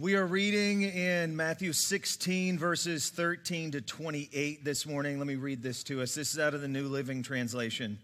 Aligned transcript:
We 0.00 0.14
are 0.14 0.24
reading 0.24 0.82
in 0.82 1.34
Matthew 1.34 1.72
16, 1.72 2.56
verses 2.56 3.10
13 3.10 3.72
to 3.72 3.80
28 3.80 4.64
this 4.64 4.86
morning. 4.86 5.18
Let 5.18 5.26
me 5.26 5.34
read 5.34 5.60
this 5.60 5.82
to 5.82 6.02
us. 6.02 6.14
This 6.14 6.34
is 6.34 6.38
out 6.38 6.54
of 6.54 6.60
the 6.60 6.68
New 6.68 6.86
Living 6.86 7.24
Translation. 7.24 7.98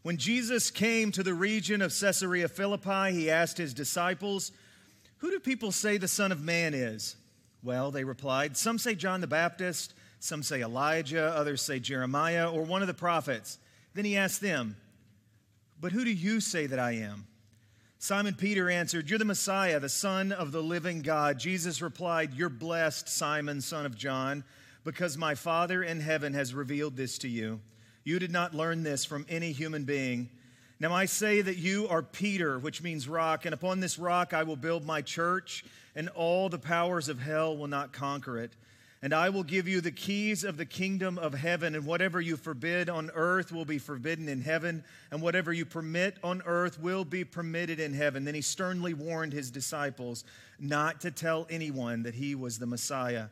When 0.00 0.16
Jesus 0.16 0.70
came 0.70 1.12
to 1.12 1.22
the 1.22 1.34
region 1.34 1.82
of 1.82 1.92
Caesarea 1.92 2.48
Philippi, 2.48 3.12
he 3.12 3.30
asked 3.30 3.58
his 3.58 3.74
disciples, 3.74 4.50
Who 5.18 5.30
do 5.30 5.40
people 5.40 5.72
say 5.72 5.98
the 5.98 6.08
Son 6.08 6.32
of 6.32 6.40
Man 6.40 6.72
is? 6.72 7.16
Well, 7.62 7.90
they 7.90 8.04
replied, 8.04 8.56
Some 8.56 8.78
say 8.78 8.94
John 8.94 9.20
the 9.20 9.26
Baptist, 9.26 9.92
some 10.20 10.42
say 10.42 10.62
Elijah, 10.62 11.34
others 11.36 11.60
say 11.60 11.80
Jeremiah, 11.80 12.50
or 12.50 12.62
one 12.62 12.80
of 12.80 12.88
the 12.88 12.94
prophets. 12.94 13.58
Then 13.92 14.06
he 14.06 14.16
asked 14.16 14.40
them, 14.40 14.76
But 15.78 15.92
who 15.92 16.02
do 16.02 16.12
you 16.14 16.40
say 16.40 16.66
that 16.66 16.78
I 16.78 16.92
am? 16.92 17.26
Simon 18.02 18.34
Peter 18.34 18.68
answered, 18.68 19.08
You're 19.08 19.20
the 19.20 19.24
Messiah, 19.24 19.78
the 19.78 19.88
Son 19.88 20.32
of 20.32 20.50
the 20.50 20.60
living 20.60 21.02
God. 21.02 21.38
Jesus 21.38 21.80
replied, 21.80 22.34
You're 22.34 22.48
blessed, 22.48 23.08
Simon, 23.08 23.60
son 23.60 23.86
of 23.86 23.96
John, 23.96 24.42
because 24.82 25.16
my 25.16 25.36
Father 25.36 25.84
in 25.84 26.00
heaven 26.00 26.34
has 26.34 26.52
revealed 26.52 26.96
this 26.96 27.16
to 27.18 27.28
you. 27.28 27.60
You 28.02 28.18
did 28.18 28.32
not 28.32 28.56
learn 28.56 28.82
this 28.82 29.04
from 29.04 29.24
any 29.28 29.52
human 29.52 29.84
being. 29.84 30.30
Now 30.80 30.92
I 30.92 31.04
say 31.04 31.42
that 31.42 31.58
you 31.58 31.86
are 31.86 32.02
Peter, 32.02 32.58
which 32.58 32.82
means 32.82 33.06
rock, 33.06 33.44
and 33.44 33.54
upon 33.54 33.78
this 33.78 34.00
rock 34.00 34.34
I 34.34 34.42
will 34.42 34.56
build 34.56 34.84
my 34.84 35.00
church, 35.00 35.64
and 35.94 36.08
all 36.08 36.48
the 36.48 36.58
powers 36.58 37.08
of 37.08 37.20
hell 37.20 37.56
will 37.56 37.68
not 37.68 37.92
conquer 37.92 38.36
it. 38.36 38.56
And 39.04 39.12
I 39.12 39.30
will 39.30 39.42
give 39.42 39.66
you 39.66 39.80
the 39.80 39.90
keys 39.90 40.44
of 40.44 40.56
the 40.56 40.64
kingdom 40.64 41.18
of 41.18 41.34
heaven, 41.34 41.74
and 41.74 41.84
whatever 41.84 42.20
you 42.20 42.36
forbid 42.36 42.88
on 42.88 43.10
earth 43.14 43.50
will 43.50 43.64
be 43.64 43.78
forbidden 43.78 44.28
in 44.28 44.40
heaven, 44.40 44.84
and 45.10 45.20
whatever 45.20 45.52
you 45.52 45.64
permit 45.64 46.18
on 46.22 46.40
earth 46.46 46.80
will 46.80 47.04
be 47.04 47.24
permitted 47.24 47.80
in 47.80 47.94
heaven. 47.94 48.24
Then 48.24 48.36
he 48.36 48.42
sternly 48.42 48.94
warned 48.94 49.32
his 49.32 49.50
disciples 49.50 50.24
not 50.60 51.00
to 51.00 51.10
tell 51.10 51.48
anyone 51.50 52.04
that 52.04 52.14
he 52.14 52.36
was 52.36 52.60
the 52.60 52.66
Messiah. 52.66 53.26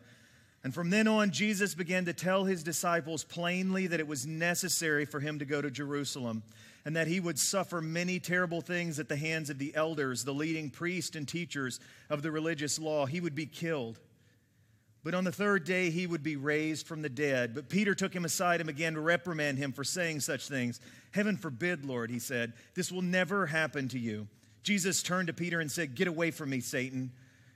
And 0.65 0.75
from 0.75 0.91
then 0.91 1.07
on, 1.07 1.31
Jesus 1.31 1.77
began 1.77 2.05
to 2.07 2.13
tell 2.13 2.45
his 2.45 2.65
disciples 2.65 3.23
plainly 3.23 3.87
that 3.87 4.01
it 4.01 4.09
was 4.09 4.27
necessary 4.27 5.05
for 5.05 5.21
him 5.21 5.39
to 5.39 5.45
go 5.45 5.63
to 5.63 5.71
Jerusalem 5.71 6.43
and 6.85 6.97
that 6.97 7.07
he 7.07 7.21
would 7.21 7.39
suffer 7.39 7.81
many 7.81 8.19
terrible 8.19 8.61
things 8.61 8.99
at 8.99 9.09
the 9.09 9.17
hands 9.17 9.51
of 9.51 9.59
the 9.59 9.75
elders, 9.77 10.25
the 10.25 10.35
leading 10.35 10.69
priests 10.69 11.15
and 11.15 11.29
teachers 11.29 11.79
of 12.11 12.23
the 12.23 12.31
religious 12.31 12.79
law. 12.79 13.07
He 13.07 13.21
would 13.21 13.35
be 13.35 13.47
killed 13.47 13.99
but 15.03 15.15
on 15.15 15.25
the 15.25 15.33
third 15.33 15.65
day, 15.65 15.91
he 15.91 16.07
would 16.07 16.23
be 16.23 16.37
raised 16.37 16.87
from 16.87 17.01
the 17.01 17.09
dead. 17.09 17.55
But 17.55 17.69
Peter 17.69 17.95
took 17.95 18.15
him 18.15 18.25
aside 18.25 18.61
and 18.61 18.67
began 18.67 18.95
to 18.95 19.01
reprimand 19.01 19.59
him 19.59 19.73
for 19.73 19.85
saying 19.85 20.21
such 20.21 20.47
things. 20.47 20.81
Heaven 21.13 21.37
forbid, 21.37 21.85
Lord, 21.85 22.11
he 22.11 22.19
said, 22.19 22.53
this 22.75 22.93
will 22.93 23.03
never 23.03 23.47
happen 23.47 23.89
to 23.89 23.99
you. 23.99 24.29
Jesus 24.63 25.03
turned 25.03 25.29
to 25.29 25.33
Peter 25.33 25.61
and 25.61 25.71
said, 25.71 25.95
Get 25.95 26.07
away 26.07 26.31
from 26.31 26.51
me, 26.51 26.61
Satan. 26.61 27.13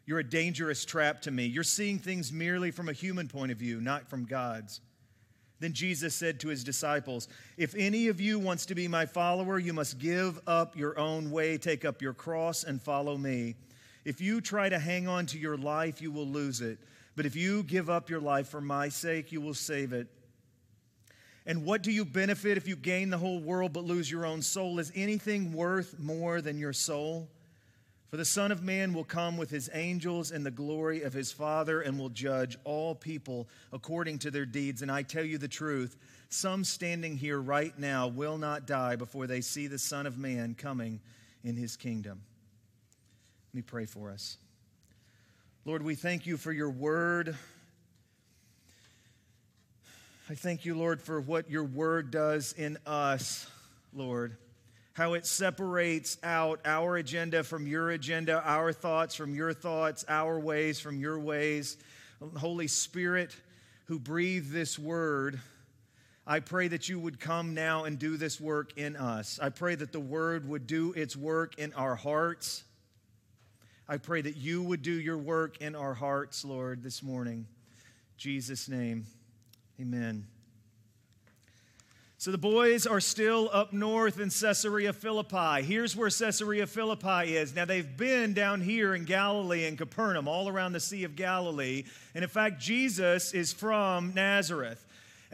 You're 0.06 0.20
a 0.20 0.24
dangerous 0.24 0.84
trap 0.84 1.22
to 1.22 1.30
me. 1.30 1.44
You're 1.46 1.62
seeing 1.62 1.98
things 1.98 2.32
merely 2.32 2.70
from 2.70 2.88
a 2.88 2.92
human 2.92 3.28
point 3.28 3.52
of 3.52 3.58
view, 3.58 3.80
not 3.80 4.08
from 4.08 4.24
God's. 4.24 4.80
Then 5.60 5.72
Jesus 5.72 6.14
said 6.14 6.40
to 6.40 6.48
his 6.48 6.64
disciples, 6.64 7.28
If 7.56 7.74
any 7.74 8.08
of 8.08 8.20
you 8.20 8.38
wants 8.38 8.66
to 8.66 8.74
be 8.74 8.88
my 8.88 9.06
follower, 9.06 9.58
you 9.58 9.72
must 9.72 9.98
give 9.98 10.40
up 10.46 10.76
your 10.76 10.98
own 10.98 11.30
way, 11.30 11.56
take 11.56 11.84
up 11.84 12.02
your 12.02 12.12
cross, 12.12 12.64
and 12.64 12.82
follow 12.82 13.16
me. 13.16 13.54
If 14.04 14.20
you 14.20 14.40
try 14.40 14.68
to 14.68 14.78
hang 14.78 15.08
on 15.08 15.26
to 15.26 15.38
your 15.38 15.56
life, 15.56 16.02
you 16.02 16.12
will 16.12 16.26
lose 16.26 16.60
it. 16.60 16.78
But 17.16 17.26
if 17.26 17.36
you 17.36 17.62
give 17.62 17.88
up 17.88 18.10
your 18.10 18.20
life 18.20 18.48
for 18.48 18.60
my 18.60 18.88
sake, 18.88 19.32
you 19.32 19.40
will 19.40 19.54
save 19.54 19.92
it. 19.92 20.08
And 21.46 21.64
what 21.64 21.82
do 21.82 21.92
you 21.92 22.04
benefit 22.04 22.56
if 22.56 22.66
you 22.66 22.74
gain 22.74 23.10
the 23.10 23.18
whole 23.18 23.38
world 23.38 23.72
but 23.72 23.84
lose 23.84 24.10
your 24.10 24.24
own 24.24 24.40
soul? 24.42 24.78
Is 24.78 24.90
anything 24.94 25.52
worth 25.52 25.98
more 25.98 26.40
than 26.40 26.58
your 26.58 26.72
soul? 26.72 27.28
For 28.08 28.16
the 28.16 28.24
Son 28.24 28.52
of 28.52 28.62
Man 28.62 28.94
will 28.94 29.04
come 29.04 29.36
with 29.36 29.50
his 29.50 29.68
angels 29.74 30.30
in 30.30 30.44
the 30.44 30.50
glory 30.50 31.02
of 31.02 31.12
his 31.12 31.32
Father 31.32 31.80
and 31.80 31.98
will 31.98 32.08
judge 32.08 32.56
all 32.64 32.94
people 32.94 33.48
according 33.72 34.20
to 34.20 34.30
their 34.30 34.46
deeds. 34.46 34.82
And 34.82 34.90
I 34.90 35.02
tell 35.02 35.24
you 35.24 35.36
the 35.36 35.48
truth 35.48 35.96
some 36.28 36.64
standing 36.64 37.16
here 37.16 37.40
right 37.40 37.76
now 37.78 38.08
will 38.08 38.38
not 38.38 38.66
die 38.66 38.96
before 38.96 39.26
they 39.26 39.40
see 39.40 39.66
the 39.66 39.78
Son 39.78 40.06
of 40.06 40.16
Man 40.16 40.54
coming 40.54 41.00
in 41.42 41.56
his 41.56 41.76
kingdom. 41.76 42.22
Let 43.52 43.54
me 43.54 43.62
pray 43.62 43.84
for 43.84 44.10
us. 44.10 44.38
Lord, 45.66 45.82
we 45.82 45.94
thank 45.94 46.26
you 46.26 46.36
for 46.36 46.52
your 46.52 46.68
word. 46.68 47.34
I 50.28 50.34
thank 50.34 50.66
you, 50.66 50.74
Lord, 50.76 51.00
for 51.00 51.22
what 51.22 51.50
your 51.50 51.64
word 51.64 52.10
does 52.10 52.52
in 52.52 52.76
us, 52.84 53.50
Lord. 53.94 54.36
How 54.92 55.14
it 55.14 55.24
separates 55.24 56.18
out 56.22 56.60
our 56.66 56.98
agenda 56.98 57.42
from 57.44 57.66
your 57.66 57.88
agenda, 57.88 58.42
our 58.44 58.74
thoughts 58.74 59.14
from 59.14 59.34
your 59.34 59.54
thoughts, 59.54 60.04
our 60.06 60.38
ways 60.38 60.80
from 60.80 61.00
your 61.00 61.18
ways. 61.18 61.78
Holy 62.36 62.68
Spirit, 62.68 63.34
who 63.86 63.98
breathed 63.98 64.52
this 64.52 64.78
word, 64.78 65.40
I 66.26 66.40
pray 66.40 66.68
that 66.68 66.90
you 66.90 67.00
would 67.00 67.18
come 67.18 67.54
now 67.54 67.84
and 67.84 67.98
do 67.98 68.18
this 68.18 68.38
work 68.38 68.76
in 68.76 68.96
us. 68.96 69.38
I 69.40 69.48
pray 69.48 69.76
that 69.76 69.92
the 69.92 70.00
word 70.00 70.46
would 70.46 70.66
do 70.66 70.92
its 70.92 71.16
work 71.16 71.58
in 71.58 71.72
our 71.72 71.94
hearts. 71.94 72.64
I 73.88 73.98
pray 73.98 74.22
that 74.22 74.36
you 74.36 74.62
would 74.62 74.82
do 74.82 74.92
your 74.92 75.18
work 75.18 75.60
in 75.60 75.74
our 75.74 75.92
hearts, 75.92 76.44
Lord, 76.44 76.82
this 76.82 77.02
morning. 77.02 77.46
Jesus' 78.16 78.68
name, 78.68 79.06
amen. 79.78 80.26
So 82.16 82.30
the 82.30 82.38
boys 82.38 82.86
are 82.86 83.00
still 83.00 83.50
up 83.52 83.74
north 83.74 84.18
in 84.18 84.30
Caesarea 84.30 84.94
Philippi. 84.94 85.62
Here's 85.62 85.94
where 85.94 86.08
Caesarea 86.08 86.66
Philippi 86.66 87.36
is. 87.36 87.54
Now 87.54 87.66
they've 87.66 87.96
been 87.98 88.32
down 88.32 88.62
here 88.62 88.94
in 88.94 89.04
Galilee 89.04 89.66
and 89.66 89.76
Capernaum, 89.76 90.26
all 90.26 90.48
around 90.48 90.72
the 90.72 90.80
Sea 90.80 91.04
of 91.04 91.16
Galilee. 91.16 91.84
And 92.14 92.24
in 92.24 92.30
fact, 92.30 92.58
Jesus 92.62 93.34
is 93.34 93.52
from 93.52 94.14
Nazareth. 94.14 94.82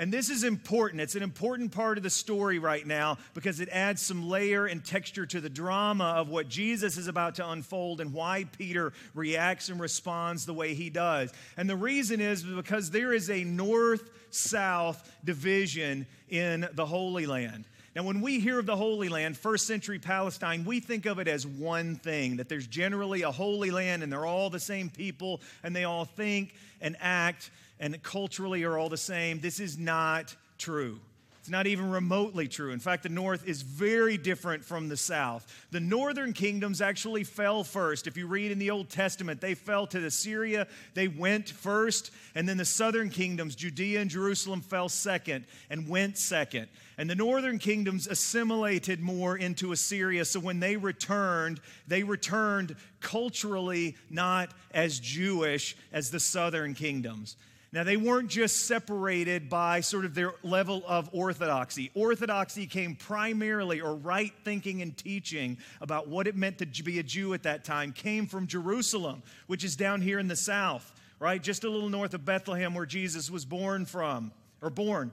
And 0.00 0.10
this 0.10 0.30
is 0.30 0.44
important. 0.44 1.02
It's 1.02 1.14
an 1.14 1.22
important 1.22 1.72
part 1.72 1.98
of 1.98 2.02
the 2.02 2.08
story 2.08 2.58
right 2.58 2.86
now 2.86 3.18
because 3.34 3.60
it 3.60 3.68
adds 3.70 4.00
some 4.00 4.30
layer 4.30 4.64
and 4.64 4.82
texture 4.82 5.26
to 5.26 5.42
the 5.42 5.50
drama 5.50 6.14
of 6.16 6.30
what 6.30 6.48
Jesus 6.48 6.96
is 6.96 7.06
about 7.06 7.34
to 7.34 7.46
unfold 7.46 8.00
and 8.00 8.14
why 8.14 8.44
Peter 8.56 8.94
reacts 9.12 9.68
and 9.68 9.78
responds 9.78 10.46
the 10.46 10.54
way 10.54 10.72
he 10.72 10.88
does. 10.88 11.30
And 11.58 11.68
the 11.68 11.76
reason 11.76 12.18
is 12.18 12.42
because 12.42 12.90
there 12.90 13.12
is 13.12 13.28
a 13.28 13.44
north 13.44 14.08
south 14.30 15.14
division 15.22 16.06
in 16.30 16.66
the 16.72 16.86
Holy 16.86 17.26
Land. 17.26 17.66
Now, 17.94 18.04
when 18.04 18.22
we 18.22 18.40
hear 18.40 18.58
of 18.58 18.64
the 18.64 18.76
Holy 18.76 19.10
Land, 19.10 19.36
first 19.36 19.66
century 19.66 19.98
Palestine, 19.98 20.64
we 20.64 20.80
think 20.80 21.04
of 21.04 21.18
it 21.18 21.28
as 21.28 21.46
one 21.46 21.96
thing 21.96 22.38
that 22.38 22.48
there's 22.48 22.66
generally 22.66 23.20
a 23.20 23.30
Holy 23.30 23.70
Land 23.70 24.02
and 24.02 24.10
they're 24.10 24.24
all 24.24 24.48
the 24.48 24.60
same 24.60 24.88
people 24.88 25.42
and 25.62 25.76
they 25.76 25.84
all 25.84 26.06
think 26.06 26.54
and 26.80 26.96
act 27.00 27.50
and 27.80 28.00
culturally 28.02 28.62
are 28.62 28.78
all 28.78 28.88
the 28.88 28.96
same. 28.96 29.40
This 29.40 29.58
is 29.58 29.78
not 29.78 30.36
true. 30.58 31.00
It's 31.40 31.48
not 31.48 31.66
even 31.66 31.90
remotely 31.90 32.48
true. 32.48 32.70
In 32.70 32.80
fact, 32.80 33.02
the 33.02 33.08
north 33.08 33.48
is 33.48 33.62
very 33.62 34.18
different 34.18 34.62
from 34.62 34.90
the 34.90 34.96
south. 34.96 35.66
The 35.70 35.80
northern 35.80 36.34
kingdoms 36.34 36.82
actually 36.82 37.24
fell 37.24 37.64
first. 37.64 38.06
If 38.06 38.18
you 38.18 38.26
read 38.26 38.52
in 38.52 38.58
the 38.58 38.70
Old 38.70 38.90
Testament, 38.90 39.40
they 39.40 39.54
fell 39.54 39.86
to 39.86 40.04
Assyria. 40.04 40.66
They 40.92 41.08
went 41.08 41.48
first. 41.48 42.10
And 42.34 42.46
then 42.46 42.58
the 42.58 42.66
southern 42.66 43.08
kingdoms, 43.08 43.54
Judea 43.54 44.02
and 44.02 44.10
Jerusalem, 44.10 44.60
fell 44.60 44.90
second 44.90 45.46
and 45.70 45.88
went 45.88 46.18
second. 46.18 46.68
And 46.98 47.08
the 47.08 47.14
northern 47.14 47.58
kingdoms 47.58 48.06
assimilated 48.06 49.00
more 49.00 49.38
into 49.38 49.72
Assyria. 49.72 50.26
So 50.26 50.40
when 50.40 50.60
they 50.60 50.76
returned, 50.76 51.62
they 51.88 52.02
returned 52.02 52.76
culturally 53.00 53.96
not 54.10 54.50
as 54.72 55.00
Jewish 55.00 55.74
as 55.90 56.10
the 56.10 56.20
southern 56.20 56.74
kingdoms. 56.74 57.36
Now, 57.72 57.84
they 57.84 57.96
weren't 57.96 58.28
just 58.28 58.66
separated 58.66 59.48
by 59.48 59.80
sort 59.80 60.04
of 60.04 60.12
their 60.12 60.32
level 60.42 60.82
of 60.88 61.08
orthodoxy. 61.12 61.92
Orthodoxy 61.94 62.66
came 62.66 62.96
primarily, 62.96 63.80
or 63.80 63.94
right 63.94 64.32
thinking 64.44 64.82
and 64.82 64.96
teaching 64.96 65.56
about 65.80 66.08
what 66.08 66.26
it 66.26 66.34
meant 66.34 66.58
to 66.58 66.82
be 66.82 66.98
a 66.98 67.04
Jew 67.04 67.32
at 67.32 67.44
that 67.44 67.64
time, 67.64 67.92
came 67.92 68.26
from 68.26 68.48
Jerusalem, 68.48 69.22
which 69.46 69.62
is 69.62 69.76
down 69.76 70.00
here 70.00 70.18
in 70.18 70.26
the 70.26 70.34
south, 70.34 70.92
right? 71.20 71.40
Just 71.40 71.62
a 71.62 71.70
little 71.70 71.88
north 71.88 72.12
of 72.12 72.24
Bethlehem, 72.24 72.74
where 72.74 72.86
Jesus 72.86 73.30
was 73.30 73.44
born 73.44 73.86
from, 73.86 74.32
or 74.60 74.70
born. 74.70 75.12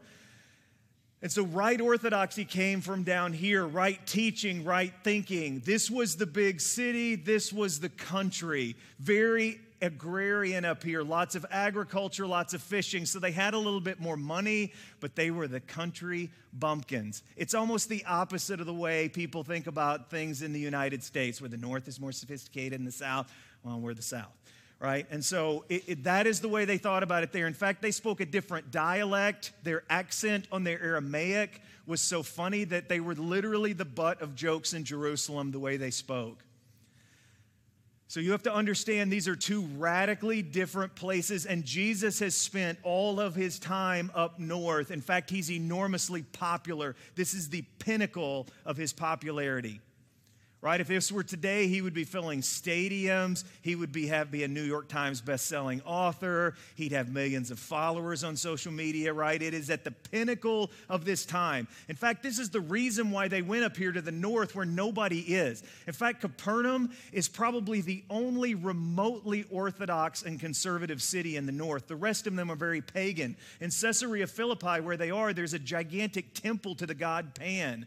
And 1.22 1.32
so, 1.32 1.44
right 1.44 1.80
orthodoxy 1.80 2.46
came 2.46 2.82
from 2.82 3.04
down 3.04 3.34
here, 3.34 3.68
right 3.68 4.00
teaching, 4.08 4.64
right 4.64 4.94
thinking. 5.04 5.62
This 5.64 5.92
was 5.92 6.16
the 6.16 6.26
big 6.26 6.60
city, 6.60 7.16
this 7.16 7.54
was 7.54 7.80
the 7.80 7.90
country. 7.90 8.76
Very 9.00 9.60
agrarian 9.82 10.66
up 10.66 10.84
here, 10.84 11.04
lots 11.04 11.36
of 11.36 11.46
agriculture, 11.52 12.26
lots 12.26 12.54
of 12.54 12.62
fishing. 12.62 13.06
So 13.06 13.20
they 13.20 13.32
had 13.32 13.54
a 13.54 13.58
little 13.58 13.80
bit 13.80 14.00
more 14.00 14.18
money, 14.18 14.74
but 15.00 15.16
they 15.16 15.32
were 15.32 15.48
the 15.48 15.60
country 15.60 16.32
bumpkins. 16.54 17.24
It's 17.36 17.54
almost 17.54 17.90
the 17.90 18.04
opposite 18.06 18.60
of 18.60 18.66
the 18.66 18.74
way 18.74 19.10
people 19.10 19.44
think 19.44 19.68
about 19.68 20.10
things 20.10 20.42
in 20.42 20.54
the 20.54 20.60
United 20.60 21.04
States, 21.04 21.42
where 21.42 21.50
the 21.50 21.58
North 21.58 21.88
is 21.88 22.00
more 22.00 22.12
sophisticated 22.12 22.80
and 22.80 22.88
the 22.88 22.92
South, 22.92 23.32
well, 23.64 23.80
we're 23.80 23.94
the 23.94 24.02
South. 24.02 24.32
Right? 24.80 25.08
And 25.10 25.26
so 25.26 25.66
it, 25.70 25.84
it, 25.88 26.04
that 26.04 26.28
is 26.28 26.40
the 26.40 26.48
way 26.48 26.66
they 26.66 26.78
thought 26.78 27.02
about 27.02 27.24
it 27.24 27.32
there. 27.32 27.48
In 27.48 27.56
fact, 27.56 27.82
they 27.82 27.90
spoke 27.90 28.22
a 28.22 28.28
different 28.28 28.70
dialect. 28.70 29.52
Their 29.64 29.84
accent 29.90 30.48
on 30.52 30.64
their 30.64 30.80
Aramaic 30.80 31.64
was 31.88 32.00
so 32.00 32.22
funny 32.22 32.64
that 32.66 32.88
they 32.88 33.00
were 33.00 33.16
literally 33.16 33.74
the 33.74 33.86
butt 33.86 34.22
of 34.22 34.36
jokes 34.36 34.74
in 34.74 34.84
Jerusalem 34.84 35.52
the 35.52 35.60
way 35.60 35.78
they 35.78 35.90
spoke. 35.90 36.44
So 38.10 38.22
you 38.22 38.32
have 38.32 38.44
to 38.44 38.54
understand 38.54 39.12
these 39.12 39.28
are 39.28 39.36
two 39.36 39.64
radically 39.76 40.42
different 40.42 40.96
places, 40.96 41.46
and 41.46 41.66
Jesus 41.66 42.20
has 42.20 42.36
spent 42.36 42.80
all 42.84 43.20
of 43.20 43.36
his 43.36 43.60
time 43.60 44.12
up 44.16 44.40
north. 44.40 44.92
In 44.92 45.02
fact, 45.02 45.30
he's 45.30 45.52
enormously 45.52 46.24
popular. 46.24 46.96
This 47.16 47.34
is 47.34 47.50
the 47.50 47.64
pinnacle 47.80 48.48
of 48.66 48.78
his 48.78 48.94
popularity 48.94 49.82
right? 50.62 50.82
If 50.82 50.88
this 50.88 51.12
were 51.12 51.24
today, 51.24 51.68
he 51.68 51.82
would 51.82 51.94
be 51.94 52.04
filling 52.04 52.42
stadiums. 52.42 53.44
He 53.62 53.76
would 53.76 53.92
be, 53.92 54.08
have, 54.08 54.32
be 54.32 54.44
a 54.44 54.48
New 54.48 54.64
York 54.64 54.88
Times 54.88 55.22
best-selling 55.22 55.82
author. 55.86 56.56
He'd 56.76 56.94
have 56.94 57.10
millions 57.10 57.52
of 57.52 57.60
followers 57.60 58.24
on 58.24 58.36
social 58.36 58.72
media, 58.72 59.14
right? 59.14 59.40
It 59.40 59.54
is 59.54 59.70
at 59.70 59.84
the 59.84 59.92
pinnacle 59.92 60.72
of 60.90 61.06
this 61.06 61.26
time. 61.26 61.68
In 61.88 61.96
fact, 61.96 62.24
this 62.24 62.40
is 62.40 62.50
the 62.50 62.60
reason 62.60 63.12
why 63.12 63.28
they 63.28 63.44
went 63.44 63.66
up 63.66 63.78
here 63.78 63.92
to 63.92 64.02
the 64.02 64.12
north 64.12 64.56
where 64.56 64.66
nobody 64.66 65.20
is. 65.20 65.64
In 65.86 65.94
fact, 65.94 66.22
Capernaum 66.22 66.90
is 67.12 67.28
probably 67.28 67.82
the 67.82 68.04
only 68.10 68.56
remotely 68.56 69.46
Orthodox 69.52 70.24
and 70.24 70.40
conservative 70.40 71.02
city 71.04 71.38
in 71.38 71.46
the 71.46 71.52
north. 71.52 71.88
The 71.88 71.96
rest 71.96 72.26
of 72.26 72.36
them 72.36 72.52
are 72.52 72.56
very 72.56 72.82
pagan. 72.82 73.38
In 73.62 73.70
Caesarea 73.70 74.26
Philippi, 74.26 74.82
where 74.82 74.98
they 74.98 75.12
are, 75.12 75.34
there's 75.34 75.54
a 75.54 75.60
gigantic 75.60 76.34
temple 76.34 76.74
to 76.76 76.88
the 76.88 76.96
god 76.96 77.36
Pan. 77.36 77.86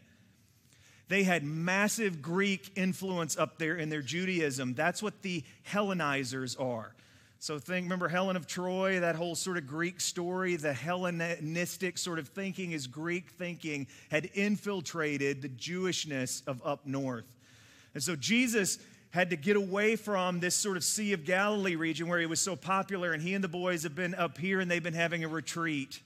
They 1.11 1.23
had 1.23 1.43
massive 1.43 2.21
Greek 2.21 2.71
influence 2.77 3.37
up 3.37 3.57
there 3.57 3.75
in 3.75 3.89
their 3.89 4.01
Judaism. 4.01 4.75
That's 4.75 5.03
what 5.03 5.21
the 5.23 5.43
Hellenizers 5.69 6.57
are. 6.57 6.95
So 7.39 7.59
think, 7.59 7.83
remember 7.83 8.07
Helen 8.07 8.37
of 8.37 8.47
Troy, 8.47 9.01
that 9.01 9.17
whole 9.17 9.35
sort 9.35 9.57
of 9.57 9.67
Greek 9.67 9.99
story, 9.99 10.55
the 10.55 10.71
Hellenistic 10.71 11.97
sort 11.97 12.17
of 12.17 12.29
thinking 12.29 12.71
is 12.71 12.87
Greek 12.87 13.31
thinking 13.31 13.87
had 14.09 14.29
infiltrated 14.35 15.41
the 15.41 15.49
Jewishness 15.49 16.47
of 16.47 16.65
up 16.65 16.85
north. 16.85 17.29
And 17.93 18.01
so 18.01 18.15
Jesus 18.15 18.79
had 19.09 19.31
to 19.31 19.35
get 19.35 19.57
away 19.57 19.97
from 19.97 20.39
this 20.39 20.55
sort 20.55 20.77
of 20.77 20.83
Sea 20.85 21.11
of 21.11 21.25
Galilee 21.25 21.75
region 21.75 22.07
where 22.07 22.21
he 22.21 22.25
was 22.25 22.39
so 22.39 22.55
popular, 22.55 23.11
and 23.11 23.21
he 23.21 23.33
and 23.33 23.43
the 23.43 23.49
boys 23.49 23.83
have 23.83 23.95
been 23.95 24.15
up 24.15 24.37
here 24.37 24.61
and 24.61 24.71
they've 24.71 24.81
been 24.81 24.93
having 24.93 25.25
a 25.25 25.27
retreat. 25.27 25.99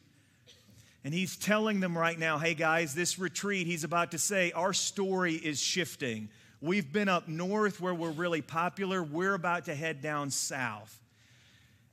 And 1.06 1.14
he's 1.14 1.38
telling 1.38 1.82
them 1.82 1.96
right 1.96 2.18
now, 2.18 2.40
hey 2.40 2.56
guys, 2.56 2.96
this 2.96 3.20
retreat, 3.20 3.68
he's 3.68 3.84
about 3.84 4.10
to 4.12 4.18
say, 4.18 4.52
our 4.54 4.74
story 4.74 5.36
is 5.36 5.62
shifting. 5.62 6.30
We've 6.62 6.92
been 6.92 7.10
up 7.10 7.28
north 7.28 7.80
where 7.80 7.94
we're 7.94 8.10
really 8.10 8.42
popular. 8.42 9.04
We're 9.04 9.36
about 9.36 9.66
to 9.66 9.76
head 9.76 10.02
down 10.02 10.32
south. 10.32 11.00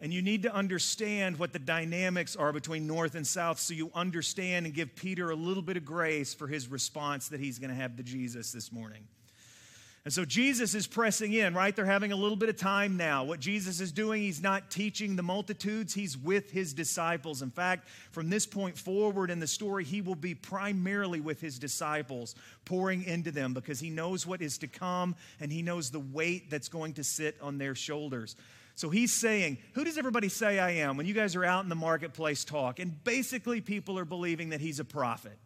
And 0.01 0.15
you 0.15 0.23
need 0.23 0.45
to 0.45 0.55
understand 0.55 1.39
what 1.39 1.53
the 1.53 1.59
dynamics 1.59 2.37
are 2.37 2.55
between 2.55 2.87
north 2.87 3.15
and 3.15 3.27
south 3.27 3.61
so 3.61 3.75
you 3.75 3.91
understand 3.95 4.65
and 4.65 4.75
give 4.75 4.97
Peter 4.97 5.31
a 5.31 5.37
little 5.37 5.63
bit 5.63 5.77
of 5.77 5.85
grace 5.85 6.33
for 6.33 6.47
his 6.47 6.69
response 6.69 7.29
that 7.29 7.39
he's 7.39 7.59
going 7.59 7.69
to 7.69 7.77
have 7.77 7.99
to 7.99 8.03
Jesus 8.03 8.51
this 8.51 8.73
morning. 8.73 9.07
And 10.05 10.13
so 10.13 10.25
Jesus 10.25 10.75
is 10.75 10.89
pressing 10.89 11.33
in, 11.33 11.55
right? 11.55 11.75
They're 11.75 11.87
having 11.87 12.11
a 12.11 12.17
little 12.17 12.37
bit 12.37 12.49
of 12.49 12.57
time 12.57 12.97
now. 12.97 13.23
What 13.23 13.39
Jesus 13.39 13.81
is 13.81 13.93
doing, 13.93 14.23
he's 14.23 14.43
not 14.43 14.69
teaching 14.69 15.15
the 15.15 15.23
multitudes, 15.23 15.95
he's 15.95 16.19
with 16.19 16.51
his 16.51 16.75
disciples. 16.75 17.41
In 17.41 17.51
fact, 17.51 17.87
from 18.11 18.29
this 18.29 18.45
point 18.45 18.77
forward 18.77 19.31
in 19.31 19.39
the 19.39 19.47
story, 19.47 19.85
he 19.85 20.01
will 20.01 20.17
be 20.17 20.35
primarily 20.35 21.21
with 21.21 21.41
his 21.41 21.57
disciples, 21.57 22.35
pouring 22.65 23.05
into 23.05 23.31
them 23.31 23.55
because 23.55 23.79
he 23.79 23.91
knows 23.91 24.27
what 24.27 24.43
is 24.43 24.59
to 24.59 24.67
come 24.67 25.15
and 25.39 25.53
he 25.53 25.63
knows 25.63 25.91
the 25.91 26.01
weight 26.01 26.51
that's 26.51 26.69
going 26.69 26.95
to 26.95 27.05
sit 27.05 27.37
on 27.41 27.59
their 27.59 27.77
shoulders. 27.77 28.35
So 28.75 28.91
he's 28.91 29.13
saying, 29.13 29.59
Who 29.75 29.85
does 29.85 29.99
everybody 29.99 30.29
say 30.29 30.59
I 30.59 30.71
am 30.71 30.97
when 30.97 31.07
you 31.07 31.15
guys 31.15 31.37
are 31.37 31.45
out 31.45 31.63
in 31.63 31.69
the 31.69 31.77
marketplace 31.77 32.43
talk? 32.43 32.81
And 32.81 33.05
basically, 33.05 33.61
people 33.61 33.97
are 34.01 34.05
believing 34.05 34.49
that 34.49 34.61
he's 34.61 34.81
a 34.81 34.85
prophet. 34.85 35.39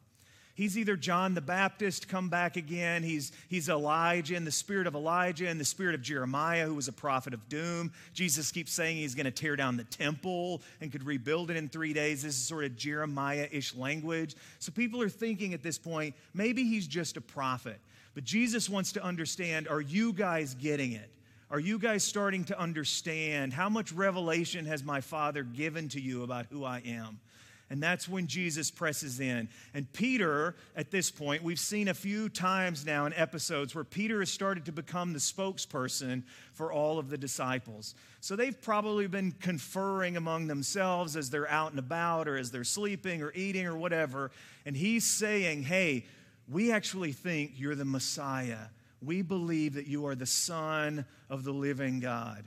He's 0.57 0.79
either 0.79 0.97
John 0.97 1.35
the 1.35 1.43
Baptist 1.43 2.09
come 2.09 2.31
back 2.31 2.57
again, 2.57 3.03
he's, 3.03 3.31
he's 3.49 3.69
Elijah 3.69 4.37
in 4.37 4.47
the 4.47 4.51
spirit 4.51 4.87
of 4.87 4.95
Elijah 4.95 5.49
and 5.49 5.61
the 5.61 5.67
spirit 5.67 5.95
of 5.95 6.01
Jeremiah, 6.01 6.65
who 6.65 6.75
was 6.75 6.89
a 6.89 6.95
prophet 6.95 7.35
of 7.35 7.47
doom. 7.51 7.93
Jesus 8.15 8.51
keeps 8.51 8.73
saying 8.73 8.97
he's 8.97 9.15
going 9.15 9.27
to 9.27 9.31
tear 9.31 9.55
down 9.55 9.77
the 9.77 9.85
temple 9.85 10.63
and 10.81 10.91
could 10.91 11.05
rebuild 11.05 11.51
it 11.51 11.59
in 11.59 11.69
three 11.69 11.93
days. 11.93 12.23
This 12.23 12.37
is 12.37 12.43
sort 12.43 12.65
of 12.65 12.75
Jeremiah 12.75 13.47
ish 13.53 13.75
language. 13.75 14.35
So 14.59 14.73
people 14.73 15.03
are 15.03 15.11
thinking 15.11 15.53
at 15.53 15.63
this 15.63 15.77
point, 15.77 16.15
maybe 16.33 16.65
he's 16.65 16.87
just 16.87 17.19
a 17.19 17.21
prophet. 17.21 17.79
But 18.15 18.25
Jesus 18.25 18.71
wants 18.71 18.93
to 18.93 19.05
understand 19.05 19.69
are 19.69 19.83
you 19.83 20.15
guys 20.15 20.55
getting 20.55 20.93
it? 20.93 21.11
Are 21.51 21.61
you 21.61 21.79
guys 21.79 22.03
starting 22.03 22.45
to 22.45 22.59
understand 22.59 23.53
how 23.53 23.69
much 23.69 23.93
revelation 23.93 24.65
has 24.65 24.83
my 24.83 25.03
Father 25.03 25.43
given 25.43 25.91
to 25.91 26.01
you 26.01 26.23
about 26.23 26.47
who 26.51 26.65
I 26.65 26.79
am? 26.87 27.21
And 27.69 27.83
that's 27.83 28.09
when 28.09 28.29
Jesus 28.29 28.71
presses 28.71 29.19
in. 29.19 29.49
And 29.75 29.93
Peter, 29.93 30.55
at 30.77 30.93
this 30.93 31.11
point, 31.11 31.43
we've 31.43 31.59
seen 31.59 31.89
a 31.89 31.95
few 31.95 32.29
times 32.29 32.87
now 32.87 33.07
in 33.07 33.13
episodes 33.15 33.75
where 33.75 33.83
Peter 33.83 34.21
has 34.21 34.31
started 34.31 34.67
to 34.67 34.73
become 34.73 35.13
the 35.13 35.19
spokesperson 35.19 36.23
for 36.53 36.73
all 36.73 36.99
of 36.99 37.11
the 37.11 37.19
disciples. 37.19 37.97
So 38.21 38.37
they've 38.37 38.61
probably 38.61 39.09
been 39.09 39.33
conferring 39.33 40.17
among 40.17 40.47
themselves 40.47 41.17
as 41.17 41.29
they're 41.29 41.51
out 41.51 41.71
and 41.71 41.81
about 41.81 42.29
or 42.29 42.37
as 42.37 42.53
they're 42.53 42.63
sleeping 42.65 43.21
or 43.21 43.33
eating 43.35 43.67
or 43.67 43.77
whatever. 43.77 44.31
And 44.65 44.77
he's 44.77 45.05
saying, 45.05 45.65
Hey, 45.65 46.07
we 46.49 46.71
actually 46.71 47.13
think 47.13 47.53
you're 47.57 47.75
the 47.75 47.85
Messiah. 47.85 48.69
We 49.03 49.23
believe 49.23 49.75
that 49.75 49.87
you 49.87 50.07
are 50.07 50.15
the 50.15 50.27
Son 50.27 51.05
of 51.29 51.43
the 51.43 51.53
living 51.53 51.99
God. 51.99 52.45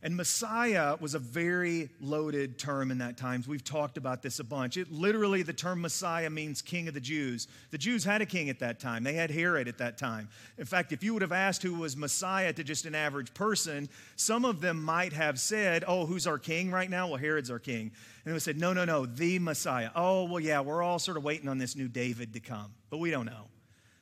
And 0.00 0.16
Messiah 0.16 0.96
was 1.00 1.14
a 1.14 1.18
very 1.18 1.90
loaded 2.00 2.56
term 2.56 2.92
in 2.92 2.98
that 2.98 3.16
time. 3.16 3.42
We've 3.48 3.64
talked 3.64 3.96
about 3.96 4.22
this 4.22 4.38
a 4.38 4.44
bunch. 4.44 4.76
It 4.76 4.92
literally, 4.92 5.42
the 5.42 5.52
term 5.52 5.80
Messiah 5.80 6.30
means 6.30 6.62
king 6.62 6.86
of 6.86 6.94
the 6.94 7.00
Jews. 7.00 7.48
The 7.72 7.78
Jews 7.78 8.04
had 8.04 8.22
a 8.22 8.26
king 8.26 8.48
at 8.48 8.60
that 8.60 8.78
time. 8.78 9.02
They 9.02 9.14
had 9.14 9.32
Herod 9.32 9.66
at 9.66 9.78
that 9.78 9.98
time. 9.98 10.28
In 10.56 10.66
fact, 10.66 10.92
if 10.92 11.02
you 11.02 11.14
would 11.14 11.22
have 11.22 11.32
asked 11.32 11.64
who 11.64 11.74
was 11.74 11.96
Messiah 11.96 12.52
to 12.52 12.62
just 12.62 12.86
an 12.86 12.94
average 12.94 13.34
person, 13.34 13.88
some 14.14 14.44
of 14.44 14.60
them 14.60 14.80
might 14.80 15.12
have 15.14 15.40
said, 15.40 15.82
Oh, 15.88 16.06
who's 16.06 16.28
our 16.28 16.38
king 16.38 16.70
right 16.70 16.88
now? 16.88 17.08
Well, 17.08 17.16
Herod's 17.16 17.50
our 17.50 17.58
king. 17.58 17.90
And 17.90 17.92
they 18.24 18.32
would 18.32 18.42
said, 18.42 18.56
No, 18.56 18.72
no, 18.72 18.84
no, 18.84 19.04
the 19.04 19.40
Messiah. 19.40 19.90
Oh, 19.96 20.26
well, 20.26 20.40
yeah, 20.40 20.60
we're 20.60 20.82
all 20.82 21.00
sort 21.00 21.16
of 21.16 21.24
waiting 21.24 21.48
on 21.48 21.58
this 21.58 21.74
new 21.74 21.88
David 21.88 22.34
to 22.34 22.40
come, 22.40 22.72
but 22.88 22.98
we 22.98 23.10
don't 23.10 23.26
know. 23.26 23.46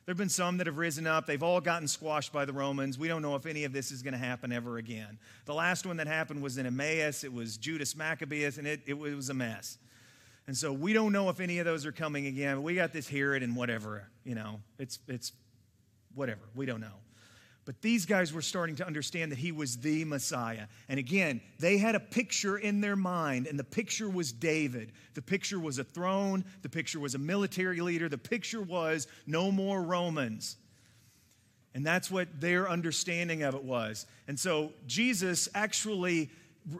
There 0.07 0.13
have 0.13 0.17
been 0.17 0.29
some 0.29 0.55
that 0.59 0.67
have 0.67 0.77
risen 0.77 1.05
up. 1.05 1.25
They've 1.25 1.43
all 1.43 1.59
gotten 1.59 1.85
squashed 1.85 2.31
by 2.31 2.45
the 2.45 2.53
Romans. 2.53 2.97
We 2.97 3.09
don't 3.09 3.21
know 3.21 3.35
if 3.35 3.45
any 3.45 3.65
of 3.65 3.73
this 3.73 3.91
is 3.91 4.01
going 4.01 4.13
to 4.13 4.17
happen 4.17 4.53
ever 4.53 4.77
again. 4.77 5.19
The 5.43 5.53
last 5.53 5.85
one 5.85 5.97
that 5.97 6.07
happened 6.07 6.41
was 6.41 6.57
in 6.57 6.65
Emmaus. 6.65 7.25
It 7.25 7.33
was 7.33 7.57
Judas 7.57 7.93
Maccabeus, 7.93 8.57
and 8.57 8.65
it, 8.65 8.79
it, 8.85 8.97
was 8.97 9.29
a 9.29 9.33
mess. 9.33 9.77
And 10.47 10.55
so 10.55 10.71
we 10.71 10.93
don't 10.93 11.11
know 11.11 11.27
if 11.27 11.41
any 11.41 11.59
of 11.59 11.65
those 11.65 11.85
are 11.85 11.91
coming 11.91 12.25
again. 12.25 12.63
We 12.63 12.73
got 12.73 12.93
this 12.93 13.09
Herod 13.09 13.43
and 13.43 13.53
whatever, 13.53 14.07
you 14.23 14.33
know, 14.33 14.61
it's, 14.79 14.97
it's 15.09 15.33
whatever. 16.15 16.39
We 16.55 16.65
don't 16.65 16.79
know. 16.79 16.87
But 17.67 17.81
these 17.81 18.05
guys 18.05 18.31
were 18.31 18.41
starting 18.41 18.77
to 18.77 18.87
understand 18.87 19.29
that 19.33 19.37
he 19.37 19.51
was 19.51 19.75
the 19.75 20.05
Messiah. 20.05 20.67
And 20.87 20.97
again, 20.97 21.41
they 21.59 21.77
had 21.77 21.95
a 21.95 21.99
picture 21.99 22.57
in 22.57 22.79
their 22.79 22.95
mind, 22.95 23.45
and 23.45 23.59
the 23.59 23.65
picture 23.65 24.09
was 24.09 24.31
David. 24.31 24.93
The 25.15 25.21
picture 25.21 25.59
was 25.59 25.77
a 25.77 25.83
throne, 25.83 26.45
the 26.61 26.69
picture 26.69 26.97
was 26.97 27.13
a 27.13 27.17
military 27.17 27.81
leader, 27.81 28.07
the 28.07 28.17
picture 28.17 28.61
was 28.61 29.05
no 29.25 29.51
more 29.51 29.83
Romans. 29.83 30.55
And 31.73 31.85
that's 31.85 32.09
what 32.09 32.39
their 32.39 32.69
understanding 32.69 33.43
of 33.43 33.53
it 33.53 33.65
was. 33.65 34.05
And 34.29 34.39
so 34.39 34.71
Jesus 34.85 35.49
actually 35.53 36.29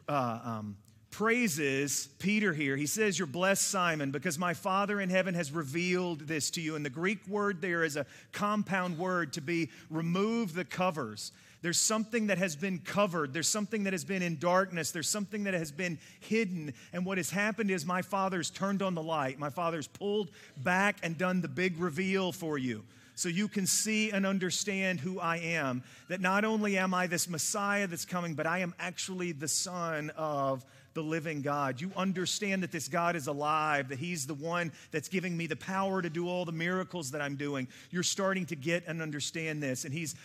uh, 0.07 0.39
um, 0.41 0.77
praises 1.17 2.09
Peter 2.19 2.53
here. 2.53 2.77
He 2.77 2.85
says, 2.85 3.17
You're 3.17 3.25
blessed, 3.25 3.67
Simon, 3.67 4.11
because 4.11 4.37
my 4.37 4.53
Father 4.53 5.01
in 5.01 5.09
heaven 5.09 5.33
has 5.33 5.51
revealed 5.51 6.19
this 6.19 6.51
to 6.51 6.61
you. 6.61 6.75
And 6.75 6.85
the 6.85 6.91
Greek 6.91 7.27
word 7.27 7.59
there 7.59 7.83
is 7.83 7.95
a 7.95 8.05
compound 8.33 8.99
word 8.99 9.33
to 9.33 9.41
be 9.41 9.71
remove 9.89 10.53
the 10.53 10.63
covers. 10.63 11.31
There's 11.63 11.79
something 11.79 12.27
that 12.27 12.37
has 12.37 12.55
been 12.55 12.77
covered. 12.77 13.33
There's 13.33 13.47
something 13.47 13.85
that 13.85 13.93
has 13.93 14.03
been 14.03 14.21
in 14.21 14.37
darkness. 14.37 14.91
There's 14.91 15.09
something 15.09 15.45
that 15.45 15.55
has 15.55 15.71
been 15.71 15.97
hidden. 16.19 16.71
And 16.93 17.03
what 17.03 17.17
has 17.17 17.31
happened 17.31 17.71
is 17.71 17.83
my 17.83 18.03
Father's 18.03 18.51
turned 18.51 18.83
on 18.83 18.93
the 18.93 19.01
light. 19.01 19.39
My 19.39 19.49
Father's 19.49 19.87
pulled 19.87 20.29
back 20.57 20.97
and 21.01 21.17
done 21.17 21.41
the 21.41 21.47
big 21.47 21.79
reveal 21.79 22.31
for 22.31 22.59
you 22.59 22.83
so 23.15 23.27
you 23.27 23.47
can 23.47 23.65
see 23.65 24.11
and 24.11 24.27
understand 24.27 24.99
who 24.99 25.19
I 25.19 25.37
am. 25.37 25.81
That 26.09 26.21
not 26.21 26.45
only 26.45 26.77
am 26.77 26.93
I 26.93 27.07
this 27.07 27.27
Messiah 27.27 27.87
that's 27.87 28.05
coming, 28.05 28.35
but 28.35 28.45
I 28.45 28.59
am 28.59 28.75
actually 28.77 29.31
the 29.31 29.47
Son 29.47 30.11
of 30.15 30.63
the 30.97 31.03
living 31.03 31.43
God. 31.43 31.79
You 31.79 31.91
understand 31.95 32.63
that 32.63 32.71
this 32.71 32.87
God 32.87 33.15
is 33.15 33.27
alive, 33.27 33.89
that 33.89 33.99
He's 33.99 34.25
the 34.25 34.33
one 34.33 34.71
that's 34.89 35.07
giving 35.07 35.37
me 35.37 35.45
the 35.45 35.55
power 35.55 36.01
to 36.01 36.09
do 36.09 36.27
all 36.27 36.43
the 36.43 36.51
miracles 36.51 37.11
that 37.11 37.21
I'm 37.21 37.35
doing. 37.35 37.67
You're 37.91 38.01
starting 38.01 38.47
to 38.47 38.55
get 38.55 38.83
and 38.87 38.99
understand 38.99 39.61
this. 39.61 39.85
And 39.85 39.93
He's 39.93 40.15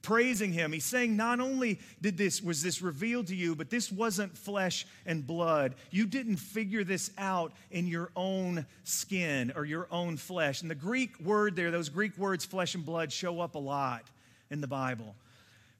praising 0.00 0.54
him 0.54 0.72
he's 0.72 0.86
saying 0.86 1.14
not 1.18 1.38
only 1.38 1.78
did 2.00 2.16
this 2.16 2.40
was 2.40 2.62
this 2.62 2.80
revealed 2.80 3.26
to 3.26 3.36
you 3.36 3.54
but 3.54 3.68
this 3.68 3.92
wasn't 3.92 4.34
flesh 4.38 4.86
and 5.04 5.26
blood 5.26 5.74
you 5.90 6.06
didn't 6.06 6.38
figure 6.38 6.82
this 6.82 7.10
out 7.18 7.52
in 7.70 7.86
your 7.86 8.10
own 8.16 8.64
skin 8.84 9.52
or 9.54 9.66
your 9.66 9.86
own 9.90 10.16
flesh 10.16 10.62
and 10.62 10.70
the 10.70 10.74
greek 10.74 11.20
word 11.20 11.54
there 11.54 11.70
those 11.70 11.90
greek 11.90 12.16
words 12.16 12.42
flesh 12.42 12.74
and 12.74 12.86
blood 12.86 13.12
show 13.12 13.38
up 13.38 13.54
a 13.54 13.58
lot 13.58 14.06
in 14.50 14.62
the 14.62 14.66
bible 14.66 15.14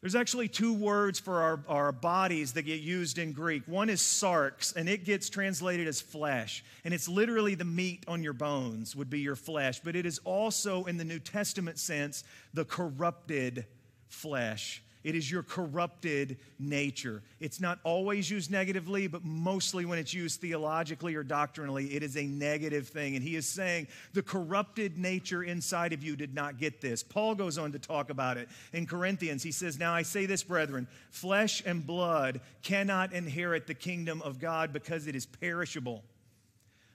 there's 0.03 0.17
actually 0.17 0.49
two 0.49 0.75
words 0.75 1.21
for 1.21 1.41
our, 1.41 1.61
our 1.69 1.93
bodies 1.93 2.53
that 2.55 2.63
get 2.63 2.81
used 2.81 3.19
in 3.19 3.31
Greek. 3.31 3.63
One 3.67 3.89
is 3.89 4.01
sarx, 4.01 4.75
and 4.75 4.89
it 4.89 5.05
gets 5.05 5.31
translated 5.31 5.87
as 5.87 6.01
flesh. 6.01 6.65
And 6.85 6.93
it's 6.93 7.09
literally 7.09 7.55
the 7.55 7.65
meat 7.65 8.05
on 8.09 8.21
your 8.21 8.33
bones, 8.33 8.97
would 8.97 9.09
be 9.09 9.21
your 9.21 9.37
flesh. 9.37 9.81
But 9.81 9.95
it 9.95 10.05
is 10.05 10.19
also, 10.25 10.85
in 10.85 10.97
the 10.97 11.05
New 11.05 11.21
Testament 11.21 11.79
sense, 11.79 12.25
the 12.53 12.65
corrupted 12.65 13.65
flesh. 14.09 14.83
It 15.05 15.15
is 15.15 15.31
your 15.31 15.43
corrupted 15.43 16.39
nature. 16.59 17.23
It's 17.41 17.61
not 17.61 17.79
always 17.83 18.31
used 18.31 18.51
negatively, 18.51 19.07
but 19.07 19.25
mostly 19.25 19.85
when 19.85 19.99
it's 19.99 20.15
used 20.15 20.41
theologically 20.41 21.15
or 21.15 21.23
doctrinally, 21.23 21.95
it 21.95 22.03
is 22.03 22.17
a 22.17 22.25
negative 22.25 22.89
thing. 22.89 23.17
And 23.17 23.25
he 23.25 23.37
is 23.37 23.49
saying 23.49 23.89
the 24.13 24.23
corrupted 24.23 24.99
nature 24.99 25.43
inside 25.43 25.93
of 25.93 26.05
you 26.05 26.15
did 26.15 26.35
not 26.35 26.59
get 26.59 26.81
this. 26.81 27.03
Paul 27.03 27.35
goes 27.35 27.59
on 27.59 27.73
to 27.73 27.79
talk 27.79 28.11
about 28.11 28.37
it 28.37 28.49
in 28.73 28.87
Corinthians. 28.87 29.43
He 29.43 29.53
says, 29.53 29.79
Now 29.79 29.93
I 29.93 30.03
say 30.03 30.27
this, 30.27 30.43
brethren, 30.43 30.87
flesh 31.11 31.63
and 31.67 31.87
blood 31.87 32.41
cannot 32.63 33.13
inherit 33.13 33.67
the 33.67 33.75
kingdom 33.75 34.23
of 34.23 34.39
God 34.39 34.73
because 34.73 35.07
it 35.07 35.17
is 35.17 35.27
perishable 35.27 36.05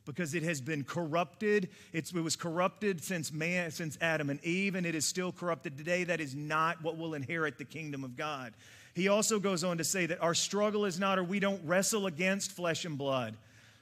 because 0.07 0.33
it 0.33 0.41
has 0.41 0.59
been 0.59 0.83
corrupted. 0.83 1.69
It's, 1.93 2.11
it 2.11 2.21
was 2.21 2.35
corrupted 2.35 3.03
since 3.03 3.31
man, 3.31 3.69
since 3.69 3.97
Adam 4.01 4.31
and 4.31 4.43
Eve, 4.43 4.73
and 4.73 4.85
it 4.85 4.95
is 4.95 5.05
still 5.05 5.31
corrupted 5.31 5.77
today. 5.77 6.03
That 6.05 6.19
is 6.19 6.33
not 6.33 6.81
what 6.81 6.97
will 6.97 7.13
inherit 7.13 7.59
the 7.59 7.65
kingdom 7.65 8.03
of 8.03 8.17
God. 8.17 8.53
He 8.95 9.09
also 9.09 9.37
goes 9.37 9.63
on 9.63 9.77
to 9.77 9.83
say 9.83 10.07
that 10.07 10.23
our 10.23 10.33
struggle 10.33 10.85
is 10.85 10.99
not, 10.99 11.19
or 11.19 11.23
we 11.23 11.39
don't 11.39 11.61
wrestle 11.63 12.07
against 12.07 12.51
flesh 12.51 12.85
and 12.85 12.97
blood. 12.97 13.35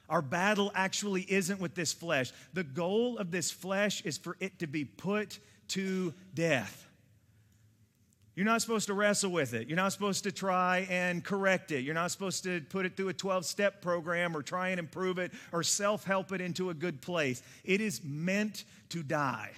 Our 0.09 0.21
battle 0.21 0.71
actually 0.75 1.21
isn't 1.21 1.59
with 1.61 1.73
this 1.73 1.93
flesh. 1.93 2.31
The 2.53 2.63
goal 2.63 3.17
of 3.17 3.31
this 3.31 3.49
flesh 3.49 4.01
is 4.03 4.17
for 4.17 4.35
it 4.39 4.59
to 4.59 4.67
be 4.67 4.83
put 4.83 5.39
to 5.69 6.13
death. 6.33 6.84
You're 8.35 8.45
not 8.45 8.61
supposed 8.61 8.87
to 8.87 8.93
wrestle 8.93 9.31
with 9.31 9.53
it. 9.53 9.67
You're 9.67 9.77
not 9.77 9.93
supposed 9.93 10.25
to 10.25 10.31
try 10.31 10.87
and 10.89 11.23
correct 11.23 11.71
it. 11.71 11.85
You're 11.85 11.93
not 11.93 12.11
supposed 12.11 12.43
to 12.43 12.61
put 12.69 12.85
it 12.85 12.97
through 12.97 13.07
a 13.07 13.13
12 13.13 13.45
step 13.45 13.81
program 13.81 14.35
or 14.35 14.43
try 14.43 14.69
and 14.69 14.79
improve 14.79 15.19
it 15.19 15.31
or 15.53 15.63
self 15.63 16.03
help 16.03 16.33
it 16.33 16.41
into 16.41 16.69
a 16.69 16.73
good 16.73 17.01
place. 17.01 17.41
It 17.63 17.79
is 17.79 18.01
meant 18.03 18.65
to 18.89 19.03
die. 19.03 19.51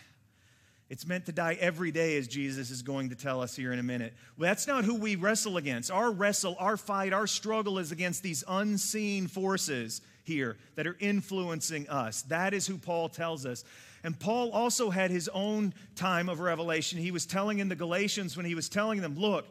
It's 0.89 1.05
meant 1.05 1.25
to 1.25 1.34
die 1.34 1.57
every 1.60 1.91
day, 1.91 2.17
as 2.17 2.27
Jesus 2.27 2.72
is 2.72 2.81
going 2.81 3.10
to 3.10 3.15
tell 3.15 3.41
us 3.41 3.55
here 3.55 3.74
in 3.74 3.79
a 3.79 3.84
minute. 3.84 4.13
Well, 4.38 4.50
that's 4.50 4.67
not 4.67 4.86
who 4.86 4.96
we 4.96 5.15
wrestle 5.15 5.57
against. 5.57 5.91
Our 5.91 6.12
wrestle, 6.12 6.55
our 6.60 6.77
fight, 6.77 7.12
our 7.12 7.27
struggle 7.27 7.77
is 7.77 7.91
against 7.91 8.24
these 8.24 8.43
unseen 8.48 9.27
forces 9.27 10.01
here 10.24 10.55
that 10.75 10.88
are 10.88 10.96
influencing 11.00 11.89
us. 11.89 12.22
That 12.24 12.53
is 12.53 12.65
who 12.65 12.77
Paul 12.77 13.10
tells 13.10 13.46
us. 13.46 13.65
And 14.08 14.18
Paul 14.18 14.52
also 14.52 14.90
had 14.90 15.12
his 15.12 15.28
own 15.34 15.74
time 15.98 16.30
of 16.30 16.40
revelation. 16.40 16.98
He 16.98 17.12
was 17.12 17.26
telling 17.26 17.60
in 17.60 17.68
the 17.68 17.76
Galatians 17.76 18.38
when 18.38 18.46
he 18.46 18.56
was 18.56 18.70
telling 18.70 19.02
them, 19.02 19.16
Look, 19.18 19.46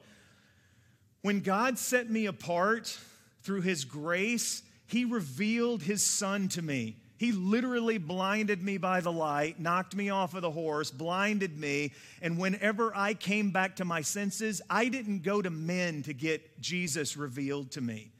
when 1.20 1.40
God 1.40 1.78
set 1.78 2.08
me 2.08 2.24
apart 2.24 2.98
through 3.42 3.60
his 3.60 3.84
grace, 3.84 4.62
he 4.86 5.04
revealed 5.04 5.82
his 5.82 6.02
son 6.02 6.48
to 6.48 6.62
me. 6.62 6.96
He 7.18 7.32
literally 7.32 7.98
blinded 7.98 8.62
me 8.62 8.78
by 8.78 9.02
the 9.02 9.12
light, 9.12 9.60
knocked 9.60 9.94
me 9.94 10.08
off 10.08 10.32
of 10.32 10.40
the 10.40 10.50
horse, 10.50 10.90
blinded 10.90 11.58
me. 11.58 11.92
And 12.22 12.38
whenever 12.38 12.96
I 12.96 13.12
came 13.12 13.50
back 13.50 13.76
to 13.76 13.84
my 13.84 14.00
senses, 14.00 14.62
I 14.70 14.88
didn't 14.88 15.22
go 15.22 15.42
to 15.42 15.50
men 15.50 16.02
to 16.04 16.14
get 16.14 16.62
Jesus 16.62 17.14
revealed 17.14 17.72
to 17.72 17.82
me. 17.82 18.10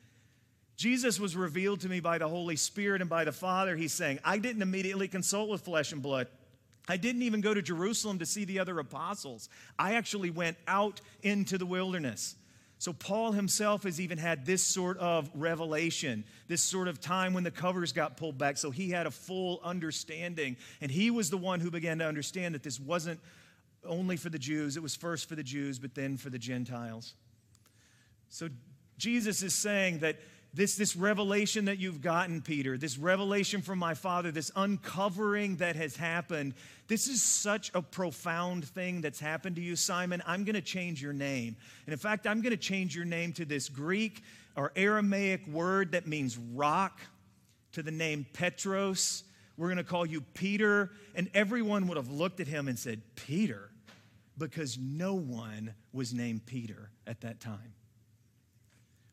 Jesus 0.77 1.19
was 1.19 1.35
revealed 1.35 1.81
to 1.81 1.89
me 1.89 2.01
by 2.01 2.19
the 2.19 2.29
Holy 2.29 2.57
Spirit 2.57 3.01
and 3.01 3.09
by 3.09 3.25
the 3.25 3.33
Father. 3.33 3.77
He's 3.77 3.95
saying, 3.95 4.19
I 4.25 4.39
didn't 4.39 4.63
immediately 4.63 5.09
consult 5.09 5.49
with 5.49 5.63
flesh 5.63 5.93
and 5.93 6.03
blood. 6.03 6.29
I 6.89 6.97
didn't 6.99 7.23
even 7.23 7.41
go 7.41 7.55
to 7.55 7.63
Jerusalem 7.63 8.19
to 8.21 8.27
see 8.27 8.45
the 8.45 8.61
other 8.61 8.79
apostles. 8.79 9.49
I 9.79 9.95
actually 9.95 10.31
went 10.31 10.57
out 10.69 11.01
into 11.23 11.59
the 11.59 11.67
wilderness. 11.67 12.37
So, 12.79 12.93
Paul 12.93 13.33
himself 13.33 13.85
has 13.85 14.03
even 14.03 14.19
had 14.19 14.45
this 14.45 14.63
sort 14.63 14.99
of 14.99 15.31
revelation, 15.35 16.25
this 16.47 16.63
sort 16.63 16.89
of 16.89 17.01
time 17.01 17.33
when 17.33 17.43
the 17.43 17.51
covers 17.51 17.93
got 17.93 18.19
pulled 18.19 18.37
back. 18.37 18.59
So, 18.59 18.71
he 18.71 18.91
had 18.91 19.07
a 19.07 19.11
full 19.11 19.61
understanding. 19.65 20.59
And 20.83 20.91
he 20.91 21.11
was 21.11 21.31
the 21.31 21.39
one 21.39 21.61
who 21.61 21.71
began 21.71 21.99
to 22.01 22.07
understand 22.07 22.55
that 22.55 22.63
this 22.63 22.79
wasn't 22.79 23.19
only 23.83 24.19
for 24.19 24.29
the 24.29 24.39
Jews, 24.39 24.77
it 24.77 24.83
was 24.83 24.95
first 24.95 25.27
for 25.27 25.37
the 25.37 25.43
Jews, 25.43 25.79
but 25.79 25.95
then 25.95 26.19
for 26.19 26.29
the 26.29 26.39
Gentiles. 26.39 27.15
So, 28.29 28.51
Jesus 28.99 29.43
is 29.43 29.55
saying 29.55 30.01
that 30.01 30.19
this, 30.57 30.75
this 30.75 30.97
revelation 30.97 31.67
that 31.67 31.79
you've 31.79 32.01
gotten, 32.01 32.41
Peter, 32.41 32.79
this 32.79 32.97
revelation 32.97 33.61
from 33.61 33.79
my 33.79 33.93
Father, 33.93 34.31
this 34.31 34.51
uncovering 34.57 35.57
that 35.57 35.77
has 35.77 35.97
happened, 35.97 36.55
this 36.89 37.09
is 37.09 37.23
such 37.23 37.71
a 37.75 37.83
profound 37.83 38.65
thing 38.65 39.03
that's 39.03 39.21
happened 39.21 39.57
to 39.57 39.63
you, 39.63 39.77
Simon. 39.77 40.23
I'm 40.27 40.45
going 40.45 40.55
to 40.55 40.63
change 40.63 41.03
your 41.03 41.13
name. 41.13 41.57
And 41.85 41.93
in 41.93 41.99
fact, 41.99 42.27
I'm 42.27 42.41
going 42.41 42.53
to 42.53 42.57
change 42.57 42.97
your 42.97 43.05
name 43.05 43.35
to 43.35 43.45
this 43.45 43.69
Greek 43.69 44.23
or 44.57 44.73
Aramaic 44.77 45.47
word 45.47 45.93
that 45.93 46.07
means 46.07 46.39
rock, 46.39 47.01
to 47.73 47.83
the 47.83 47.91
name 47.91 48.25
Petros. 48.33 49.25
We're 49.59 49.69
going 49.69 49.77
to 49.77 49.85
call 49.85 50.07
you 50.07 50.23
Peter. 50.23 50.91
And 51.15 51.29
everyone 51.35 51.87
would 51.89 51.99
have 51.99 52.11
looked 52.11 52.41
at 52.41 52.47
him 52.47 52.67
and 52.67 52.79
said, 52.79 53.03
Peter, 53.15 53.69
because 54.39 54.79
no 54.79 55.13
one 55.13 55.75
was 55.93 56.15
named 56.15 56.47
Peter 56.47 56.89
at 57.07 57.21
that 57.21 57.41
time. 57.41 57.75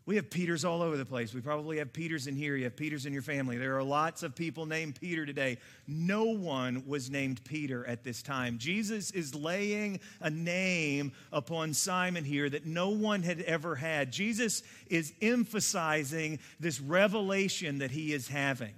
We 0.05 0.17
have 0.17 0.29
Peters 0.29 0.65
all 0.65 0.81
over 0.81 0.98
the 0.98 1.05
place. 1.05 1.33
We 1.33 1.39
probably 1.39 1.77
have 1.77 1.93
Peters 1.93 2.27
in 2.27 2.36
here. 2.36 2.57
You 2.57 2.65
have 2.65 2.75
Peters 2.75 3.05
in 3.05 3.13
your 3.13 3.22
family. 3.22 3.57
There 3.57 3.77
are 3.77 3.83
lots 3.83 4.22
of 4.22 4.36
people 4.36 4.65
named 4.65 5.00
Peter 5.00 5.25
today. 5.25 5.60
No 5.88 6.25
one 6.25 6.83
was 6.86 7.10
named 7.10 7.41
Peter 7.45 7.88
at 7.88 8.03
this 8.03 8.22
time. 8.22 8.57
Jesus 8.57 9.12
is 9.12 9.33
laying 9.33 10.01
a 10.19 10.29
name 10.29 11.13
upon 11.31 11.74
Simon 11.74 12.25
here 12.25 12.50
that 12.50 12.65
no 12.65 12.89
one 12.89 13.24
had 13.24 13.39
ever 13.41 13.75
had. 13.75 14.12
Jesus 14.12 14.62
is 14.88 15.13
emphasizing 15.22 16.39
this 16.60 16.81
revelation 16.81 17.77
that 17.77 17.91
he 17.91 18.12
is 18.12 18.27
having. 18.27 18.74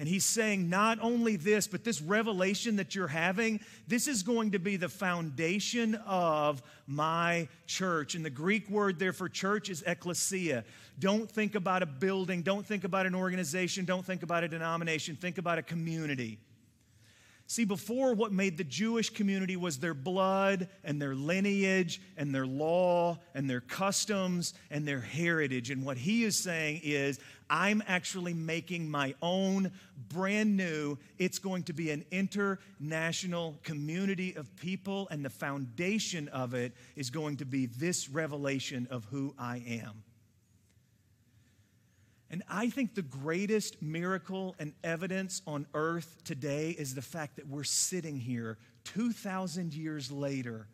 And 0.00 0.08
he's 0.08 0.24
saying, 0.24 0.70
not 0.70 0.98
only 1.02 1.36
this, 1.36 1.66
but 1.66 1.84
this 1.84 2.00
revelation 2.00 2.76
that 2.76 2.94
you're 2.94 3.06
having, 3.06 3.60
this 3.86 4.08
is 4.08 4.22
going 4.22 4.52
to 4.52 4.58
be 4.58 4.78
the 4.78 4.88
foundation 4.88 5.94
of 6.06 6.62
my 6.86 7.48
church. 7.66 8.14
And 8.14 8.24
the 8.24 8.30
Greek 8.30 8.70
word 8.70 8.98
there 8.98 9.12
for 9.12 9.28
church 9.28 9.68
is 9.68 9.84
ecclesia. 9.86 10.64
Don't 10.98 11.30
think 11.30 11.54
about 11.54 11.82
a 11.82 11.86
building, 11.86 12.40
don't 12.40 12.64
think 12.64 12.84
about 12.84 13.04
an 13.04 13.14
organization, 13.14 13.84
don't 13.84 14.02
think 14.02 14.22
about 14.22 14.42
a 14.42 14.48
denomination, 14.48 15.16
think 15.16 15.36
about 15.36 15.58
a 15.58 15.62
community. 15.62 16.38
See, 17.46 17.64
before 17.64 18.14
what 18.14 18.32
made 18.32 18.56
the 18.56 18.64
Jewish 18.64 19.10
community 19.10 19.56
was 19.56 19.80
their 19.80 19.92
blood 19.92 20.68
and 20.82 21.02
their 21.02 21.16
lineage 21.16 22.00
and 22.16 22.34
their 22.34 22.46
law 22.46 23.18
and 23.34 23.50
their 23.50 23.60
customs 23.60 24.54
and 24.70 24.88
their 24.88 25.00
heritage. 25.00 25.68
And 25.70 25.84
what 25.84 25.98
he 25.98 26.24
is 26.24 26.38
saying 26.38 26.80
is, 26.84 27.18
I'm 27.50 27.82
actually 27.88 28.32
making 28.32 28.88
my 28.88 29.14
own 29.20 29.72
brand 30.08 30.56
new, 30.56 30.96
it's 31.18 31.40
going 31.40 31.64
to 31.64 31.72
be 31.72 31.90
an 31.90 32.04
international 32.12 33.58
community 33.64 34.34
of 34.36 34.54
people, 34.56 35.08
and 35.10 35.24
the 35.24 35.30
foundation 35.30 36.28
of 36.28 36.54
it 36.54 36.72
is 36.94 37.10
going 37.10 37.38
to 37.38 37.44
be 37.44 37.66
this 37.66 38.08
revelation 38.08 38.86
of 38.90 39.04
who 39.06 39.34
I 39.36 39.62
am. 39.66 40.04
And 42.30 42.44
I 42.48 42.70
think 42.70 42.94
the 42.94 43.02
greatest 43.02 43.82
miracle 43.82 44.54
and 44.60 44.72
evidence 44.84 45.42
on 45.48 45.66
earth 45.74 46.22
today 46.24 46.70
is 46.70 46.94
the 46.94 47.02
fact 47.02 47.36
that 47.36 47.48
we're 47.48 47.64
sitting 47.64 48.16
here 48.16 48.56
2,000 48.84 49.74
years 49.74 50.12
later, 50.12 50.68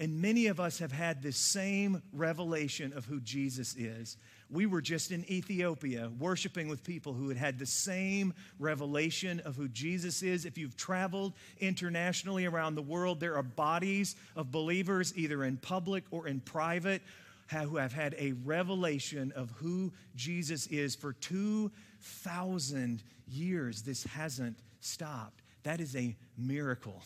and 0.00 0.20
many 0.20 0.48
of 0.48 0.58
us 0.58 0.80
have 0.80 0.90
had 0.90 1.22
this 1.22 1.36
same 1.36 2.02
revelation 2.12 2.92
of 2.92 3.04
who 3.04 3.20
Jesus 3.20 3.76
is. 3.76 4.16
We 4.50 4.64
were 4.64 4.80
just 4.80 5.10
in 5.10 5.30
Ethiopia 5.30 6.10
worshiping 6.18 6.68
with 6.68 6.82
people 6.82 7.12
who 7.12 7.28
had 7.28 7.36
had 7.36 7.58
the 7.58 7.66
same 7.66 8.32
revelation 8.58 9.40
of 9.40 9.56
who 9.56 9.68
Jesus 9.68 10.22
is. 10.22 10.46
If 10.46 10.56
you've 10.56 10.76
traveled 10.76 11.34
internationally 11.60 12.46
around 12.46 12.74
the 12.74 12.82
world, 12.82 13.20
there 13.20 13.36
are 13.36 13.42
bodies 13.42 14.16
of 14.36 14.50
believers, 14.50 15.12
either 15.16 15.44
in 15.44 15.58
public 15.58 16.04
or 16.10 16.26
in 16.26 16.40
private, 16.40 17.02
who 17.50 17.76
have 17.76 17.92
had 17.92 18.14
a 18.18 18.32
revelation 18.44 19.32
of 19.36 19.50
who 19.52 19.92
Jesus 20.16 20.66
is 20.68 20.94
for 20.94 21.12
2,000 21.12 23.02
years. 23.26 23.82
This 23.82 24.04
hasn't 24.04 24.58
stopped. 24.80 25.42
That 25.62 25.80
is 25.80 25.94
a 25.96 26.16
miracle. 26.36 27.02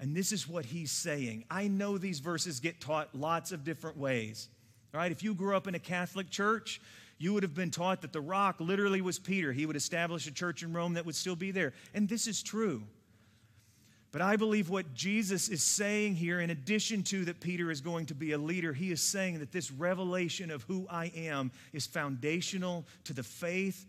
And 0.00 0.16
this 0.16 0.32
is 0.32 0.48
what 0.48 0.64
he's 0.64 0.90
saying. 0.90 1.44
I 1.50 1.68
know 1.68 1.98
these 1.98 2.20
verses 2.20 2.58
get 2.60 2.80
taught 2.80 3.14
lots 3.14 3.52
of 3.52 3.64
different 3.64 3.96
ways. 3.96 4.48
Right, 4.94 5.10
if 5.10 5.22
you 5.22 5.34
grew 5.34 5.56
up 5.56 5.66
in 5.66 5.74
a 5.74 5.78
Catholic 5.78 6.28
church, 6.28 6.80
you 7.18 7.32
would 7.32 7.42
have 7.44 7.54
been 7.54 7.70
taught 7.70 8.02
that 8.02 8.12
the 8.12 8.20
rock 8.20 8.56
literally 8.60 9.00
was 9.00 9.18
Peter. 9.18 9.52
He 9.52 9.64
would 9.64 9.76
establish 9.76 10.26
a 10.26 10.32
church 10.32 10.62
in 10.62 10.72
Rome 10.72 10.94
that 10.94 11.06
would 11.06 11.14
still 11.14 11.36
be 11.36 11.50
there. 11.50 11.72
And 11.94 12.08
this 12.08 12.26
is 12.26 12.42
true. 12.42 12.82
But 14.10 14.20
I 14.20 14.36
believe 14.36 14.68
what 14.68 14.92
Jesus 14.92 15.48
is 15.48 15.62
saying 15.62 16.16
here, 16.16 16.40
in 16.40 16.50
addition 16.50 17.02
to 17.04 17.24
that 17.24 17.40
Peter 17.40 17.70
is 17.70 17.80
going 17.80 18.06
to 18.06 18.14
be 18.14 18.32
a 18.32 18.38
leader, 18.38 18.74
he 18.74 18.92
is 18.92 19.00
saying 19.00 19.38
that 19.38 19.52
this 19.52 19.70
revelation 19.70 20.50
of 20.50 20.62
who 20.64 20.86
I 20.90 21.06
am 21.16 21.50
is 21.72 21.86
foundational 21.86 22.84
to 23.04 23.14
the 23.14 23.22
faith. 23.22 23.86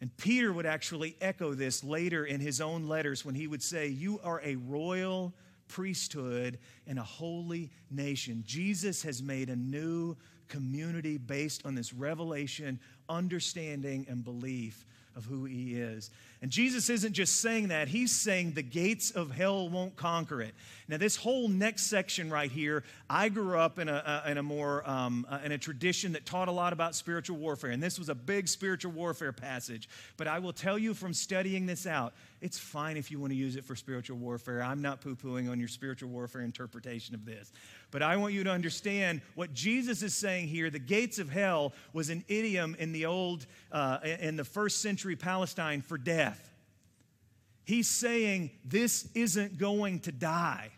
And 0.00 0.16
Peter 0.16 0.52
would 0.52 0.66
actually 0.66 1.16
echo 1.20 1.54
this 1.54 1.82
later 1.82 2.24
in 2.24 2.38
his 2.38 2.60
own 2.60 2.86
letters 2.86 3.24
when 3.24 3.34
he 3.34 3.48
would 3.48 3.62
say, 3.62 3.88
You 3.88 4.20
are 4.22 4.40
a 4.44 4.54
royal 4.54 5.34
priesthood 5.66 6.58
and 6.86 6.98
a 6.98 7.02
holy 7.02 7.70
nation. 7.90 8.44
Jesus 8.46 9.02
has 9.02 9.20
made 9.20 9.50
a 9.50 9.56
new 9.56 10.16
community 10.48 11.18
based 11.18 11.64
on 11.64 11.74
this 11.74 11.92
revelation, 11.92 12.78
understanding, 13.08 14.06
and 14.08 14.24
belief 14.24 14.84
of 15.16 15.24
who 15.24 15.46
he 15.46 15.74
is. 15.80 16.10
And 16.42 16.50
Jesus 16.50 16.90
isn't 16.90 17.14
just 17.14 17.40
saying 17.40 17.68
that, 17.68 17.88
he's 17.88 18.12
saying 18.12 18.52
the 18.52 18.62
gates 18.62 19.10
of 19.10 19.30
hell 19.30 19.68
won't 19.70 19.96
conquer 19.96 20.42
it. 20.42 20.54
Now, 20.88 20.98
this 20.98 21.16
whole 21.16 21.48
next 21.48 21.84
section 21.84 22.30
right 22.30 22.50
here, 22.50 22.84
I 23.08 23.30
grew 23.30 23.58
up 23.58 23.78
in 23.78 23.88
a, 23.88 24.22
in 24.28 24.36
a 24.36 24.42
more, 24.42 24.88
um, 24.88 25.26
in 25.42 25.52
a 25.52 25.58
tradition 25.58 26.12
that 26.12 26.26
taught 26.26 26.48
a 26.48 26.52
lot 26.52 26.74
about 26.74 26.94
spiritual 26.94 27.38
warfare. 27.38 27.70
And 27.70 27.82
this 27.82 27.98
was 27.98 28.10
a 28.10 28.14
big 28.14 28.46
spiritual 28.46 28.92
warfare 28.92 29.32
passage. 29.32 29.88
But 30.18 30.28
I 30.28 30.38
will 30.38 30.52
tell 30.52 30.78
you 30.78 30.92
from 30.92 31.14
studying 31.14 31.64
this 31.64 31.86
out, 31.86 32.12
it's 32.40 32.58
fine 32.58 32.96
if 32.96 33.10
you 33.10 33.18
want 33.18 33.32
to 33.32 33.36
use 33.36 33.56
it 33.56 33.64
for 33.64 33.74
spiritual 33.74 34.18
warfare. 34.18 34.62
I'm 34.62 34.82
not 34.82 35.00
poo 35.00 35.16
pooing 35.16 35.50
on 35.50 35.58
your 35.58 35.68
spiritual 35.68 36.10
warfare 36.10 36.42
interpretation 36.42 37.14
of 37.14 37.24
this. 37.24 37.52
But 37.90 38.02
I 38.02 38.16
want 38.16 38.34
you 38.34 38.44
to 38.44 38.50
understand 38.50 39.22
what 39.34 39.54
Jesus 39.54 40.02
is 40.02 40.14
saying 40.14 40.48
here. 40.48 40.68
The 40.68 40.78
gates 40.78 41.18
of 41.18 41.30
hell 41.30 41.72
was 41.92 42.10
an 42.10 42.24
idiom 42.28 42.76
in 42.78 42.92
the 42.92 43.06
old, 43.06 43.46
uh, 43.72 43.98
in 44.20 44.36
the 44.36 44.44
first 44.44 44.82
century 44.82 45.16
Palestine 45.16 45.80
for 45.80 45.96
death. 45.96 46.50
He's 47.64 47.88
saying 47.88 48.50
this 48.64 49.08
isn't 49.14 49.58
going 49.58 50.00
to 50.00 50.12
die. 50.12 50.70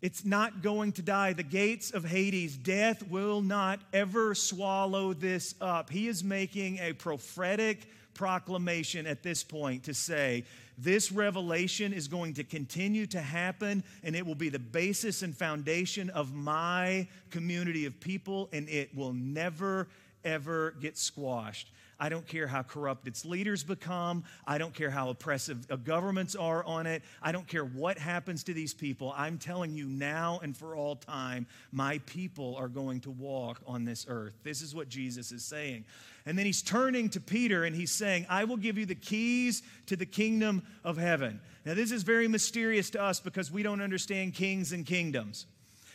It's 0.00 0.24
not 0.24 0.62
going 0.62 0.92
to 0.92 1.02
die. 1.02 1.32
The 1.32 1.44
gates 1.44 1.92
of 1.92 2.04
Hades, 2.04 2.56
death 2.56 3.08
will 3.08 3.40
not 3.40 3.78
ever 3.92 4.34
swallow 4.34 5.12
this 5.12 5.54
up. 5.60 5.90
He 5.90 6.08
is 6.08 6.24
making 6.24 6.78
a 6.78 6.92
prophetic 6.92 7.86
proclamation 8.14 9.06
at 9.06 9.22
this 9.22 9.42
point 9.42 9.84
to 9.84 9.94
say, 9.94 10.44
this 10.78 11.12
revelation 11.12 11.92
is 11.92 12.08
going 12.08 12.34
to 12.34 12.44
continue 12.44 13.06
to 13.06 13.20
happen, 13.20 13.84
and 14.02 14.16
it 14.16 14.26
will 14.26 14.34
be 14.34 14.48
the 14.48 14.58
basis 14.58 15.22
and 15.22 15.36
foundation 15.36 16.10
of 16.10 16.34
my 16.34 17.06
community 17.30 17.86
of 17.86 18.00
people, 18.00 18.48
and 18.52 18.68
it 18.68 18.94
will 18.94 19.12
never, 19.12 19.88
ever 20.24 20.74
get 20.80 20.96
squashed. 20.96 21.68
I 22.02 22.08
don't 22.08 22.26
care 22.26 22.48
how 22.48 22.64
corrupt 22.64 23.06
its 23.06 23.24
leaders 23.24 23.62
become. 23.62 24.24
I 24.44 24.58
don't 24.58 24.74
care 24.74 24.90
how 24.90 25.10
oppressive 25.10 25.64
uh, 25.70 25.76
governments 25.76 26.34
are 26.34 26.64
on 26.64 26.84
it. 26.84 27.04
I 27.22 27.30
don't 27.30 27.46
care 27.46 27.64
what 27.64 27.96
happens 27.96 28.42
to 28.44 28.52
these 28.52 28.74
people. 28.74 29.14
I'm 29.16 29.38
telling 29.38 29.72
you 29.76 29.86
now 29.86 30.40
and 30.42 30.56
for 30.56 30.74
all 30.74 30.96
time, 30.96 31.46
my 31.70 31.98
people 32.06 32.56
are 32.56 32.66
going 32.66 33.02
to 33.02 33.12
walk 33.12 33.60
on 33.68 33.84
this 33.84 34.04
earth. 34.08 34.32
This 34.42 34.62
is 34.62 34.74
what 34.74 34.88
Jesus 34.88 35.30
is 35.30 35.44
saying. 35.44 35.84
And 36.26 36.36
then 36.36 36.44
he's 36.44 36.60
turning 36.60 37.08
to 37.10 37.20
Peter 37.20 37.62
and 37.62 37.76
he's 37.76 37.92
saying, 37.92 38.26
I 38.28 38.44
will 38.44 38.56
give 38.56 38.76
you 38.76 38.84
the 38.84 38.96
keys 38.96 39.62
to 39.86 39.94
the 39.94 40.04
kingdom 40.04 40.64
of 40.82 40.96
heaven. 40.96 41.40
Now, 41.64 41.74
this 41.74 41.92
is 41.92 42.02
very 42.02 42.26
mysterious 42.26 42.90
to 42.90 43.00
us 43.00 43.20
because 43.20 43.52
we 43.52 43.62
don't 43.62 43.80
understand 43.80 44.34
kings 44.34 44.72
and 44.72 44.84
kingdoms. 44.84 45.46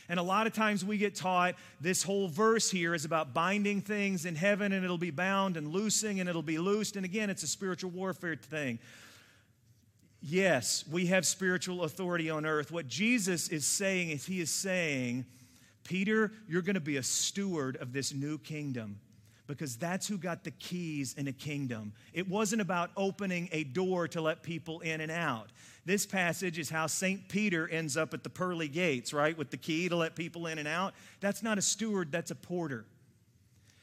And 0.10 0.20
a 0.20 0.24
lot 0.24 0.48
of 0.48 0.54
times 0.54 0.86
we 0.86 0.98
get 0.98 1.16
taught 1.16 1.56
this 1.82 2.02
whole 2.02 2.28
verse 2.28 2.72
here 2.72 2.94
is 2.94 3.04
about 3.04 3.34
binding 3.34 3.82
things 3.82 4.26
in 4.26 4.36
heaven 4.36 4.72
and 4.72 4.86
it'll 4.86 4.98
be 4.98 5.12
bound 5.12 5.58
and 5.58 5.68
loosing 5.68 6.20
and 6.20 6.30
it'll 6.30 6.42
be 6.42 6.58
loosed. 6.58 6.96
And 6.96 7.04
again, 7.04 7.30
it's 7.30 7.44
a 7.44 7.48
spiritual 7.48 7.92
warfare 7.92 8.36
thing. 8.36 8.80
Yes, 10.22 10.86
we 10.90 11.08
have 11.08 11.26
spiritual 11.26 11.84
authority 11.84 12.30
on 12.30 12.46
earth. 12.46 12.72
What 12.72 12.88
Jesus 12.88 13.50
is 13.50 13.66
saying 13.66 14.10
is, 14.10 14.26
He 14.26 14.40
is 14.40 14.50
saying, 14.50 15.26
Peter, 15.84 16.32
you're 16.48 16.62
going 16.62 16.76
to 16.76 16.80
be 16.82 16.98
a 16.98 17.04
steward 17.04 17.78
of 17.78 17.94
this 17.94 18.14
new 18.14 18.38
kingdom 18.38 19.00
because 19.48 19.78
that's 19.78 20.08
who 20.08 20.18
got 20.18 20.44
the 20.44 20.52
keys 20.52 21.14
in 21.18 21.28
a 21.28 21.32
kingdom. 21.32 21.94
It 22.14 22.28
wasn't 22.28 22.62
about 22.62 22.92
opening 22.96 23.50
a 23.52 23.64
door 23.64 24.08
to 24.10 24.22
let 24.22 24.44
people 24.44 24.82
in 24.82 25.02
and 25.02 25.12
out. 25.12 25.50
This 25.86 26.06
passage 26.06 26.60
is 26.60 26.70
how 26.70 26.88
St. 26.88 27.30
Peter 27.30 27.68
ends 27.68 27.96
up 27.96 28.14
at 28.14 28.24
the 28.24 28.30
pearly 28.30 28.68
gates, 28.68 29.14
right? 29.14 29.38
With 29.38 29.50
the 29.50 29.58
key 29.58 29.88
to 29.88 29.96
let 29.96 30.16
people 30.16 30.48
in 30.48 30.60
and 30.60 30.68
out. 30.68 30.94
That's 31.22 31.42
not 31.42 31.58
a 31.58 31.62
steward, 31.62 32.12
that's 32.12 32.32
a 32.32 32.36
porter. 32.36 32.86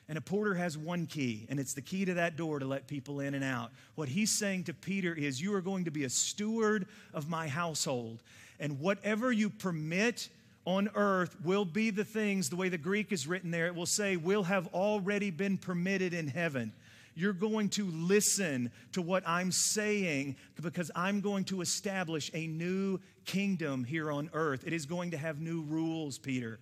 And 0.06 0.18
a 0.18 0.20
porter 0.20 0.54
has 0.54 0.76
one 0.76 1.06
key, 1.06 1.46
and 1.48 1.58
it's 1.58 1.72
the 1.72 1.80
key 1.80 2.04
to 2.04 2.14
that 2.14 2.36
door 2.36 2.58
to 2.58 2.66
let 2.66 2.86
people 2.86 3.20
in 3.20 3.32
and 3.32 3.42
out. 3.42 3.72
What 3.94 4.10
he's 4.10 4.30
saying 4.30 4.64
to 4.64 4.74
Peter 4.74 5.14
is, 5.14 5.40
You 5.40 5.54
are 5.54 5.62
going 5.62 5.86
to 5.86 5.90
be 5.90 6.04
a 6.04 6.10
steward 6.10 6.86
of 7.14 7.30
my 7.30 7.48
household. 7.48 8.22
And 8.60 8.80
whatever 8.80 9.32
you 9.32 9.48
permit 9.48 10.28
on 10.66 10.88
earth 10.94 11.36
will 11.44 11.64
be 11.64 11.90
the 11.90 12.04
things, 12.04 12.48
the 12.48 12.56
way 12.56 12.68
the 12.68 12.78
Greek 12.78 13.12
is 13.12 13.26
written 13.26 13.50
there, 13.50 13.66
it 13.66 13.74
will 13.74 13.86
say, 13.86 14.16
will 14.16 14.44
have 14.44 14.66
already 14.68 15.30
been 15.30 15.58
permitted 15.58 16.14
in 16.14 16.28
heaven. 16.28 16.72
You're 17.14 17.32
going 17.32 17.68
to 17.70 17.86
listen 17.86 18.72
to 18.92 19.02
what 19.02 19.22
I'm 19.26 19.52
saying 19.52 20.36
because 20.60 20.90
I'm 20.96 21.20
going 21.20 21.44
to 21.44 21.60
establish 21.60 22.30
a 22.34 22.46
new 22.46 22.98
kingdom 23.24 23.84
here 23.84 24.10
on 24.10 24.30
earth. 24.32 24.66
It 24.66 24.72
is 24.72 24.86
going 24.86 25.12
to 25.12 25.18
have 25.18 25.40
new 25.40 25.62
rules, 25.62 26.18
Peter. 26.18 26.58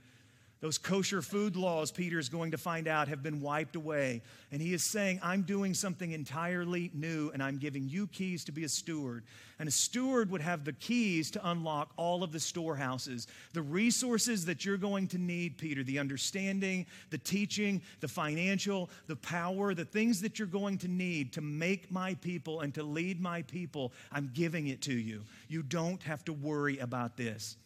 Those 0.63 0.79
kosher 0.79 1.23
food 1.23 1.57
laws, 1.57 1.91
Peter 1.91 2.21
is 2.21 2.29
going 2.29 2.53
to 2.53 2.57
find 2.57 2.87
out, 2.87 3.09
have 3.09 3.21
been 3.21 3.41
wiped 3.41 3.75
away. 3.75 4.23
And 4.53 4.63
he 4.63 4.73
is 4.73 4.85
saying, 4.85 5.19
I'm 5.21 5.43
doing 5.43 5.75
something 5.75 6.13
entirely 6.13 6.89
new, 6.95 7.31
and 7.31 7.43
I'm 7.43 7.59
giving 7.59 7.89
you 7.89 8.07
keys 8.07 8.45
to 8.45 8.53
be 8.53 8.63
a 8.63 8.69
steward. 8.69 9.25
And 9.59 9.69
a 9.69 9.73
steward 9.73 10.31
would 10.31 10.41
have 10.41 10.65
the 10.65 10.73
keys 10.73 11.33
to 11.33 11.51
unlock 11.51 11.91
all 11.97 12.23
of 12.23 12.31
the 12.31 12.39
storehouses, 12.39 13.27
the 13.55 13.63
resources 13.63 14.45
that 14.45 14.65
you're 14.65 14.77
going 14.77 15.09
to 15.09 15.19
need, 15.19 15.59
Peter, 15.59 15.83
the 15.83 15.99
understanding, 15.99 16.87
the 17.11 17.19
teaching, 17.19 17.83
the 17.99 18.07
financial, 18.07 18.89
the 19.09 19.17
power, 19.17 19.75
the 19.75 19.85
things 19.85 20.21
that 20.21 20.39
you're 20.39 20.47
going 20.47 20.79
to 20.79 20.89
need 20.89 21.33
to 21.33 21.41
make 21.41 21.91
my 21.91 22.15
people 22.15 22.61
and 22.61 22.73
to 22.75 22.85
lead 22.85 23.21
my 23.21 23.43
people. 23.43 23.93
I'm 24.13 24.31
giving 24.33 24.69
it 24.69 24.81
to 24.83 24.95
you. 24.95 25.25
You 25.49 25.65
don't 25.65 26.05
have 26.05 26.25
to 26.27 26.33
worry 26.33 26.79
about 26.79 27.17
this. 27.17 27.57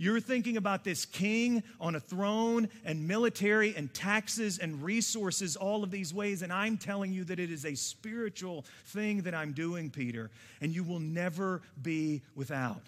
You're 0.00 0.18
thinking 0.18 0.56
about 0.56 0.82
this 0.82 1.04
king 1.04 1.62
on 1.78 1.94
a 1.94 2.00
throne 2.00 2.70
and 2.86 3.06
military 3.06 3.76
and 3.76 3.92
taxes 3.92 4.58
and 4.58 4.82
resources, 4.82 5.56
all 5.56 5.84
of 5.84 5.90
these 5.90 6.14
ways. 6.14 6.40
And 6.40 6.50
I'm 6.50 6.78
telling 6.78 7.12
you 7.12 7.22
that 7.24 7.38
it 7.38 7.50
is 7.50 7.66
a 7.66 7.74
spiritual 7.74 8.64
thing 8.86 9.20
that 9.24 9.34
I'm 9.34 9.52
doing, 9.52 9.90
Peter, 9.90 10.30
and 10.62 10.74
you 10.74 10.84
will 10.84 11.00
never 11.00 11.60
be 11.82 12.22
without. 12.34 12.80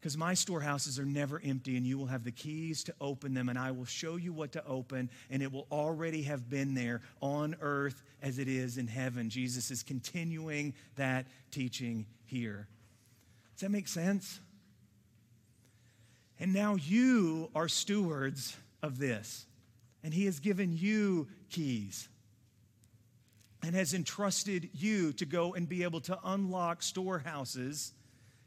Because 0.00 0.16
my 0.16 0.32
storehouses 0.32 0.98
are 0.98 1.04
never 1.04 1.42
empty, 1.44 1.76
and 1.76 1.86
you 1.86 1.98
will 1.98 2.06
have 2.06 2.24
the 2.24 2.32
keys 2.32 2.82
to 2.84 2.94
open 2.98 3.34
them, 3.34 3.50
and 3.50 3.58
I 3.58 3.70
will 3.70 3.84
show 3.84 4.16
you 4.16 4.32
what 4.32 4.52
to 4.52 4.64
open, 4.66 5.10
and 5.28 5.42
it 5.42 5.52
will 5.52 5.66
already 5.70 6.22
have 6.22 6.48
been 6.48 6.72
there 6.72 7.02
on 7.20 7.54
earth 7.60 8.02
as 8.22 8.38
it 8.38 8.48
is 8.48 8.78
in 8.78 8.86
heaven. 8.86 9.28
Jesus 9.28 9.70
is 9.70 9.82
continuing 9.82 10.72
that 10.96 11.26
teaching 11.50 12.06
here. 12.24 12.66
Does 13.52 13.60
that 13.60 13.70
make 13.70 13.88
sense? 13.88 14.40
And 16.40 16.52
now 16.52 16.74
you 16.74 17.50
are 17.54 17.68
stewards 17.68 18.56
of 18.82 18.98
this. 18.98 19.46
And 20.02 20.12
He 20.12 20.26
has 20.26 20.40
given 20.40 20.76
you 20.76 21.28
keys 21.50 22.08
and 23.62 23.74
has 23.74 23.94
entrusted 23.94 24.68
you 24.74 25.12
to 25.14 25.24
go 25.24 25.54
and 25.54 25.68
be 25.68 25.84
able 25.84 26.00
to 26.02 26.18
unlock 26.24 26.82
storehouses 26.82 27.94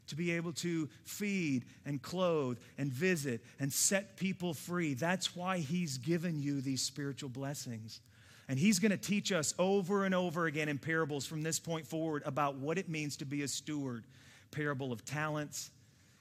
to 0.08 0.16
be 0.16 0.32
able 0.32 0.54
to 0.54 0.90
feed 1.04 1.66
and 1.86 2.02
clothe 2.02 2.58
and 2.78 2.92
visit 2.92 3.42
and 3.60 3.72
set 3.72 4.18
people 4.18 4.54
free. 4.54 4.94
That's 4.94 5.36
why 5.36 5.60
He's 5.60 5.98
given 5.98 6.40
you 6.40 6.62
these 6.62 6.82
spiritual 6.82 7.30
blessings. 7.30 8.02
And 8.48 8.58
He's 8.58 8.80
going 8.80 8.92
to 8.92 8.98
teach 8.98 9.32
us 9.32 9.54
over 9.60 10.06
and 10.06 10.16
over 10.16 10.46
again 10.46 10.70
in 10.70 10.78
parables 10.78 11.26
from 11.26 11.44
this 11.44 11.60
point 11.60 11.86
forward 11.86 12.24
about 12.26 12.56
what 12.56 12.78
it 12.78 12.90
means 12.90 13.18
to 13.18 13.26
be 13.26 13.44
a 13.44 13.48
steward 13.48 14.06
parable 14.52 14.94
of 14.94 15.04
talents, 15.04 15.72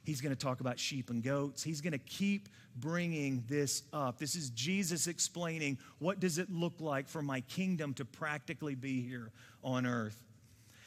He's 0.07 0.21
going 0.21 0.35
to 0.35 0.40
talk 0.40 0.61
about 0.61 0.79
sheep 0.79 1.11
and 1.11 1.21
goats. 1.21 1.64
He's 1.64 1.81
going 1.81 1.92
to 1.92 1.99
keep 1.99 2.49
bringing 2.77 3.42
this 3.49 3.83
up. 3.92 4.19
This 4.19 4.37
is 4.37 4.51
Jesus 4.51 5.09
explaining 5.09 5.79
what 5.99 6.21
does 6.21 6.38
it 6.38 6.49
look 6.49 6.75
like 6.79 7.09
for 7.09 7.23
my 7.23 7.40
kingdom 7.40 7.92
to 7.95 8.05
practically 8.05 8.77
be 8.77 9.03
here 9.03 9.33
on 9.64 9.85
earth. 9.85 10.23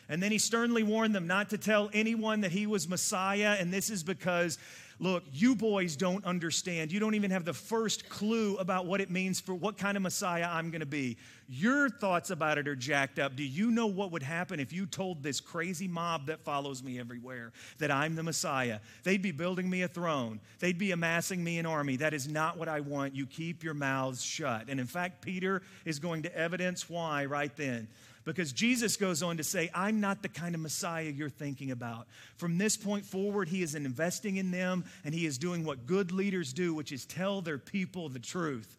And 0.08 0.24
then 0.24 0.32
he 0.32 0.38
sternly 0.38 0.84
warned 0.84 1.14
them 1.14 1.28
not 1.28 1.50
to 1.50 1.58
tell 1.58 1.90
anyone 1.94 2.42
that 2.42 2.52
he 2.52 2.66
was 2.66 2.88
Messiah, 2.88 3.58
and 3.60 3.74
this 3.74 3.90
is 3.90 4.04
because 4.04 4.58
Look, 5.02 5.24
you 5.32 5.56
boys 5.56 5.96
don't 5.96 6.26
understand. 6.26 6.92
You 6.92 7.00
don't 7.00 7.16
even 7.16 7.32
have 7.32 7.46
the 7.46 7.54
first 7.54 8.10
clue 8.10 8.58
about 8.58 8.86
what 8.86 9.00
it 9.00 9.10
means 9.10 9.40
for 9.40 9.56
what 9.56 9.78
kind 9.78 9.96
of 9.96 10.04
Messiah 10.04 10.48
I'm 10.50 10.72
going 10.72 10.82
to 10.82 10.86
be. 10.86 11.18
Your 11.48 11.90
thoughts 11.90 12.32
about 12.32 12.58
it 12.58 12.68
are 12.68 12.76
jacked 12.76 13.18
up. 13.18 13.38
Do 13.38 13.44
you 13.44 13.72
know 13.72 13.88
what 13.88 14.12
would 14.12 14.22
happen 14.22 14.60
if 14.60 14.74
you 14.74 14.86
told 14.86 15.24
this 15.24 15.40
crazy 15.40 15.88
mob 15.88 16.28
that 16.28 16.42
follows 16.42 16.84
me 16.84 17.00
everywhere 17.00 17.54
that 17.78 17.92
I'm 17.92 18.16
the 18.16 18.24
Messiah? 18.24 18.80
They'd 19.04 19.22
be 19.22 19.32
building 19.32 19.70
me 19.70 19.84
a 19.84 19.88
throne, 19.88 20.42
they'd 20.60 20.78
be 20.78 20.92
amassing 20.92 21.42
me 21.42 21.60
an 21.60 21.66
army. 21.66 21.96
That 21.96 22.14
is 22.14 22.28
not 22.28 22.58
what 22.58 22.68
I 22.68 22.82
want. 22.82 23.16
You 23.16 23.26
keep 23.26 23.64
your 23.64 23.74
mouths 23.74 24.22
shut. 24.22 24.66
And 24.68 24.82
in 24.82 24.86
fact, 24.86 25.22
Peter 25.22 25.62
is 25.86 25.98
going 25.98 26.24
to 26.24 26.38
evidence 26.38 26.90
why 26.90 27.24
right 27.24 27.56
then. 27.56 27.88
Because 28.34 28.52
Jesus 28.52 28.96
goes 28.96 29.24
on 29.24 29.38
to 29.38 29.44
say, 29.44 29.70
I'm 29.74 30.00
not 30.00 30.22
the 30.22 30.30
kind 30.30 30.56
of 30.56 30.62
Messiah 30.62 31.04
you're 31.04 31.30
thinking 31.30 31.72
about. 31.72 32.08
From 32.38 32.58
this 32.58 32.78
point 32.78 33.06
forward, 33.06 33.50
he 33.50 33.62
is 33.62 33.76
investing 33.76 34.38
in 34.38 34.52
them 34.52 34.86
and 35.04 35.14
he 35.14 35.26
is 35.26 35.38
doing 35.38 35.64
what 35.64 35.86
good 35.86 36.12
leaders 36.12 36.54
do, 36.54 36.74
which 36.74 36.92
is 36.92 37.06
tell 37.06 37.42
their 37.42 37.58
people 37.58 38.10
the 38.10 38.20
truth. 38.20 38.78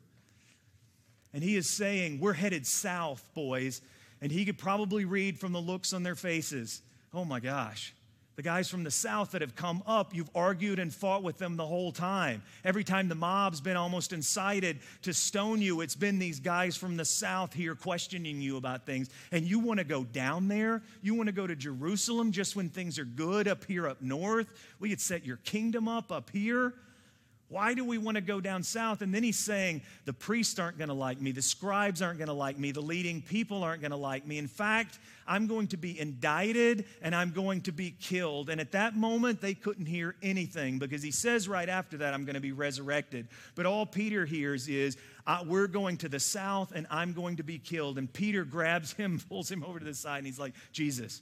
And 1.33 1.43
he 1.43 1.57
is 1.57 1.77
saying, 1.77 2.21
We're 2.21 2.33
headed 2.33 2.67
south, 2.67 3.23
boys. 3.35 3.81
And 4.23 4.31
he 4.31 4.45
could 4.45 4.59
probably 4.59 5.05
read 5.05 5.39
from 5.39 5.53
the 5.53 5.61
looks 5.61 5.93
on 5.93 6.03
their 6.03 6.15
faces, 6.15 6.83
Oh 7.13 7.25
my 7.25 7.41
gosh, 7.41 7.95
The 8.41 8.45
guys 8.45 8.71
from 8.71 8.85
the 8.85 8.91
south 8.91 9.33
that 9.33 9.43
have 9.43 9.55
come 9.55 9.83
up, 9.87 10.15
you've 10.15 10.31
argued 10.35 10.79
and 10.79 10.91
fought 10.95 11.23
with 11.23 11.37
them 11.37 11.59
the 11.59 11.67
whole 11.67 11.93
time. 11.93 12.43
Every 12.65 12.85
time 12.85 13.07
the 13.07 13.15
mob's 13.15 13.61
been 13.61 13.77
almost 13.77 14.15
incited 14.15 14.79
to 15.03 15.13
stone 15.13 15.61
you, 15.61 15.83
it's 15.83 15.95
been 15.95 16.19
these 16.19 16.41
guys 16.41 16.75
from 16.75 16.97
the 16.97 17.05
south 17.05 17.53
here 17.53 17.75
questioning 17.75 18.41
you 18.41 18.57
about 18.57 18.87
things. 18.87 19.11
And 19.31 19.45
you 19.45 19.59
want 19.59 19.77
to 19.77 19.85
go 19.85 20.05
down 20.05 20.49
there? 20.49 20.83
You 21.03 21.15
want 21.15 21.27
to 21.27 21.35
go 21.35 21.47
to 21.47 21.55
Jerusalem 21.55 22.33
just 22.33 22.57
when 22.57 22.71
things 22.71 22.99
are 22.99 23.05
good 23.05 23.47
up 23.47 23.67
here 23.67 23.87
up 23.87 24.01
north? 24.01 24.47
We 24.79 24.89
could 24.89 25.03
set 25.03 25.27
your 25.27 25.37
kingdom 25.37 25.87
up 25.87 26.11
up 26.11 26.31
here. 26.31 26.73
Why 27.51 27.75
do 27.75 27.85
we 27.85 27.99
want 27.99 28.15
to 28.15 28.21
go 28.21 28.41
down 28.41 28.63
south? 28.63 29.03
And 29.03 29.13
then 29.13 29.25
he's 29.25 29.37
saying, 29.37 29.83
the 30.05 30.13
priests 30.13 30.61
aren't 30.61 30.79
going 30.79 30.89
to 30.89 30.95
like 30.95 31.21
me, 31.21 31.33
the 31.33 31.43
scribes 31.43 32.01
aren't 32.01 32.19
going 32.19 32.29
to 32.29 32.33
like 32.33 32.57
me, 32.57 32.71
the 32.71 32.81
leading 32.81 33.23
people 33.23 33.65
aren't 33.65 33.81
going 33.81 33.91
to 33.91 33.97
like 33.97 34.25
me. 34.25 34.39
In 34.39 34.47
fact, 34.47 35.01
I'm 35.27 35.49
going 35.49 35.67
to 35.69 35.77
be 35.77 35.99
indicted 35.99 36.85
and 37.03 37.13
I'm 37.13 37.33
going 37.33 37.63
to 37.63 37.73
be 37.73 37.91
killed. 37.91 38.51
And 38.51 38.61
at 38.61 38.71
that 38.71 38.95
moment, 38.95 39.41
they 39.41 39.55
couldn't 39.55 39.87
hear 39.87 40.15
anything 40.23 40.79
because 40.79 41.03
he 41.03 41.11
says 41.11 41.49
right 41.49 41.69
after 41.69 41.97
that, 41.99 42.15
I'm 42.15 42.25
going 42.25 42.35
to 42.35 42.41
be 42.41 42.53
resurrected. 42.53 43.27
But 43.57 43.67
all 43.67 43.85
Peter 43.85 44.25
hears 44.25 44.69
is, 44.69 44.97
uh, 45.27 45.43
We're 45.45 45.67
going 45.67 45.97
to 45.99 46.09
the 46.09 46.21
south 46.21 46.71
and 46.73 46.87
I'm 46.89 47.13
going 47.13 47.37
to 47.39 47.43
be 47.43 47.59
killed. 47.59 47.99
And 47.99 48.13
Peter 48.13 48.45
grabs 48.45 48.93
him, 48.93 49.21
pulls 49.29 49.51
him 49.51 49.65
over 49.65 49.81
to 49.81 49.85
the 49.85 49.95
side, 49.95 50.19
and 50.19 50.27
he's 50.27 50.39
like, 50.39 50.55
Jesus, 50.71 51.21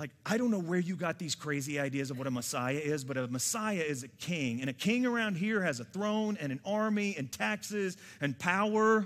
like, 0.00 0.10
I 0.24 0.38
don't 0.38 0.50
know 0.50 0.58
where 0.58 0.78
you 0.78 0.96
got 0.96 1.18
these 1.18 1.34
crazy 1.34 1.78
ideas 1.78 2.10
of 2.10 2.16
what 2.16 2.26
a 2.26 2.30
Messiah 2.30 2.72
is, 2.72 3.04
but 3.04 3.18
a 3.18 3.28
Messiah 3.28 3.84
is 3.86 4.02
a 4.02 4.08
king. 4.08 4.62
And 4.62 4.70
a 4.70 4.72
king 4.72 5.04
around 5.04 5.36
here 5.36 5.60
has 5.60 5.78
a 5.78 5.84
throne 5.84 6.38
and 6.40 6.50
an 6.50 6.58
army 6.64 7.14
and 7.18 7.30
taxes 7.30 7.98
and 8.22 8.36
power. 8.38 9.04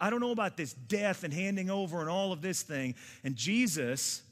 I 0.00 0.08
don't 0.08 0.20
know 0.20 0.30
about 0.30 0.56
this 0.56 0.72
death 0.72 1.24
and 1.24 1.32
handing 1.32 1.68
over 1.68 2.00
and 2.00 2.08
all 2.08 2.32
of 2.32 2.40
this 2.40 2.62
thing. 2.62 2.94
And 3.22 3.36
Jesus 3.36 4.22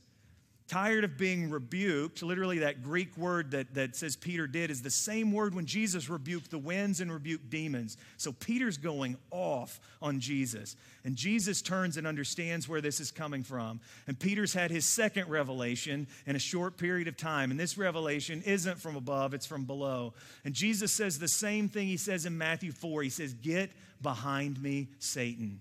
tired 0.72 1.04
of 1.04 1.18
being 1.18 1.50
rebuked. 1.50 2.22
Literally, 2.22 2.61
that 2.61 2.82
Greek 2.82 3.14
word 3.18 3.50
that, 3.50 3.74
that 3.74 3.94
says 3.94 4.16
Peter 4.16 4.46
did 4.46 4.70
is 4.70 4.80
the 4.80 4.90
same 4.90 5.30
word 5.30 5.54
when 5.54 5.66
Jesus 5.66 6.08
rebuked 6.08 6.50
the 6.50 6.58
winds 6.58 7.02
and 7.02 7.12
rebuked 7.12 7.50
demons. 7.50 7.98
So 8.16 8.32
Peter's 8.32 8.78
going 8.78 9.18
off 9.30 9.78
on 10.00 10.18
Jesus. 10.18 10.74
And 11.04 11.14
Jesus 11.14 11.61
turns 11.61 11.98
and 11.98 12.06
understands 12.06 12.70
where 12.70 12.80
this 12.80 13.00
is 13.00 13.11
coming 13.11 13.42
from. 13.42 13.80
And 14.06 14.18
Peter's 14.18 14.54
had 14.54 14.70
his 14.70 14.87
second 14.87 15.28
revelation 15.28 16.06
in 16.26 16.37
a 16.37 16.38
short 16.38 16.78
period 16.78 17.06
of 17.06 17.18
time. 17.18 17.50
And 17.50 17.61
this 17.61 17.76
revelation 17.76 18.42
isn't 18.46 18.80
from 18.80 18.96
above, 18.96 19.35
it's 19.35 19.44
from 19.44 19.64
below. 19.64 20.14
And 20.42 20.54
Jesus 20.54 20.90
says 20.90 21.18
the 21.18 21.28
same 21.28 21.68
thing 21.68 21.87
he 21.87 21.98
says 21.98 22.24
in 22.24 22.38
Matthew 22.38 22.72
4. 22.72 23.02
He 23.02 23.11
says, 23.11 23.35
Get 23.35 23.72
behind 24.00 24.62
me, 24.62 24.88
Satan. 24.98 25.61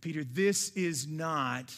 Peter, 0.00 0.24
this 0.24 0.70
is 0.70 1.06
not 1.06 1.72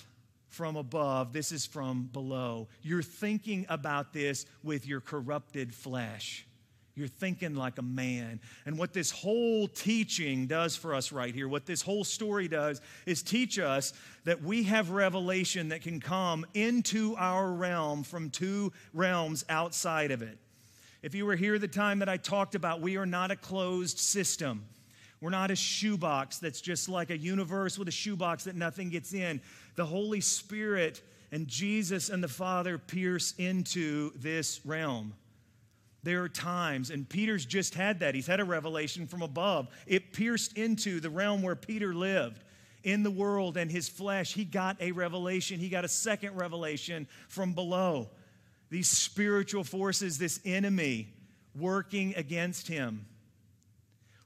from 0.52 0.76
above, 0.76 1.32
this 1.32 1.50
is 1.50 1.66
from 1.66 2.10
below. 2.12 2.68
You're 2.82 3.02
thinking 3.02 3.66
about 3.68 4.12
this 4.12 4.46
with 4.62 4.86
your 4.86 5.00
corrupted 5.00 5.74
flesh. 5.74 6.46
You're 6.94 7.08
thinking 7.08 7.54
like 7.54 7.78
a 7.78 7.82
man. 7.82 8.38
And 8.66 8.76
what 8.76 8.92
this 8.92 9.10
whole 9.10 9.66
teaching 9.66 10.46
does 10.46 10.76
for 10.76 10.94
us 10.94 11.10
right 11.10 11.34
here, 11.34 11.48
what 11.48 11.64
this 11.64 11.80
whole 11.80 12.04
story 12.04 12.48
does, 12.48 12.82
is 13.06 13.22
teach 13.22 13.58
us 13.58 13.94
that 14.24 14.42
we 14.42 14.64
have 14.64 14.90
revelation 14.90 15.70
that 15.70 15.80
can 15.80 16.00
come 16.00 16.44
into 16.52 17.16
our 17.16 17.50
realm 17.50 18.02
from 18.02 18.28
two 18.28 18.72
realms 18.92 19.46
outside 19.48 20.10
of 20.10 20.20
it. 20.20 20.36
If 21.02 21.14
you 21.14 21.24
were 21.24 21.34
here 21.34 21.58
the 21.58 21.66
time 21.66 22.00
that 22.00 22.10
I 22.10 22.18
talked 22.18 22.54
about, 22.54 22.82
we 22.82 22.98
are 22.98 23.06
not 23.06 23.30
a 23.30 23.36
closed 23.36 23.98
system. 23.98 24.66
We're 25.22 25.30
not 25.30 25.52
a 25.52 25.56
shoebox 25.56 26.38
that's 26.38 26.60
just 26.60 26.88
like 26.88 27.10
a 27.10 27.16
universe 27.16 27.78
with 27.78 27.86
a 27.86 27.92
shoebox 27.92 28.42
that 28.44 28.56
nothing 28.56 28.90
gets 28.90 29.14
in. 29.14 29.40
The 29.76 29.86
Holy 29.86 30.20
Spirit 30.20 31.00
and 31.30 31.46
Jesus 31.46 32.08
and 32.08 32.24
the 32.24 32.28
Father 32.28 32.76
pierce 32.76 33.32
into 33.38 34.10
this 34.16 34.60
realm. 34.66 35.14
There 36.02 36.24
are 36.24 36.28
times, 36.28 36.90
and 36.90 37.08
Peter's 37.08 37.46
just 37.46 37.76
had 37.76 38.00
that. 38.00 38.16
He's 38.16 38.26
had 38.26 38.40
a 38.40 38.44
revelation 38.44 39.06
from 39.06 39.22
above. 39.22 39.68
It 39.86 40.12
pierced 40.12 40.58
into 40.58 40.98
the 40.98 41.08
realm 41.08 41.40
where 41.40 41.54
Peter 41.54 41.94
lived 41.94 42.42
in 42.82 43.04
the 43.04 43.10
world 43.10 43.56
and 43.56 43.70
his 43.70 43.88
flesh. 43.88 44.34
He 44.34 44.44
got 44.44 44.76
a 44.82 44.90
revelation. 44.90 45.60
He 45.60 45.68
got 45.68 45.84
a 45.84 45.88
second 45.88 46.34
revelation 46.34 47.06
from 47.28 47.52
below. 47.52 48.10
These 48.70 48.88
spiritual 48.88 49.62
forces, 49.62 50.18
this 50.18 50.40
enemy 50.44 51.14
working 51.54 52.12
against 52.16 52.66
him. 52.66 53.06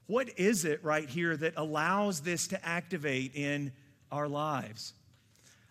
What 0.07 0.39
is 0.39 0.65
it 0.65 0.83
right 0.83 1.09
here 1.09 1.35
that 1.37 1.53
allows 1.57 2.21
this 2.21 2.47
to 2.47 2.65
activate 2.65 3.35
in 3.35 3.73
our 4.11 4.27
lives? 4.27 4.93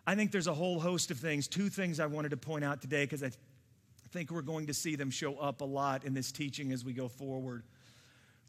I 0.06 0.14
think 0.14 0.30
there's 0.30 0.46
a 0.46 0.54
whole 0.54 0.78
host 0.78 1.10
of 1.10 1.18
things. 1.18 1.48
Two 1.48 1.68
things 1.68 1.98
I 1.98 2.06
wanted 2.06 2.30
to 2.30 2.36
point 2.36 2.64
out 2.64 2.80
today 2.80 3.04
because 3.04 3.22
I 3.22 3.30
think 4.10 4.30
we're 4.30 4.42
going 4.42 4.66
to 4.66 4.74
see 4.74 4.94
them 4.94 5.10
show 5.10 5.36
up 5.36 5.62
a 5.62 5.64
lot 5.64 6.04
in 6.04 6.14
this 6.14 6.30
teaching 6.30 6.70
as 6.70 6.84
we 6.84 6.92
go 6.92 7.08
forward. 7.08 7.64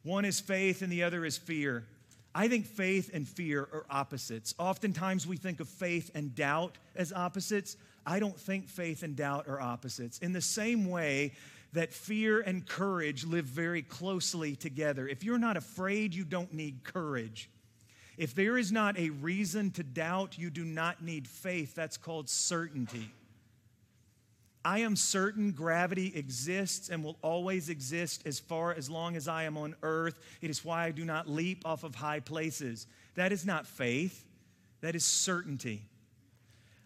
One 0.03 0.23
is 0.23 0.39
faith, 0.39 0.81
and 0.81 0.91
the 0.91 1.03
other 1.03 1.25
is 1.25 1.37
fear. 1.37 1.85
I 2.35 2.47
think 2.47 2.67
faith 2.67 3.09
and 3.13 3.27
fear 3.27 3.61
are 3.61 3.85
opposites. 3.89 4.53
Oftentimes 4.59 5.25
we 5.25 5.37
think 5.37 5.59
of 5.59 5.67
faith 5.67 6.11
and 6.13 6.35
doubt 6.35 6.77
as 6.95 7.11
opposites. 7.11 7.77
I 8.05 8.19
don't 8.19 8.39
think 8.39 8.69
faith 8.69 9.03
and 9.03 9.15
doubt 9.15 9.47
are 9.47 9.59
opposites. 9.59 10.19
In 10.19 10.33
the 10.33 10.41
same 10.41 10.89
way 10.89 11.33
that 11.73 11.93
fear 11.93 12.39
and 12.39 12.65
courage 12.65 13.25
live 13.25 13.45
very 13.45 13.81
closely 13.81 14.55
together. 14.55 15.07
If 15.07 15.23
you're 15.23 15.37
not 15.37 15.57
afraid, 15.57 16.13
you 16.13 16.23
don't 16.23 16.53
need 16.53 16.83
courage. 16.83 17.49
If 18.17 18.33
there 18.33 18.57
is 18.57 18.71
not 18.71 18.97
a 18.97 19.11
reason 19.11 19.71
to 19.71 19.83
doubt, 19.83 20.37
you 20.37 20.49
do 20.49 20.65
not 20.65 21.03
need 21.03 21.27
faith. 21.27 21.75
That's 21.75 21.97
called 21.97 22.29
certainty. 22.29 23.11
I 24.65 24.79
am 24.79 24.95
certain 24.95 25.51
gravity 25.51 26.11
exists 26.15 26.89
and 26.89 27.03
will 27.03 27.17
always 27.21 27.69
exist 27.69 28.23
as 28.25 28.39
far 28.39 28.73
as 28.73 28.89
long 28.89 29.15
as 29.15 29.27
I 29.27 29.43
am 29.43 29.55
on 29.55 29.75
earth. 29.81 30.19
It 30.41 30.49
is 30.49 30.65
why 30.65 30.85
I 30.85 30.91
do 30.91 31.05
not 31.05 31.29
leap 31.29 31.61
off 31.65 31.83
of 31.83 31.95
high 31.95 32.19
places. 32.19 32.87
That 33.15 33.31
is 33.31 33.45
not 33.45 33.65
faith, 33.65 34.25
that 34.81 34.95
is 34.95 35.05
certainty. 35.05 35.83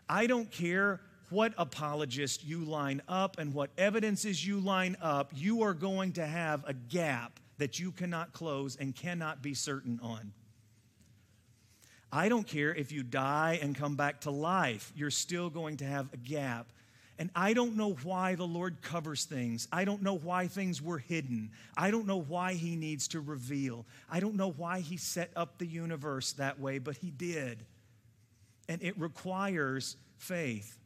I 0.08 0.28
don't 0.28 0.52
care 0.52 1.00
what 1.32 1.54
apologist 1.58 2.44
you 2.44 2.66
line 2.66 3.02
up 3.08 3.40
and 3.40 3.54
what 3.54 3.70
evidences 3.78 4.46
you 4.46 4.60
line 4.60 4.98
up, 5.02 5.32
you 5.34 5.64
are 5.64 5.74
going 5.74 6.12
to 6.14 6.26
have 6.26 6.64
a 6.68 6.74
gap 6.74 7.40
that 7.58 7.80
you 7.80 7.92
cannot 7.92 8.34
close 8.34 8.76
and 8.76 8.96
cannot 8.96 9.42
be 9.42 9.54
certain 9.54 10.00
on. 10.04 10.34
I 12.12 12.28
don't 12.28 12.46
care 12.46 12.76
if 12.76 12.92
you 12.92 13.04
die 13.04 13.60
and 13.62 13.76
come 13.76 13.96
back 13.96 14.22
to 14.22 14.32
life, 14.32 14.92
you're 14.96 15.12
still 15.12 15.50
going 15.50 15.78
to 15.78 15.86
have 15.86 16.12
a 16.14 16.18
gap. 16.18 16.68
And 17.18 17.30
I 17.36 17.54
don't 17.54 17.78
know 17.78 17.94
why 18.04 18.36
the 18.36 18.48
Lord 18.48 18.82
covers 18.82 19.26
things. 19.26 19.68
I 19.72 19.86
don't 19.86 20.02
know 20.02 20.18
why 20.18 20.48
things 20.48 20.82
were 20.82 20.98
hidden. 20.98 21.52
I 21.78 21.92
don't 21.92 22.08
know 22.08 22.20
why 22.20 22.54
He 22.54 22.76
needs 22.76 23.08
to 23.10 23.22
reveal. 23.22 23.86
I 24.10 24.20
don't 24.20 24.36
know 24.36 24.52
why 24.52 24.80
He 24.80 24.98
set 24.98 25.30
up 25.36 25.60
the 25.60 25.68
universe 25.68 26.34
that 26.34 26.60
way, 26.60 26.80
but 26.80 26.98
He 26.98 27.12
did. 27.12 27.64
And 28.68 28.82
it 28.82 29.00
requires 29.00 29.98
faith. 30.18 30.80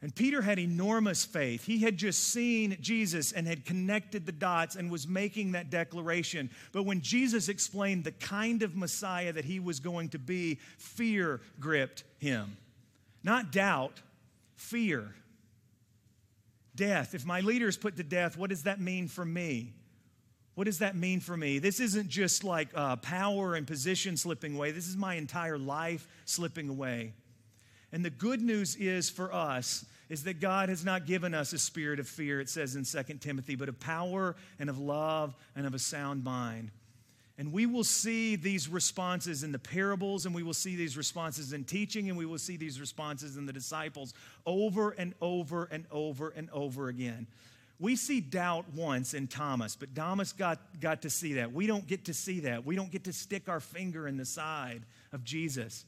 And 0.00 0.14
Peter 0.14 0.42
had 0.42 0.60
enormous 0.60 1.24
faith. 1.24 1.64
He 1.64 1.78
had 1.80 1.96
just 1.96 2.32
seen 2.32 2.76
Jesus 2.80 3.32
and 3.32 3.48
had 3.48 3.64
connected 3.64 4.26
the 4.26 4.32
dots 4.32 4.76
and 4.76 4.90
was 4.90 5.08
making 5.08 5.52
that 5.52 5.70
declaration. 5.70 6.50
But 6.70 6.84
when 6.84 7.00
Jesus 7.00 7.48
explained 7.48 8.04
the 8.04 8.12
kind 8.12 8.62
of 8.62 8.76
Messiah 8.76 9.32
that 9.32 9.44
he 9.44 9.58
was 9.58 9.80
going 9.80 10.10
to 10.10 10.18
be, 10.18 10.60
fear 10.78 11.40
gripped 11.58 12.04
him. 12.18 12.56
Not 13.24 13.50
doubt, 13.50 14.00
fear. 14.54 15.14
Death. 16.76 17.12
If 17.12 17.26
my 17.26 17.40
leader 17.40 17.66
is 17.66 17.76
put 17.76 17.96
to 17.96 18.04
death, 18.04 18.36
what 18.38 18.50
does 18.50 18.62
that 18.62 18.80
mean 18.80 19.08
for 19.08 19.24
me? 19.24 19.74
What 20.54 20.64
does 20.64 20.78
that 20.78 20.94
mean 20.94 21.18
for 21.18 21.36
me? 21.36 21.58
This 21.58 21.80
isn't 21.80 22.08
just 22.08 22.44
like 22.44 22.68
uh, 22.72 22.96
power 22.96 23.56
and 23.56 23.66
position 23.66 24.16
slipping 24.16 24.54
away, 24.54 24.70
this 24.70 24.86
is 24.86 24.96
my 24.96 25.14
entire 25.14 25.58
life 25.58 26.06
slipping 26.24 26.68
away. 26.68 27.14
And 27.92 28.04
the 28.04 28.10
good 28.10 28.42
news 28.42 28.76
is 28.76 29.08
for 29.08 29.32
us 29.32 29.84
is 30.08 30.24
that 30.24 30.40
God 30.40 30.68
has 30.68 30.84
not 30.84 31.06
given 31.06 31.34
us 31.34 31.52
a 31.52 31.58
spirit 31.58 32.00
of 32.00 32.08
fear, 32.08 32.40
it 32.40 32.48
says 32.48 32.76
in 32.76 32.84
2 32.84 33.14
Timothy, 33.14 33.54
but 33.56 33.68
of 33.68 33.78
power 33.78 34.36
and 34.58 34.70
of 34.70 34.78
love 34.78 35.34
and 35.54 35.66
of 35.66 35.74
a 35.74 35.78
sound 35.78 36.24
mind. 36.24 36.70
And 37.36 37.52
we 37.52 37.66
will 37.66 37.84
see 37.84 38.34
these 38.34 38.68
responses 38.68 39.44
in 39.44 39.52
the 39.52 39.60
parables, 39.60 40.26
and 40.26 40.34
we 40.34 40.42
will 40.42 40.54
see 40.54 40.74
these 40.74 40.96
responses 40.96 41.52
in 41.52 41.64
teaching, 41.64 42.08
and 42.08 42.18
we 42.18 42.26
will 42.26 42.38
see 42.38 42.56
these 42.56 42.80
responses 42.80 43.36
in 43.36 43.46
the 43.46 43.52
disciples 43.52 44.12
over 44.44 44.90
and 44.90 45.14
over 45.20 45.68
and 45.70 45.84
over 45.92 46.30
and 46.30 46.50
over 46.50 46.88
again. 46.88 47.28
We 47.78 47.94
see 47.94 48.20
doubt 48.20 48.64
once 48.74 49.14
in 49.14 49.28
Thomas, 49.28 49.76
but 49.76 49.94
Thomas 49.94 50.32
got, 50.32 50.58
got 50.80 51.02
to 51.02 51.10
see 51.10 51.34
that. 51.34 51.52
We 51.52 51.68
don't 51.68 51.86
get 51.86 52.06
to 52.06 52.14
see 52.14 52.40
that. 52.40 52.66
We 52.66 52.74
don't 52.74 52.90
get 52.90 53.04
to 53.04 53.12
stick 53.12 53.48
our 53.48 53.60
finger 53.60 54.08
in 54.08 54.16
the 54.16 54.24
side 54.24 54.82
of 55.12 55.22
Jesus. 55.22 55.84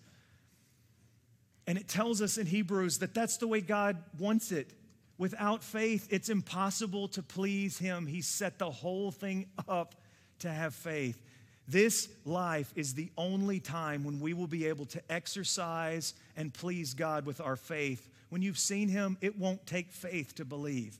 And 1.66 1.78
it 1.78 1.88
tells 1.88 2.20
us 2.22 2.38
in 2.38 2.46
Hebrews 2.46 2.98
that 2.98 3.14
that's 3.14 3.36
the 3.36 3.46
way 3.46 3.60
God 3.60 3.96
wants 4.18 4.50
it. 4.52 4.72
Without 5.18 5.62
faith, 5.62 6.08
it's 6.10 6.28
impossible 6.28 7.08
to 7.08 7.22
please 7.22 7.78
Him. 7.78 8.06
He 8.06 8.22
set 8.22 8.58
the 8.58 8.70
whole 8.70 9.10
thing 9.10 9.46
up 9.68 9.94
to 10.40 10.48
have 10.48 10.74
faith. 10.74 11.22
This 11.68 12.08
life 12.24 12.72
is 12.74 12.94
the 12.94 13.10
only 13.16 13.60
time 13.60 14.02
when 14.02 14.18
we 14.18 14.34
will 14.34 14.48
be 14.48 14.66
able 14.66 14.86
to 14.86 15.02
exercise 15.12 16.14
and 16.36 16.52
please 16.52 16.94
God 16.94 17.26
with 17.26 17.40
our 17.40 17.56
faith 17.56 18.08
When 18.30 18.42
you've 18.42 18.58
seen 18.58 18.88
him, 18.88 19.18
it 19.20 19.38
won't 19.38 19.66
take 19.66 19.92
faith 19.92 20.36
to 20.36 20.44
believe. 20.44 20.98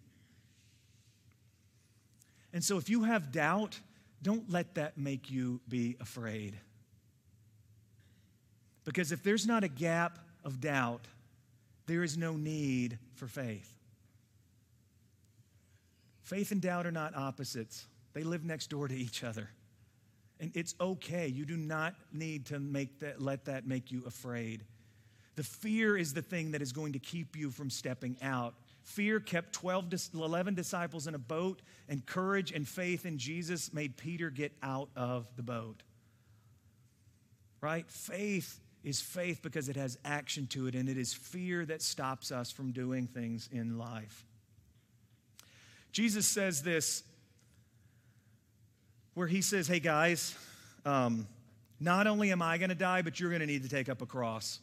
And 2.53 2.63
so 2.63 2.77
if 2.77 2.91
you 2.91 3.05
have 3.05 3.33
doubt, 3.33 3.79
don't 4.21 4.51
let 4.51 4.75
that 4.75 4.99
make 4.99 5.31
you 5.31 5.61
be 5.69 5.97
afraid. 6.01 6.59
Because 8.85 9.13
if 9.13 9.23
there's 9.23 9.47
not 9.47 9.63
a 9.63 9.69
gap 9.69 10.19
of 10.45 10.61
doubt, 10.61 11.07
there 11.87 12.03
is 12.03 12.17
no 12.17 12.37
need 12.37 12.99
for 13.15 13.27
faith. 13.27 13.71
Faith 16.23 16.53
and 16.53 16.61
doubt 16.61 16.87
are 16.87 16.93
not 16.93 17.17
opposites, 17.17 17.87
they 18.13 18.23
live 18.23 18.45
next 18.45 18.71
door 18.71 18.87
to 18.89 18.95
each 18.95 19.25
other. 19.25 19.51
And 20.39 20.53
it's 20.55 20.75
okay. 20.81 21.27
You 21.27 21.45
do 21.45 21.57
not 21.57 21.95
need 22.13 22.47
to 22.47 22.59
make 22.59 23.01
that, 23.01 23.21
let 23.21 23.45
that 23.45 23.67
make 23.67 23.93
you 23.93 24.03
afraid. 24.07 24.65
The 25.37 25.43
fear 25.43 25.97
is 25.97 26.15
the 26.15 26.23
thing 26.23 26.53
that 26.53 26.63
is 26.63 26.73
going 26.73 26.93
to 26.95 26.99
keep 26.99 27.37
you 27.37 27.51
from 27.51 27.69
stepping 27.69 28.17
out. 28.23 28.55
Fear 28.83 29.21
kept 29.21 29.53
12 29.53 29.93
11 30.15 30.55
disciples 30.55 31.07
in 31.07 31.15
a 31.15 31.19
boat, 31.19 31.63
and 31.89 32.05
courage 32.05 32.53
and 32.53 32.67
faith 32.67 33.05
in 33.05 33.19
Jesus 33.19 33.73
made 33.73 33.97
Peter 33.97 34.31
get 34.31 34.53
out 34.63 34.89
of 34.97 35.27
the 35.37 35.43
boat. 35.43 35.83
Right? 37.61 37.91
Faith 37.91 38.61
is 38.83 39.01
faith 39.01 39.41
because 39.43 39.69
it 39.69 39.77
has 39.77 39.99
action 40.05 40.47
to 40.49 40.67
it, 40.67 40.75
and 40.75 40.89
it 40.89 40.97
is 40.97 41.13
fear 41.13 41.65
that 41.67 41.83
stops 41.83 42.33
us 42.33 42.51
from 42.51 42.73
doing 42.73 43.07
things 43.07 43.49
in 43.53 43.79
life. 43.79 44.25
Jesus 45.93 46.27
says 46.27 46.63
this 46.63 47.03
where 49.15 49.27
he 49.27 49.43
says, 49.43 49.67
Hey 49.67 49.81
guys, 49.81 50.35
um, 50.85 51.27
not 51.79 52.07
only 52.07 52.31
am 52.31 52.43
I 52.43 52.59
going 52.59 52.69
to 52.71 52.75
die, 52.75 53.03
but 53.03 53.19
you're 53.19 53.31
going 53.31 53.41
to 53.41 53.47
need 53.47 53.65
to 53.65 53.69
take 53.69 53.89
up 53.89 54.03
a 54.03 54.07
cross. 54.07 54.61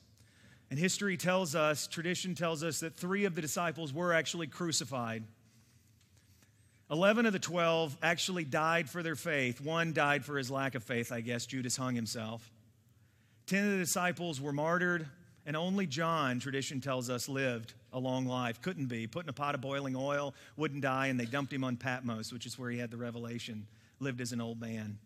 And 0.70 0.80
history 0.80 1.16
tells 1.18 1.56
us, 1.56 1.88
tradition 1.88 2.36
tells 2.36 2.64
us, 2.64 2.82
that 2.82 2.96
three 2.96 3.26
of 3.26 3.36
the 3.36 3.42
disciples 3.42 3.94
were 3.94 4.14
actually 4.14 4.48
crucified. 4.48 5.24
Eleven 6.90 7.26
of 7.26 7.34
the 7.34 7.40
twelve 7.40 7.98
actually 8.02 8.46
died 8.46 8.90
for 8.90 9.04
their 9.04 9.16
faith. 9.16 9.60
One 9.60 9.94
died 9.94 10.24
for 10.24 10.38
his 10.38 10.50
lack 10.50 10.76
of 10.76 10.84
faith, 10.84 11.12
I 11.12 11.22
guess. 11.22 11.46
Judas 11.46 11.76
hung 11.76 11.96
himself. 11.96 12.50
Ten 13.48 13.64
of 13.64 13.72
the 13.72 13.78
disciples 13.78 14.42
were 14.42 14.52
martyred, 14.52 15.08
and 15.46 15.56
only 15.56 15.88
John, 15.88 16.40
tradition 16.40 16.82
tells 16.82 17.10
us, 17.10 17.30
lived 17.30 17.74
a 17.94 18.00
long 18.00 18.26
life. 18.26 18.62
Couldn't 18.62 18.88
be. 18.88 19.08
Put 19.08 19.24
in 19.24 19.30
a 19.30 19.34
pot 19.34 19.56
of 19.56 19.62
boiling 19.62 19.96
oil, 19.96 20.36
wouldn't 20.58 20.82
die, 20.82 21.08
and 21.08 21.18
they 21.18 21.26
dumped 21.26 21.54
him 21.54 21.64
on 21.64 21.78
Patmos, 21.78 22.34
which 22.34 22.46
is 22.46 22.60
where 22.60 22.70
he 22.70 22.78
had 22.78 22.92
the 22.92 22.98
revelation. 22.98 23.66
Lived 24.02 24.20
as 24.20 24.34
an 24.34 24.42
old 24.42 24.60
man. 24.60 25.00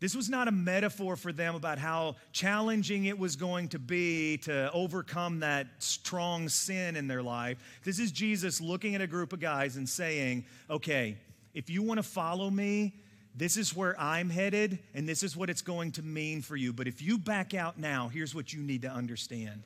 This 0.00 0.16
was 0.16 0.28
not 0.28 0.48
a 0.48 0.50
metaphor 0.50 1.14
for 1.14 1.30
them 1.30 1.54
about 1.54 1.78
how 1.78 2.16
challenging 2.32 3.04
it 3.04 3.18
was 3.18 3.36
going 3.36 3.68
to 3.68 3.78
be 3.78 4.38
to 4.38 4.72
overcome 4.72 5.40
that 5.40 5.66
strong 5.78 6.48
sin 6.48 6.96
in 6.96 7.06
their 7.06 7.22
life. 7.22 7.58
This 7.84 7.98
is 8.00 8.10
Jesus 8.10 8.60
looking 8.60 8.94
at 8.96 9.00
a 9.00 9.06
group 9.06 9.32
of 9.32 9.40
guys 9.40 9.76
and 9.76 9.88
saying, 9.88 10.46
okay, 10.68 11.18
if 11.54 11.70
you 11.70 11.82
want 11.82 11.98
to 11.98 12.02
follow 12.02 12.50
me, 12.50 12.94
this 13.34 13.56
is 13.56 13.74
where 13.74 13.98
I'm 13.98 14.28
headed, 14.28 14.78
and 14.94 15.08
this 15.08 15.22
is 15.22 15.36
what 15.36 15.50
it's 15.50 15.62
going 15.62 15.92
to 15.92 16.02
mean 16.02 16.42
for 16.42 16.56
you. 16.56 16.72
But 16.72 16.88
if 16.88 17.00
you 17.00 17.16
back 17.16 17.54
out 17.54 17.78
now, 17.78 18.08
here's 18.08 18.34
what 18.34 18.52
you 18.52 18.60
need 18.60 18.82
to 18.82 18.90
understand. 18.90 19.62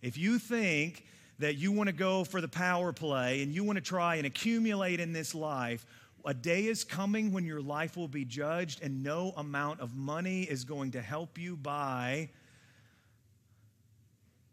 If 0.00 0.16
you 0.16 0.38
think 0.38 1.04
that 1.38 1.56
you 1.56 1.72
want 1.72 1.88
to 1.88 1.94
go 1.94 2.24
for 2.24 2.40
the 2.40 2.48
power 2.48 2.92
play 2.92 3.42
and 3.42 3.54
you 3.54 3.64
want 3.64 3.76
to 3.76 3.82
try 3.82 4.16
and 4.16 4.26
accumulate 4.26 5.00
in 5.00 5.12
this 5.12 5.34
life, 5.34 5.84
a 6.24 6.34
day 6.34 6.66
is 6.66 6.84
coming 6.84 7.32
when 7.32 7.44
your 7.44 7.60
life 7.60 7.96
will 7.96 8.08
be 8.08 8.24
judged, 8.24 8.82
and 8.82 9.02
no 9.02 9.32
amount 9.36 9.80
of 9.80 9.96
money 9.96 10.42
is 10.42 10.64
going 10.64 10.92
to 10.92 11.02
help 11.02 11.36
you 11.36 11.56
buy 11.56 12.30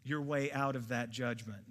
your 0.03 0.21
way 0.21 0.51
out 0.51 0.75
of 0.75 0.87
that 0.89 1.11
judgment. 1.11 1.61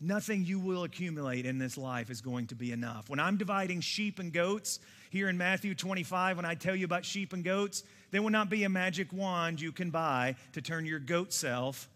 Nothing 0.00 0.44
you 0.44 0.58
will 0.58 0.82
accumulate 0.84 1.46
in 1.46 1.58
this 1.58 1.78
life 1.78 2.10
is 2.10 2.20
going 2.20 2.48
to 2.48 2.54
be 2.54 2.72
enough. 2.72 3.08
When 3.08 3.20
I'm 3.20 3.36
dividing 3.36 3.82
sheep 3.82 4.18
and 4.18 4.32
goats 4.32 4.80
here 5.12 5.28
in 5.28 5.36
Matthew 5.36 5.74
25, 5.74 6.38
when 6.38 6.46
I 6.46 6.54
tell 6.54 6.74
you 6.74 6.86
about 6.86 7.04
sheep 7.04 7.34
and 7.34 7.44
goats, 7.44 7.84
there 8.12 8.22
will 8.22 8.30
not 8.30 8.48
be 8.48 8.64
a 8.64 8.70
magic 8.70 9.12
wand 9.12 9.60
you 9.60 9.70
can 9.70 9.90
buy 9.90 10.36
to 10.54 10.62
turn 10.62 10.86
your 10.86 11.00
goat 11.00 11.34
self 11.34 11.90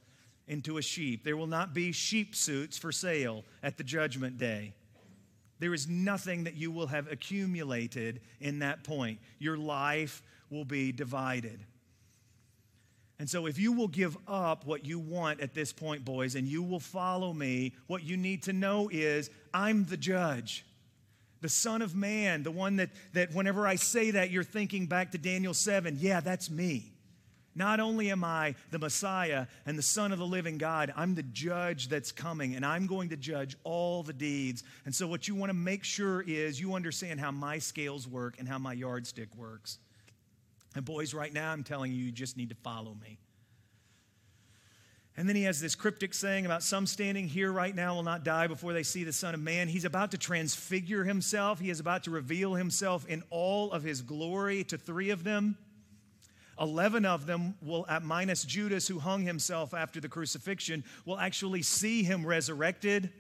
into 0.46 0.76
a 0.76 0.83
sheep. 0.83 1.24
There 1.24 1.38
will 1.38 1.46
not 1.46 1.72
be 1.72 1.92
sheep 1.92 2.37
suits 2.37 2.76
for 2.76 2.92
sale 2.92 3.42
at 3.62 3.79
the 3.79 3.85
judgment 3.85 4.37
day. 4.37 4.74
There 5.61 5.72
is 5.72 5.88
nothing 5.88 6.44
that 6.44 6.57
you 6.57 6.70
will 6.70 6.88
have 6.88 7.11
accumulated 7.11 8.20
in 8.38 8.59
that 8.59 8.85
point. 8.85 9.18
Your 9.38 9.57
life 9.57 10.22
will 10.50 10.66
be 10.66 10.92
divided. 10.92 11.59
And 13.18 13.31
so, 13.31 13.46
if 13.46 13.59
you 13.59 13.72
will 13.72 13.88
give 13.88 14.14
up 14.29 14.66
what 14.66 14.85
you 14.85 14.98
want 14.98 15.40
at 15.40 15.55
this 15.55 15.72
point, 15.72 16.05
boys, 16.05 16.35
and 16.35 16.46
you 16.46 16.62
will 16.62 16.81
follow 16.81 17.33
me, 17.33 17.72
what 17.87 18.02
you 18.02 18.18
need 18.18 18.42
to 18.42 18.52
know 18.52 18.90
is 18.92 19.31
I'm 19.55 19.87
the 19.87 19.96
judge, 19.96 20.66
the 21.40 21.49
Son 21.49 21.83
of 21.83 21.94
Man, 21.94 22.42
the 22.42 22.51
one 22.51 22.77
that, 22.77 22.90
that 23.12 23.35
whenever 23.35 23.66
I 23.66 23.77
say 23.77 24.12
that, 24.12 24.31
you're 24.31 24.44
thinking 24.44 24.87
back 24.87 25.12
to 25.12 25.18
Daniel 25.18 25.55
7. 25.55 25.96
Yeah, 26.01 26.20
that's 26.20 26.51
me. 26.51 26.92
Not 27.55 27.81
only 27.81 28.11
am 28.11 28.22
I 28.22 28.55
the 28.70 28.79
Messiah 28.79 29.46
and 29.64 29.79
the 29.79 29.83
Son 29.83 30.12
of 30.12 30.18
the 30.18 30.27
living 30.27 30.59
God, 30.59 30.92
I'm 30.94 31.14
the 31.14 31.22
judge 31.22 31.88
that's 31.88 32.12
coming, 32.12 32.55
and 32.55 32.66
I'm 32.66 32.87
going 32.87 33.09
to 33.09 33.16
judge 33.16 33.57
all 33.64 34.03
the 34.03 34.12
deeds. 34.12 34.62
And 34.85 34.94
so, 34.94 35.07
what 35.07 35.27
you 35.27 35.35
want 35.35 35.49
to 35.49 35.55
make 35.55 35.83
sure 35.83 36.20
is 36.20 36.61
you 36.61 36.75
understand 36.75 37.18
how 37.18 37.31
my 37.31 37.59
scales 37.59 38.07
work 38.07 38.37
and 38.38 38.46
how 38.46 38.59
my 38.59 38.75
yardstick 38.75 39.35
works. 39.35 39.79
And 40.75 40.85
boys, 40.85 41.14
right 41.14 41.33
now 41.33 41.51
I'm 41.51 41.64
telling 41.64 41.92
you, 41.92 42.05
you 42.05 42.12
just 42.12 42.37
need 42.37 42.51
to 42.51 42.57
follow 42.57 42.94
me. 42.94 43.18
And 45.18 45.26
then 45.26 45.37
he 45.37 45.44
has 45.44 45.61
this 45.61 45.74
cryptic 45.74 46.12
saying 46.12 46.44
about 46.44 46.62
some 46.62 46.87
standing 46.87 47.26
here 47.26 47.50
right 47.50 47.74
now 47.74 47.94
will 47.94 48.02
not 48.02 48.22
die 48.22 48.48
before 48.48 48.74
they 48.74 48.83
see 48.83 49.02
the 49.02 49.14
Son 49.14 49.33
of 49.33 49.40
Man. 49.40 49.66
He's 49.66 49.87
about 49.87 50.11
to 50.11 50.18
transfigure 50.18 51.05
himself. 51.05 51.59
He 51.59 51.70
is 51.70 51.81
about 51.81 52.05
to 52.05 52.11
reveal 52.11 52.55
himself 52.55 53.07
in 53.07 53.22
all 53.31 53.72
of 53.72 53.83
his 53.83 54.02
glory 54.02 54.62
to 54.64 54.76
three 54.76 55.09
of 55.09 55.24
them. 55.24 55.57
Eleven 56.61 57.07
of 57.07 57.26
them 57.26 57.55
will, 57.62 57.87
at 57.88 58.02
minus 58.02 58.44
Judas, 58.44 58.88
who 58.88 58.98
hung 58.98 59.22
himself 59.22 59.72
after 59.72 60.00
the 60.00 60.09
crucifixion, 60.09 60.85
will 61.07 61.18
actually 61.18 61.62
see 61.62 62.02
him 62.02 62.26
resurrected. 62.26 63.11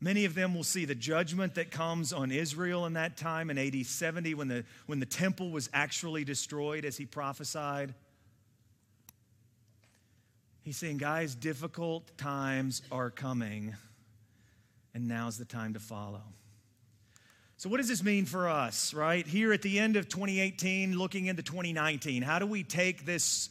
Many 0.00 0.24
of 0.24 0.34
them 0.34 0.54
will 0.54 0.64
see 0.64 0.84
the 0.84 0.94
judgment 0.94 1.54
that 1.56 1.70
comes 1.70 2.12
on 2.12 2.30
Israel 2.30 2.86
in 2.86 2.94
that 2.94 3.16
time 3.16 3.50
in 3.50 3.58
AD 3.58 3.84
70 3.84 4.34
when 4.34 4.48
the, 4.48 4.64
when 4.86 5.00
the 5.00 5.06
temple 5.06 5.50
was 5.50 5.68
actually 5.74 6.24
destroyed 6.24 6.84
as 6.84 6.96
he 6.96 7.04
prophesied. 7.04 7.94
He's 10.68 10.76
saying, 10.76 10.98
guys, 10.98 11.34
difficult 11.34 12.18
times 12.18 12.82
are 12.92 13.08
coming, 13.08 13.74
and 14.92 15.08
now's 15.08 15.38
the 15.38 15.46
time 15.46 15.72
to 15.72 15.80
follow. 15.80 16.20
So, 17.56 17.70
what 17.70 17.78
does 17.78 17.88
this 17.88 18.02
mean 18.02 18.26
for 18.26 18.50
us, 18.50 18.92
right? 18.92 19.26
Here 19.26 19.54
at 19.54 19.62
the 19.62 19.78
end 19.78 19.96
of 19.96 20.10
2018, 20.10 20.98
looking 20.98 21.24
into 21.24 21.42
2019, 21.42 22.20
how 22.20 22.38
do 22.38 22.44
we 22.44 22.64
take 22.64 23.06
this 23.06 23.48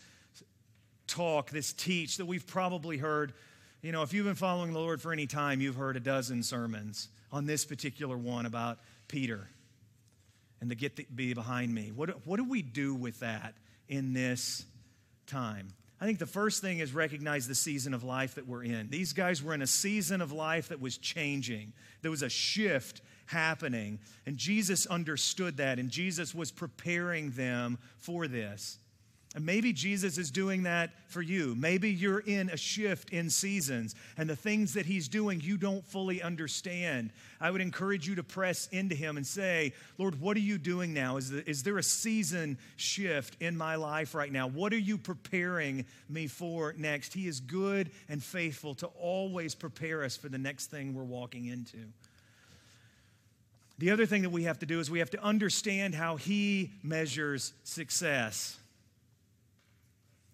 talk, 1.07 1.49
this 1.49 1.73
teach 1.73 2.17
that 2.17 2.27
we've 2.27 2.45
probably 2.45 2.97
heard 2.97 3.33
you 3.81 3.91
know, 3.91 4.03
if 4.03 4.13
you've 4.13 4.27
been 4.27 4.35
following 4.35 4.73
the 4.73 4.79
Lord 4.79 5.01
for 5.01 5.11
any 5.11 5.25
time, 5.25 5.59
you've 5.59 5.75
heard 5.75 5.97
a 5.97 5.99
dozen 5.99 6.43
sermons 6.43 7.09
on 7.31 7.47
this 7.47 7.65
particular 7.65 8.15
one 8.15 8.45
about 8.45 8.77
Peter 9.07 9.49
and 10.61 10.69
the 10.69 10.75
get 10.75 10.95
the, 10.95 11.07
be 11.15 11.33
behind 11.33 11.73
me. 11.73 11.91
What, 11.95 12.27
what 12.27 12.37
do 12.37 12.43
we 12.47 12.61
do 12.61 12.93
with 12.93 13.21
that 13.21 13.55
in 13.87 14.13
this 14.13 14.65
time? 15.25 15.69
I 15.99 16.05
think 16.05 16.19
the 16.19 16.27
first 16.27 16.61
thing 16.61 16.79
is 16.79 16.93
recognize 16.93 17.47
the 17.47 17.55
season 17.55 17.93
of 17.93 18.03
life 18.03 18.35
that 18.35 18.47
we're 18.47 18.63
in. 18.63 18.89
These 18.89 19.13
guys 19.13 19.41
were 19.41 19.53
in 19.53 19.63
a 19.63 19.67
season 19.67 20.21
of 20.21 20.31
life 20.31 20.69
that 20.69 20.79
was 20.79 20.97
changing, 20.97 21.73
there 22.01 22.11
was 22.11 22.21
a 22.21 22.29
shift 22.29 23.01
happening. 23.25 23.99
And 24.25 24.37
Jesus 24.37 24.85
understood 24.85 25.57
that, 25.57 25.79
and 25.79 25.89
Jesus 25.89 26.33
was 26.33 26.51
preparing 26.51 27.31
them 27.31 27.77
for 27.97 28.27
this. 28.27 28.79
And 29.37 29.45
maybe 29.45 29.71
Jesus 29.71 30.17
is 30.17 30.31
doing 30.31 30.63
that 30.63 30.89
for 31.09 31.21
you. 31.21 31.53
Maybe 31.53 31.91
you're 31.91 32.21
in 32.21 32.49
a 32.49 32.57
shift 32.57 33.11
in 33.11 33.29
seasons, 33.29 33.93
and 34.17 34.27
the 34.27 34.35
things 34.35 34.73
that 34.73 34.87
He's 34.87 35.07
doing 35.07 35.39
you 35.41 35.57
don't 35.57 35.85
fully 35.85 36.23
understand. 36.23 37.11
I 37.39 37.51
would 37.51 37.61
encourage 37.61 38.07
you 38.07 38.15
to 38.15 38.23
press 38.23 38.67
into 38.71 38.95
Him 38.95 39.15
and 39.15 39.27
say, 39.27 39.73
Lord, 39.99 40.19
what 40.19 40.37
are 40.37 40.39
you 40.39 40.57
doing 40.57 40.91
now? 40.91 41.17
Is, 41.17 41.29
is 41.29 41.61
there 41.61 41.77
a 41.77 41.83
season 41.83 42.57
shift 42.77 43.37
in 43.39 43.55
my 43.55 43.75
life 43.75 44.15
right 44.15 44.31
now? 44.31 44.47
What 44.47 44.73
are 44.73 44.79
you 44.79 44.97
preparing 44.97 45.85
me 46.09 46.25
for 46.25 46.73
next? 46.75 47.13
He 47.13 47.27
is 47.27 47.39
good 47.39 47.91
and 48.09 48.23
faithful 48.23 48.73
to 48.73 48.87
always 48.87 49.53
prepare 49.53 50.03
us 50.03 50.17
for 50.17 50.29
the 50.29 50.39
next 50.39 50.71
thing 50.71 50.95
we're 50.95 51.03
walking 51.03 51.45
into. 51.45 51.77
The 53.77 53.91
other 53.91 54.07
thing 54.07 54.23
that 54.23 54.31
we 54.31 54.45
have 54.45 54.57
to 54.57 54.65
do 54.65 54.79
is 54.79 54.89
we 54.89 54.97
have 54.97 55.11
to 55.11 55.23
understand 55.23 55.93
how 55.93 56.15
He 56.15 56.71
measures 56.81 57.53
success. 57.63 58.57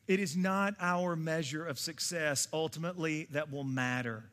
It 0.07 0.19
is 0.19 0.35
not 0.35 0.75
our 0.79 1.15
measure 1.15 1.65
of 1.65 1.79
success 1.79 2.47
ultimately 2.51 3.27
that 3.31 3.51
will 3.51 3.63
matter. 3.63 4.25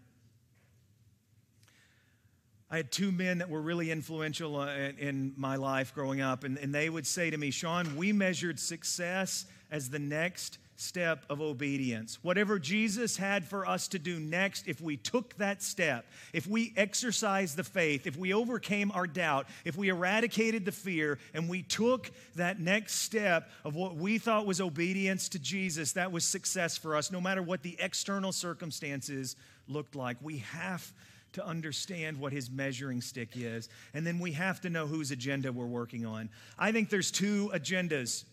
I 2.71 2.77
had 2.77 2.93
two 2.93 3.11
men 3.11 3.39
that 3.39 3.51
were 3.51 3.61
really 3.61 3.91
influential 3.91 4.57
uh, 4.57 4.69
in 4.99 5.33
my 5.37 5.57
life 5.57 5.93
growing 5.93 6.21
up, 6.21 6.45
and, 6.45 6.57
and 6.57 6.73
they 6.73 6.89
would 6.89 7.07
say 7.07 7.29
to 7.31 7.37
me, 7.37 7.51
Sean, 7.51 7.97
we 7.97 8.13
measured 8.13 8.61
success 8.61 9.47
as 9.73 9.91
the 9.91 9.99
next 9.99 10.59
step 10.81 11.25
of 11.29 11.41
obedience. 11.41 12.19
Whatever 12.23 12.59
Jesus 12.59 13.17
had 13.17 13.45
for 13.45 13.67
us 13.67 13.89
to 13.89 13.99
do 13.99 14.19
next, 14.19 14.67
if 14.67 14.81
we 14.81 14.97
took 14.97 15.37
that 15.37 15.63
step, 15.63 16.07
if 16.33 16.47
we 16.47 16.73
exercised 16.77 17.57
the 17.57 17.65
faith, 17.65 18.07
if 18.07 18.17
we 18.17 18.33
overcame 18.33 18.91
our 18.93 19.07
doubt, 19.07 19.47
if 19.65 19.77
we 19.77 19.89
eradicated 19.89 20.65
the 20.65 20.73
fear, 20.73 21.19
and 21.35 21.49
we 21.49 21.63
took 21.63 22.11
that 22.37 22.61
next 22.61 22.95
step 22.95 23.51
of 23.65 23.75
what 23.75 23.97
we 23.97 24.19
thought 24.19 24.47
was 24.47 24.61
obedience 24.61 25.29
to 25.29 25.39
Jesus, 25.39 25.93
that 25.93 26.13
was 26.13 26.25
success 26.25 26.77
for 26.77 26.97
us, 26.97 27.11
no 27.11 27.21
matter 27.21 27.43
what 27.43 27.63
the 27.63 27.77
external 27.79 28.33
circumstances 28.33 29.37
looked 29.69 29.95
like. 29.95 30.17
We 30.23 30.39
have 30.39 30.93
to 31.33 31.47
understand 31.47 32.19
what 32.19 32.33
his 32.33 32.51
measuring 32.51 33.01
stick 33.01 33.31
is. 33.35 33.69
And 33.95 34.07
then 34.07 34.19
we 34.19 34.33
have 34.33 34.61
to 34.63 34.71
know 34.71 34.87
whose 34.87 35.11
agenda 35.11 35.53
we're 35.53 35.67
working 35.67 36.05
on. 36.05 36.29
I 36.59 36.73
think 36.73 36.91
there's 36.91 37.11
two 37.11 37.51
agendas 37.55 38.25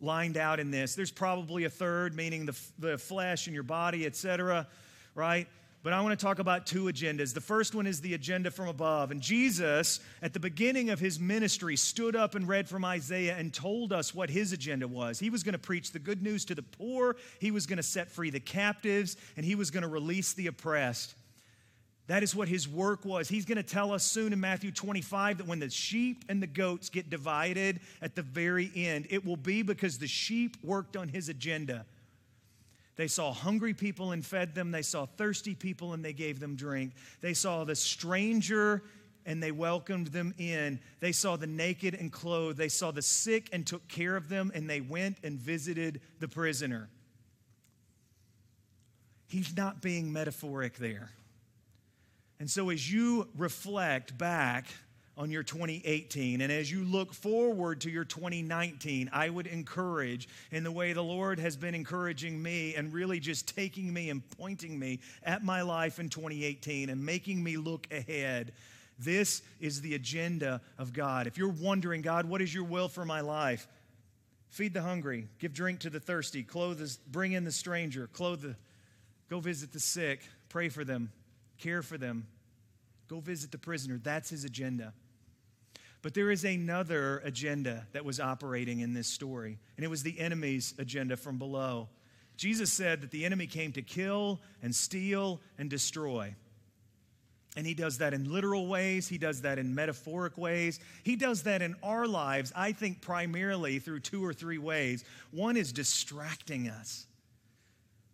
lined 0.00 0.36
out 0.36 0.60
in 0.60 0.70
this. 0.70 0.94
There's 0.94 1.10
probably 1.10 1.64
a 1.64 1.70
third, 1.70 2.14
meaning 2.14 2.46
the, 2.46 2.58
the 2.78 2.98
flesh 2.98 3.46
and 3.46 3.54
your 3.54 3.62
body, 3.62 4.06
etc., 4.06 4.66
right? 5.14 5.48
But 5.82 5.92
I 5.92 6.00
want 6.00 6.18
to 6.18 6.24
talk 6.24 6.40
about 6.40 6.66
two 6.66 6.86
agendas. 6.86 7.32
The 7.32 7.40
first 7.40 7.72
one 7.72 7.86
is 7.86 8.00
the 8.00 8.14
agenda 8.14 8.50
from 8.50 8.66
above. 8.66 9.12
And 9.12 9.20
Jesus, 9.20 10.00
at 10.20 10.32
the 10.32 10.40
beginning 10.40 10.90
of 10.90 10.98
his 10.98 11.20
ministry, 11.20 11.76
stood 11.76 12.16
up 12.16 12.34
and 12.34 12.48
read 12.48 12.68
from 12.68 12.84
Isaiah 12.84 13.36
and 13.38 13.54
told 13.54 13.92
us 13.92 14.12
what 14.12 14.28
his 14.28 14.52
agenda 14.52 14.88
was. 14.88 15.20
He 15.20 15.30
was 15.30 15.44
going 15.44 15.52
to 15.52 15.60
preach 15.60 15.92
the 15.92 16.00
good 16.00 16.22
news 16.22 16.44
to 16.46 16.56
the 16.56 16.62
poor, 16.62 17.14
he 17.38 17.52
was 17.52 17.66
going 17.66 17.76
to 17.76 17.84
set 17.84 18.10
free 18.10 18.30
the 18.30 18.40
captives, 18.40 19.16
and 19.36 19.46
he 19.46 19.54
was 19.54 19.70
going 19.70 19.82
to 19.82 19.88
release 19.88 20.32
the 20.32 20.48
oppressed. 20.48 21.14
That 22.06 22.22
is 22.22 22.34
what 22.34 22.48
his 22.48 22.68
work 22.68 23.04
was. 23.04 23.28
He's 23.28 23.44
going 23.44 23.56
to 23.56 23.64
tell 23.64 23.92
us 23.92 24.04
soon 24.04 24.32
in 24.32 24.40
Matthew 24.40 24.70
25 24.70 25.38
that 25.38 25.46
when 25.46 25.58
the 25.58 25.70
sheep 25.70 26.24
and 26.28 26.40
the 26.40 26.46
goats 26.46 26.88
get 26.88 27.10
divided 27.10 27.80
at 28.00 28.14
the 28.14 28.22
very 28.22 28.70
end, 28.76 29.08
it 29.10 29.24
will 29.24 29.36
be 29.36 29.62
because 29.62 29.98
the 29.98 30.06
sheep 30.06 30.56
worked 30.62 30.96
on 30.96 31.08
his 31.08 31.28
agenda. 31.28 31.84
They 32.94 33.08
saw 33.08 33.32
hungry 33.32 33.74
people 33.74 34.12
and 34.12 34.24
fed 34.24 34.54
them. 34.54 34.70
They 34.70 34.82
saw 34.82 35.06
thirsty 35.06 35.54
people 35.54 35.94
and 35.94 36.04
they 36.04 36.12
gave 36.12 36.38
them 36.38 36.54
drink. 36.54 36.92
They 37.20 37.34
saw 37.34 37.64
the 37.64 37.74
stranger 37.74 38.84
and 39.26 39.42
they 39.42 39.50
welcomed 39.50 40.08
them 40.08 40.32
in. 40.38 40.78
They 41.00 41.12
saw 41.12 41.36
the 41.36 41.48
naked 41.48 41.94
and 41.94 42.12
clothed. 42.12 42.56
They 42.56 42.68
saw 42.68 42.92
the 42.92 43.02
sick 43.02 43.50
and 43.52 43.66
took 43.66 43.86
care 43.88 44.16
of 44.16 44.28
them. 44.28 44.52
And 44.54 44.70
they 44.70 44.80
went 44.80 45.18
and 45.24 45.38
visited 45.38 46.00
the 46.20 46.28
prisoner. 46.28 46.88
He's 49.26 49.56
not 49.56 49.82
being 49.82 50.12
metaphoric 50.12 50.76
there. 50.76 51.10
And 52.38 52.50
so, 52.50 52.70
as 52.70 52.92
you 52.92 53.28
reflect 53.36 54.16
back 54.18 54.66
on 55.18 55.30
your 55.30 55.42
2018 55.42 56.42
and 56.42 56.52
as 56.52 56.70
you 56.70 56.84
look 56.84 57.14
forward 57.14 57.80
to 57.80 57.90
your 57.90 58.04
2019, 58.04 59.08
I 59.12 59.30
would 59.30 59.46
encourage, 59.46 60.28
in 60.50 60.62
the 60.62 60.70
way 60.70 60.92
the 60.92 61.02
Lord 61.02 61.38
has 61.38 61.56
been 61.56 61.74
encouraging 61.74 62.42
me 62.42 62.74
and 62.74 62.92
really 62.92 63.18
just 63.18 63.54
taking 63.54 63.92
me 63.92 64.10
and 64.10 64.22
pointing 64.36 64.78
me 64.78 65.00
at 65.22 65.42
my 65.42 65.62
life 65.62 65.98
in 65.98 66.10
2018 66.10 66.90
and 66.90 67.04
making 67.04 67.42
me 67.42 67.56
look 67.56 67.86
ahead. 67.90 68.52
This 68.98 69.42
is 69.58 69.80
the 69.80 69.94
agenda 69.94 70.60
of 70.78 70.92
God. 70.92 71.26
If 71.26 71.38
you're 71.38 71.48
wondering, 71.48 72.02
God, 72.02 72.26
what 72.26 72.42
is 72.42 72.52
your 72.52 72.64
will 72.64 72.88
for 72.88 73.04
my 73.06 73.20
life? 73.20 73.66
Feed 74.50 74.74
the 74.74 74.82
hungry, 74.82 75.28
give 75.38 75.52
drink 75.52 75.80
to 75.80 75.90
the 75.90 76.00
thirsty, 76.00 76.42
clothe 76.42 76.78
the, 76.78 76.96
bring 77.10 77.32
in 77.32 77.44
the 77.44 77.52
stranger, 77.52 78.08
clothe 78.12 78.42
the, 78.42 78.56
go 79.28 79.40
visit 79.40 79.72
the 79.72 79.80
sick, 79.80 80.20
pray 80.48 80.68
for 80.68 80.84
them, 80.84 81.10
care 81.58 81.82
for 81.82 81.98
them, 81.98 82.26
go 83.08 83.20
visit 83.20 83.52
the 83.52 83.58
prisoner. 83.58 83.98
That's 84.02 84.30
his 84.30 84.44
agenda. 84.44 84.92
But 86.02 86.14
there 86.14 86.30
is 86.30 86.44
another 86.44 87.18
agenda 87.24 87.86
that 87.92 88.04
was 88.04 88.20
operating 88.20 88.80
in 88.80 88.92
this 88.94 89.08
story, 89.08 89.58
and 89.76 89.84
it 89.84 89.88
was 89.88 90.02
the 90.02 90.18
enemy's 90.20 90.74
agenda 90.78 91.16
from 91.16 91.38
below. 91.38 91.88
Jesus 92.36 92.72
said 92.72 93.00
that 93.00 93.10
the 93.10 93.24
enemy 93.24 93.46
came 93.46 93.72
to 93.72 93.82
kill 93.82 94.40
and 94.62 94.74
steal 94.74 95.40
and 95.58 95.70
destroy. 95.70 96.34
And 97.56 97.66
he 97.66 97.72
does 97.72 97.98
that 97.98 98.12
in 98.12 98.30
literal 98.30 98.66
ways, 98.66 99.08
he 99.08 99.16
does 99.16 99.40
that 99.40 99.58
in 99.58 99.74
metaphoric 99.74 100.36
ways, 100.36 100.78
he 101.02 101.16
does 101.16 101.44
that 101.44 101.62
in 101.62 101.74
our 101.82 102.06
lives, 102.06 102.52
I 102.54 102.72
think 102.72 103.00
primarily 103.00 103.78
through 103.78 104.00
two 104.00 104.22
or 104.22 104.34
three 104.34 104.58
ways. 104.58 105.04
One 105.30 105.56
is 105.56 105.72
distracting 105.72 106.68
us. 106.68 107.06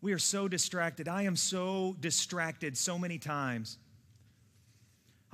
We 0.02 0.12
are 0.12 0.18
so 0.18 0.48
distracted. 0.48 1.06
I 1.06 1.22
am 1.22 1.36
so 1.36 1.96
distracted 2.00 2.76
so 2.76 2.98
many 2.98 3.18
times. 3.18 3.78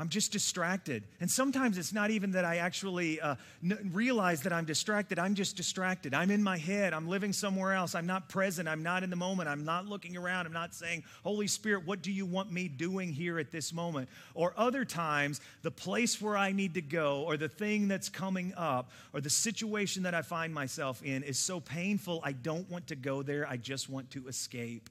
I'm 0.01 0.09
just 0.09 0.31
distracted. 0.31 1.03
And 1.21 1.29
sometimes 1.29 1.77
it's 1.77 1.93
not 1.93 2.13
even 2.13 2.31
that 2.33 2.45
I 2.45 2.59
actually 2.59 3.21
uh, 3.21 3.35
n- 3.65 3.91
realize 3.93 4.43
that 4.43 4.53
I'm 4.53 4.65
distracted. 4.65 5.19
I'm 5.19 5.35
just 5.35 5.57
distracted. 5.57 6.15
I'm 6.15 6.31
in 6.31 6.41
my 6.41 6.57
head. 6.57 6.93
I'm 6.93 7.09
living 7.09 7.33
somewhere 7.33 7.73
else. 7.73 7.97
I'm 7.97 8.07
not 8.07 8.29
present. 8.29 8.69
I'm 8.69 8.85
not 8.85 9.03
in 9.03 9.11
the 9.11 9.17
moment. 9.17 9.49
I'm 9.49 9.65
not 9.65 9.87
looking 9.87 10.17
around. 10.17 10.47
I'm 10.47 10.53
not 10.53 10.73
saying, 10.73 11.03
Holy 11.25 11.49
Spirit, 11.49 11.85
what 11.85 12.01
do 12.01 12.13
you 12.13 12.27
want 12.27 12.53
me 12.53 12.69
doing 12.69 13.13
here 13.13 13.41
at 13.41 13.51
this 13.51 13.73
moment? 13.73 14.09
Or 14.35 14.55
other 14.57 14.85
times, 14.85 15.41
the 15.63 15.73
place 15.73 16.21
where 16.23 16.37
I 16.37 16.53
need 16.53 16.75
to 16.75 16.83
go, 16.83 17.25
or 17.27 17.37
the 17.37 17.49
thing 17.49 17.89
that's 17.89 18.09
coming 18.09 18.55
up, 18.57 18.93
or 19.13 19.21
the 19.21 19.31
situation 19.31 20.05
that 20.05 20.15
I 20.15 20.23
find 20.23 20.55
myself 20.55 21.03
in 21.03 21.25
is 21.25 21.41
so 21.41 21.59
painful, 21.59 22.21
I 22.23 22.33
don't 22.33 22.71
want 22.71 22.87
to 22.89 22.97
go 22.97 23.25
there. 23.25 23.49
I 23.49 23.57
just 23.57 23.91
want 23.91 24.13
to 24.13 24.29
escape. 24.29 24.91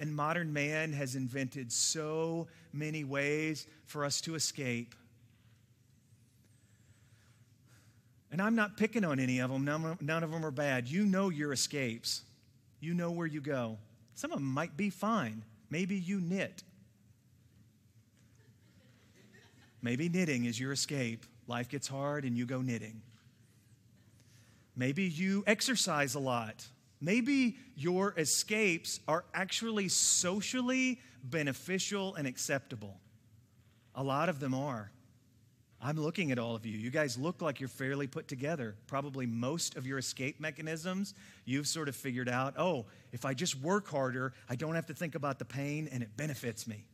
And 0.00 0.16
modern 0.16 0.52
man 0.52 0.94
has 0.94 1.14
invented 1.14 1.70
so 1.70 2.48
many 2.72 3.04
ways 3.04 3.66
for 3.84 4.04
us 4.04 4.20
to 4.22 4.34
escape. 4.34 4.94
And 8.32 8.40
I'm 8.40 8.54
not 8.54 8.76
picking 8.76 9.04
on 9.04 9.20
any 9.20 9.40
of 9.40 9.50
them, 9.50 9.64
none, 9.64 10.22
of 10.22 10.30
them 10.30 10.44
are 10.46 10.50
bad. 10.50 10.88
You 10.88 11.04
know 11.04 11.28
your 11.28 11.52
escapes, 11.52 12.22
you 12.80 12.94
know 12.94 13.10
where 13.10 13.26
you 13.26 13.40
go. 13.40 13.76
Some 14.14 14.32
of 14.32 14.38
them 14.38 14.46
might 14.46 14.76
be 14.76 14.88
fine. 14.88 15.42
Maybe 15.68 15.96
you 15.96 16.20
knit. 16.20 16.62
Maybe 19.82 20.08
knitting 20.08 20.44
is 20.44 20.58
your 20.58 20.72
escape. 20.72 21.24
Life 21.46 21.68
gets 21.68 21.88
hard 21.88 22.24
and 22.24 22.36
you 22.36 22.46
go 22.46 22.60
knitting. 22.62 23.02
Maybe 24.76 25.04
you 25.04 25.42
exercise 25.46 26.14
a 26.14 26.20
lot. 26.20 26.66
Maybe 27.00 27.56
your 27.76 28.14
escapes 28.16 29.00
are 29.08 29.24
actually 29.32 29.88
socially 29.88 31.00
beneficial 31.24 32.14
and 32.14 32.26
acceptable. 32.26 32.98
A 33.94 34.02
lot 34.02 34.28
of 34.28 34.38
them 34.38 34.54
are. 34.54 34.90
I'm 35.82 35.96
looking 35.96 36.30
at 36.30 36.38
all 36.38 36.54
of 36.54 36.66
you. 36.66 36.76
You 36.76 36.90
guys 36.90 37.16
look 37.16 37.40
like 37.40 37.58
you're 37.58 37.68
fairly 37.68 38.06
put 38.06 38.28
together. 38.28 38.76
Probably 38.86 39.24
most 39.24 39.76
of 39.76 39.86
your 39.86 39.96
escape 39.96 40.38
mechanisms 40.38 41.14
you've 41.46 41.66
sort 41.66 41.88
of 41.88 41.96
figured 41.96 42.28
out 42.28 42.54
oh, 42.58 42.84
if 43.12 43.24
I 43.24 43.32
just 43.32 43.58
work 43.60 43.88
harder, 43.88 44.34
I 44.48 44.56
don't 44.56 44.74
have 44.74 44.86
to 44.86 44.94
think 44.94 45.14
about 45.14 45.38
the 45.38 45.46
pain 45.46 45.88
and 45.90 46.02
it 46.02 46.14
benefits 46.16 46.66
me. 46.66 46.84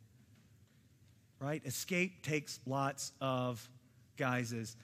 Right? 1.41 1.63
Escape 1.67 2.23
takes 2.23 2.61
lots 2.65 3.13
of 3.21 3.69
guises. 4.17 4.77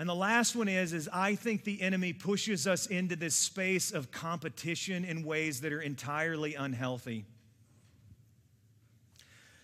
And 0.00 0.08
the 0.08 0.14
last 0.14 0.56
one 0.56 0.66
is 0.66 0.94
is 0.94 1.10
I 1.12 1.34
think 1.34 1.64
the 1.64 1.82
enemy 1.82 2.14
pushes 2.14 2.66
us 2.66 2.86
into 2.86 3.16
this 3.16 3.34
space 3.34 3.92
of 3.92 4.10
competition 4.10 5.04
in 5.04 5.24
ways 5.24 5.60
that 5.60 5.74
are 5.74 5.82
entirely 5.82 6.54
unhealthy. 6.54 7.26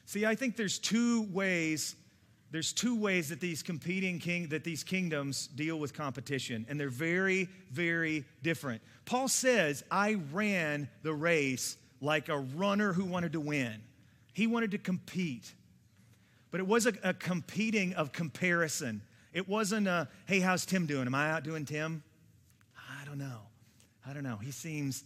See, 0.04 0.26
I 0.26 0.34
think 0.34 0.56
there's 0.56 0.78
two 0.78 1.22
ways 1.32 1.96
there's 2.50 2.74
two 2.74 3.00
ways 3.00 3.30
that 3.30 3.40
these 3.40 3.62
competing 3.62 4.18
king 4.18 4.48
that 4.48 4.62
these 4.62 4.84
kingdoms 4.84 5.46
deal 5.46 5.78
with 5.78 5.94
competition 5.94 6.66
and 6.68 6.78
they're 6.78 6.90
very 6.90 7.48
very 7.72 8.26
different. 8.42 8.82
Paul 9.06 9.28
says, 9.28 9.84
"I 9.90 10.20
ran 10.34 10.90
the 11.02 11.14
race 11.14 11.78
like 12.02 12.28
a 12.28 12.38
runner 12.38 12.92
who 12.92 13.06
wanted 13.06 13.32
to 13.32 13.40
win." 13.40 13.82
He 14.34 14.46
wanted 14.46 14.72
to 14.72 14.78
compete. 14.78 15.54
But 16.50 16.60
it 16.60 16.66
was 16.66 16.84
a, 16.84 16.92
a 17.02 17.14
competing 17.14 17.94
of 17.94 18.12
comparison. 18.12 19.00
It 19.36 19.46
wasn't 19.46 19.86
a, 19.86 20.08
hey, 20.24 20.40
how's 20.40 20.64
Tim 20.64 20.86
doing? 20.86 21.06
Am 21.06 21.14
I 21.14 21.30
outdoing 21.30 21.66
Tim? 21.66 22.02
I 22.74 23.04
don't 23.04 23.18
know. 23.18 23.40
I 24.08 24.14
don't 24.14 24.22
know. 24.22 24.38
He 24.38 24.50
seems, 24.50 25.04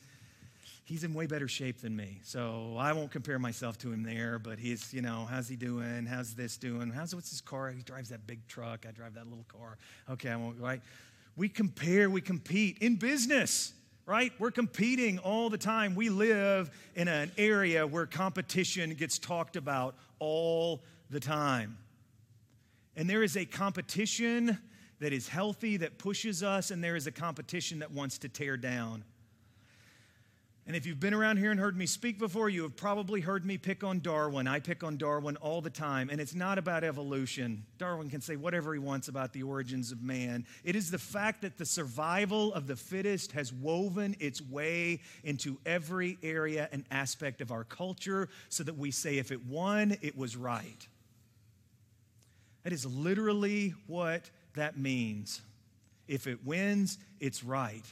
he's 0.85 1.03
in 1.03 1.14
way 1.14 1.27
better 1.27 1.49
shape 1.49 1.81
than 1.81 1.97
me. 1.97 2.21
So 2.23 2.77
I 2.79 2.93
won't 2.93 3.11
compare 3.11 3.40
myself 3.40 3.77
to 3.79 3.90
him 3.90 4.05
there, 4.05 4.38
but 4.38 4.61
he's, 4.61 4.95
you 4.95 5.03
know, 5.03 5.27
how's 5.29 5.49
he 5.49 5.57
doing? 5.57 6.07
How's 6.07 6.37
this 6.37 6.57
doing? 6.57 6.93
How's, 6.93 7.12
what's 7.12 7.31
his 7.31 7.40
car? 7.40 7.71
He 7.71 7.83
drives 7.83 8.11
that 8.11 8.25
big 8.29 8.47
truck. 8.47 8.87
I 8.88 8.93
drive 8.93 9.14
that 9.14 9.27
little 9.27 9.47
car. 9.49 9.79
Okay, 10.09 10.29
I 10.29 10.37
won't, 10.37 10.61
right? 10.61 10.81
We 11.35 11.49
compare, 11.49 12.09
we 12.09 12.21
compete 12.21 12.79
in 12.79 12.97
business 12.97 13.73
right? 14.07 14.33
We're 14.40 14.51
competing 14.51 15.21
all 15.21 15.51
the 15.51 15.59
time. 15.59 15.95
We 15.95 16.09
live 16.09 16.68
in 16.97 17.07
an 17.07 17.31
area 17.39 17.87
where 17.87 18.07
competition 18.07 18.93
gets 18.95 19.20
talked 19.20 19.55
about 19.55 19.95
all 20.18 20.83
the 21.11 21.20
time. 21.20 21.78
And 22.97 23.09
there 23.09 23.22
is 23.22 23.36
a 23.36 23.45
competition 23.45 24.59
that 25.01 25.12
is 25.12 25.28
healthy, 25.28 25.78
that 25.78 25.99
pushes 25.99 26.43
us, 26.43 26.70
and 26.70 26.84
there 26.84 26.97
is 26.97 27.07
a 27.07 27.12
competition 27.12 27.78
that 27.78 27.91
wants 27.91 28.18
to 28.18 28.28
tear 28.28 28.57
down. 28.57 29.05
And 30.66 30.76
if 30.76 30.86
you've 30.86 31.01
been 31.01 31.14
around 31.14 31.38
here 31.38 31.51
and 31.51 31.59
heard 31.59 31.76
me 31.76 31.86
speak 31.86 32.18
before, 32.18 32.49
you 32.49 32.62
have 32.62 32.76
probably 32.76 33.20
heard 33.20 33.45
me 33.45 33.59
pick 33.59 33.82
on 33.82 33.99
Darwin. 33.99 34.47
I 34.47 34.61
pick 34.61 34.84
on 34.84 34.99
Darwin 34.99 35.36
all 35.38 35.61
the 35.61 35.70
time, 35.70 36.11
and 36.11 36.20
it's 36.20 36.34
not 36.34 36.59
about 36.59 36.84
evolution. 36.84 37.64
Darwin 37.78 38.09
can 38.09 38.20
say 38.20 38.36
whatever 38.36 38.72
he 38.72 38.78
wants 38.78 39.09
about 39.09 39.32
the 39.32 39.43
origins 39.43 39.91
of 39.91 40.03
man. 40.03 40.47
It 40.62 40.76
is 40.76 40.91
the 40.91 40.99
fact 40.99 41.43
that 41.43 41.59
the 41.59 41.64
survival 41.64 42.53
of 42.55 42.66
the 42.66 42.76
fittest 42.76 43.32
has 43.32 43.53
woven 43.53 44.14
its 44.20 44.41
way 44.41 45.01
into 45.24 45.59
every 45.64 46.18
area 46.22 46.68
and 46.70 46.84
aspect 46.91 47.41
of 47.41 47.51
our 47.51 47.64
culture 47.64 48.28
so 48.49 48.62
that 48.62 48.76
we 48.76 48.91
say 48.91 49.18
if 49.18 49.32
it 49.32 49.45
won, 49.47 49.97
it 50.03 50.16
was 50.16 50.36
right. 50.36 50.86
That 52.62 52.72
is 52.72 52.84
literally 52.84 53.74
what 53.86 54.30
that 54.54 54.78
means. 54.78 55.40
If 56.08 56.26
it 56.26 56.44
wins, 56.44 56.98
it's 57.20 57.42
right. 57.42 57.84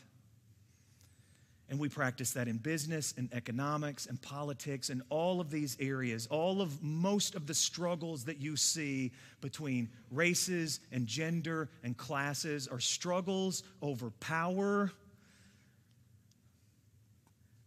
And 1.70 1.78
we 1.78 1.88
practice 1.88 2.32
that 2.32 2.48
in 2.48 2.56
business 2.56 3.12
and 3.16 3.28
economics 3.32 4.06
and 4.06 4.20
politics 4.22 4.88
and 4.88 5.02
all 5.10 5.40
of 5.40 5.50
these 5.50 5.76
areas. 5.78 6.26
All 6.30 6.62
of 6.62 6.82
most 6.82 7.34
of 7.34 7.46
the 7.46 7.54
struggles 7.54 8.24
that 8.24 8.40
you 8.40 8.56
see 8.56 9.12
between 9.40 9.90
races 10.10 10.80
and 10.92 11.06
gender 11.06 11.68
and 11.82 11.96
classes 11.96 12.68
are 12.68 12.80
struggles 12.80 13.62
over 13.82 14.10
power 14.10 14.90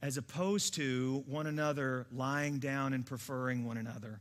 as 0.01 0.17
opposed 0.17 0.73
to 0.73 1.23
one 1.27 1.45
another 1.45 2.07
lying 2.11 2.57
down 2.57 2.93
and 2.93 3.05
preferring 3.05 3.65
one 3.65 3.77
another 3.77 4.19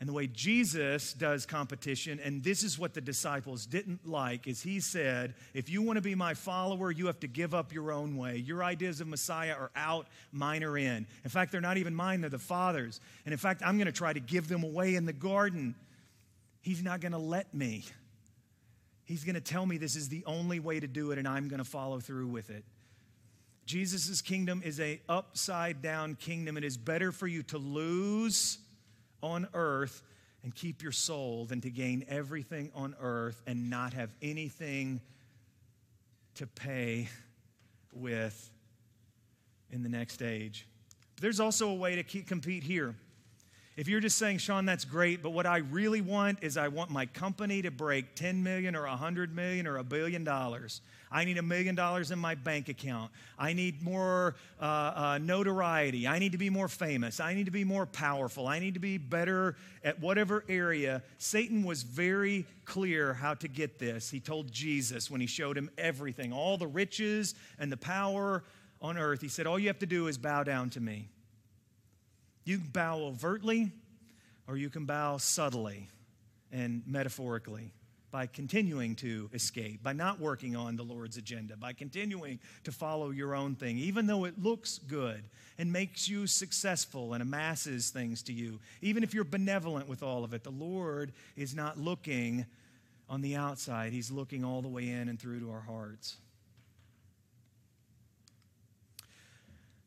and 0.00 0.08
the 0.08 0.12
way 0.12 0.26
Jesus 0.26 1.12
does 1.12 1.46
competition, 1.46 2.20
and 2.22 2.42
this 2.42 2.62
is 2.62 2.78
what 2.78 2.94
the 2.94 3.00
disciples 3.00 3.64
didn't 3.64 4.06
like, 4.06 4.46
is 4.46 4.62
he 4.62 4.80
said, 4.80 5.34
if 5.54 5.70
you 5.70 5.82
want 5.82 5.96
to 5.96 6.02
be 6.02 6.14
my 6.14 6.34
follower, 6.34 6.90
you 6.90 7.06
have 7.06 7.20
to 7.20 7.28
give 7.28 7.54
up 7.54 7.72
your 7.72 7.92
own 7.92 8.16
way. 8.16 8.36
Your 8.36 8.64
ideas 8.64 9.00
of 9.00 9.06
Messiah 9.06 9.54
are 9.54 9.70
out, 9.76 10.08
mine 10.32 10.64
are 10.64 10.76
in. 10.76 11.06
In 11.22 11.30
fact, 11.30 11.52
they're 11.52 11.60
not 11.60 11.78
even 11.78 11.94
mine, 11.94 12.20
they're 12.20 12.30
the 12.30 12.38
Father's. 12.38 13.00
And 13.24 13.32
in 13.32 13.38
fact, 13.38 13.62
I'm 13.64 13.76
going 13.76 13.86
to 13.86 13.92
try 13.92 14.12
to 14.12 14.20
give 14.20 14.48
them 14.48 14.64
away 14.64 14.96
in 14.96 15.06
the 15.06 15.12
garden. 15.12 15.74
He's 16.60 16.82
not 16.82 17.00
going 17.00 17.12
to 17.12 17.18
let 17.18 17.54
me. 17.54 17.84
He's 19.04 19.22
going 19.22 19.34
to 19.34 19.40
tell 19.40 19.64
me 19.64 19.78
this 19.78 19.96
is 19.96 20.08
the 20.08 20.24
only 20.26 20.60
way 20.60 20.80
to 20.80 20.86
do 20.86 21.12
it, 21.12 21.18
and 21.18 21.28
I'm 21.28 21.48
going 21.48 21.58
to 21.58 21.64
follow 21.64 22.00
through 22.00 22.28
with 22.28 22.50
it. 22.50 22.64
Jesus' 23.64 24.20
kingdom 24.20 24.60
is 24.64 24.80
a 24.80 25.00
upside 25.08 25.82
down 25.82 26.16
kingdom. 26.16 26.56
It 26.56 26.64
is 26.64 26.76
better 26.76 27.12
for 27.12 27.26
you 27.26 27.42
to 27.44 27.58
lose 27.58 28.58
on 29.24 29.48
earth 29.54 30.02
and 30.42 30.54
keep 30.54 30.82
your 30.82 30.92
soul 30.92 31.46
than 31.46 31.60
to 31.62 31.70
gain 31.70 32.04
everything 32.08 32.70
on 32.74 32.94
earth 33.00 33.42
and 33.46 33.70
not 33.70 33.94
have 33.94 34.10
anything 34.20 35.00
to 36.34 36.46
pay 36.46 37.08
with 37.94 38.50
in 39.70 39.82
the 39.82 39.88
next 39.88 40.22
age. 40.22 40.68
There's 41.20 41.40
also 41.40 41.70
a 41.70 41.74
way 41.74 41.96
to 41.96 42.02
keep, 42.02 42.26
compete 42.26 42.62
here. 42.62 42.94
If 43.76 43.88
you're 43.88 44.00
just 44.00 44.18
saying, 44.18 44.38
Sean, 44.38 44.66
that's 44.66 44.84
great, 44.84 45.20
but 45.20 45.30
what 45.30 45.46
I 45.46 45.56
really 45.58 46.00
want 46.00 46.38
is 46.42 46.56
I 46.56 46.68
want 46.68 46.90
my 46.90 47.06
company 47.06 47.60
to 47.62 47.72
break 47.72 48.14
10 48.14 48.40
million 48.40 48.76
or 48.76 48.86
100 48.86 49.34
million 49.34 49.66
or 49.66 49.78
a 49.78 49.84
billion 49.84 50.22
dollars. 50.22 50.80
I 51.10 51.24
need 51.24 51.38
a 51.38 51.42
million 51.42 51.74
dollars 51.74 52.12
in 52.12 52.18
my 52.20 52.36
bank 52.36 52.68
account. 52.68 53.10
I 53.36 53.52
need 53.52 53.82
more 53.82 54.36
uh, 54.60 54.64
uh, 54.64 55.18
notoriety. 55.20 56.06
I 56.06 56.20
need 56.20 56.32
to 56.32 56.38
be 56.38 56.50
more 56.50 56.68
famous. 56.68 57.18
I 57.18 57.34
need 57.34 57.46
to 57.46 57.52
be 57.52 57.64
more 57.64 57.84
powerful. 57.84 58.46
I 58.46 58.60
need 58.60 58.74
to 58.74 58.80
be 58.80 58.96
better 58.96 59.56
at 59.82 59.98
whatever 60.00 60.44
area. 60.48 61.02
Satan 61.18 61.64
was 61.64 61.82
very 61.82 62.46
clear 62.64 63.12
how 63.12 63.34
to 63.34 63.48
get 63.48 63.80
this. 63.80 64.08
He 64.08 64.20
told 64.20 64.52
Jesus 64.52 65.10
when 65.10 65.20
he 65.20 65.26
showed 65.26 65.58
him 65.58 65.68
everything, 65.78 66.32
all 66.32 66.58
the 66.58 66.66
riches 66.66 67.34
and 67.58 67.72
the 67.72 67.76
power 67.76 68.44
on 68.80 68.98
earth. 68.98 69.20
He 69.20 69.28
said, 69.28 69.46
All 69.46 69.58
you 69.58 69.68
have 69.68 69.80
to 69.80 69.86
do 69.86 70.06
is 70.06 70.16
bow 70.16 70.44
down 70.44 70.70
to 70.70 70.80
me. 70.80 71.08
You 72.44 72.58
can 72.58 72.68
bow 72.68 73.00
overtly, 73.00 73.72
or 74.46 74.56
you 74.56 74.70
can 74.70 74.84
bow 74.84 75.16
subtly 75.16 75.88
and 76.52 76.82
metaphorically 76.86 77.72
by 78.10 78.26
continuing 78.26 78.94
to 78.94 79.28
escape, 79.32 79.82
by 79.82 79.92
not 79.92 80.20
working 80.20 80.54
on 80.54 80.76
the 80.76 80.84
Lord's 80.84 81.16
agenda, 81.16 81.56
by 81.56 81.72
continuing 81.72 82.38
to 82.62 82.70
follow 82.70 83.10
your 83.10 83.34
own 83.34 83.56
thing, 83.56 83.76
even 83.76 84.06
though 84.06 84.24
it 84.24 84.40
looks 84.40 84.78
good 84.78 85.24
and 85.58 85.72
makes 85.72 86.08
you 86.08 86.26
successful 86.28 87.14
and 87.14 87.22
amasses 87.22 87.90
things 87.90 88.22
to 88.22 88.32
you. 88.32 88.60
Even 88.82 89.02
if 89.02 89.14
you're 89.14 89.24
benevolent 89.24 89.88
with 89.88 90.04
all 90.04 90.22
of 90.22 90.32
it, 90.32 90.44
the 90.44 90.50
Lord 90.50 91.12
is 91.36 91.56
not 91.56 91.76
looking 91.76 92.46
on 93.08 93.20
the 93.20 93.34
outside, 93.34 93.92
He's 93.92 94.12
looking 94.12 94.44
all 94.44 94.62
the 94.62 94.68
way 94.68 94.88
in 94.88 95.08
and 95.08 95.18
through 95.18 95.40
to 95.40 95.50
our 95.50 95.60
hearts. 95.60 96.16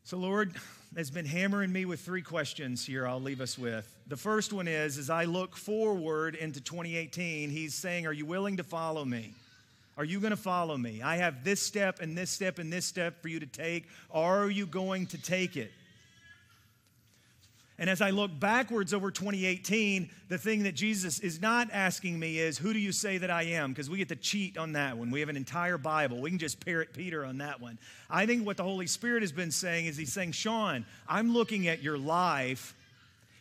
So, 0.08 0.16
Lord, 0.16 0.54
has 0.96 1.10
been 1.10 1.26
hammering 1.26 1.70
me 1.70 1.84
with 1.84 2.00
three 2.00 2.22
questions 2.22 2.86
here 2.86 3.06
I'll 3.06 3.20
leave 3.20 3.42
us 3.42 3.58
with. 3.58 3.94
The 4.06 4.16
first 4.16 4.54
one 4.54 4.66
is 4.66 4.96
as 4.96 5.10
I 5.10 5.26
look 5.26 5.54
forward 5.54 6.34
into 6.34 6.62
2018, 6.62 7.50
he's 7.50 7.74
saying, 7.74 8.06
Are 8.06 8.12
you 8.14 8.24
willing 8.24 8.56
to 8.56 8.64
follow 8.64 9.04
me? 9.04 9.34
Are 9.98 10.04
you 10.04 10.18
going 10.18 10.30
to 10.30 10.36
follow 10.38 10.78
me? 10.78 11.02
I 11.02 11.16
have 11.16 11.44
this 11.44 11.60
step 11.60 12.00
and 12.00 12.16
this 12.16 12.30
step 12.30 12.58
and 12.58 12.72
this 12.72 12.86
step 12.86 13.20
for 13.20 13.28
you 13.28 13.38
to 13.38 13.46
take. 13.46 13.86
Are 14.10 14.48
you 14.48 14.64
going 14.64 15.08
to 15.08 15.18
take 15.18 15.58
it? 15.58 15.72
And 17.80 17.88
as 17.88 18.00
I 18.00 18.10
look 18.10 18.38
backwards 18.40 18.92
over 18.92 19.12
2018, 19.12 20.10
the 20.28 20.36
thing 20.36 20.64
that 20.64 20.74
Jesus 20.74 21.20
is 21.20 21.40
not 21.40 21.68
asking 21.72 22.18
me 22.18 22.38
is, 22.38 22.58
Who 22.58 22.72
do 22.72 22.78
you 22.78 22.90
say 22.90 23.18
that 23.18 23.30
I 23.30 23.44
am? 23.44 23.70
Because 23.70 23.88
we 23.88 23.98
get 23.98 24.08
to 24.08 24.16
cheat 24.16 24.58
on 24.58 24.72
that 24.72 24.98
one. 24.98 25.12
We 25.12 25.20
have 25.20 25.28
an 25.28 25.36
entire 25.36 25.78
Bible. 25.78 26.20
We 26.20 26.30
can 26.30 26.40
just 26.40 26.64
parrot 26.64 26.92
Peter 26.92 27.24
on 27.24 27.38
that 27.38 27.60
one. 27.60 27.78
I 28.10 28.26
think 28.26 28.44
what 28.44 28.56
the 28.56 28.64
Holy 28.64 28.88
Spirit 28.88 29.22
has 29.22 29.30
been 29.30 29.52
saying 29.52 29.86
is, 29.86 29.96
He's 29.96 30.12
saying, 30.12 30.32
Sean, 30.32 30.84
I'm 31.08 31.32
looking 31.32 31.68
at 31.68 31.80
your 31.80 31.98
life, 31.98 32.74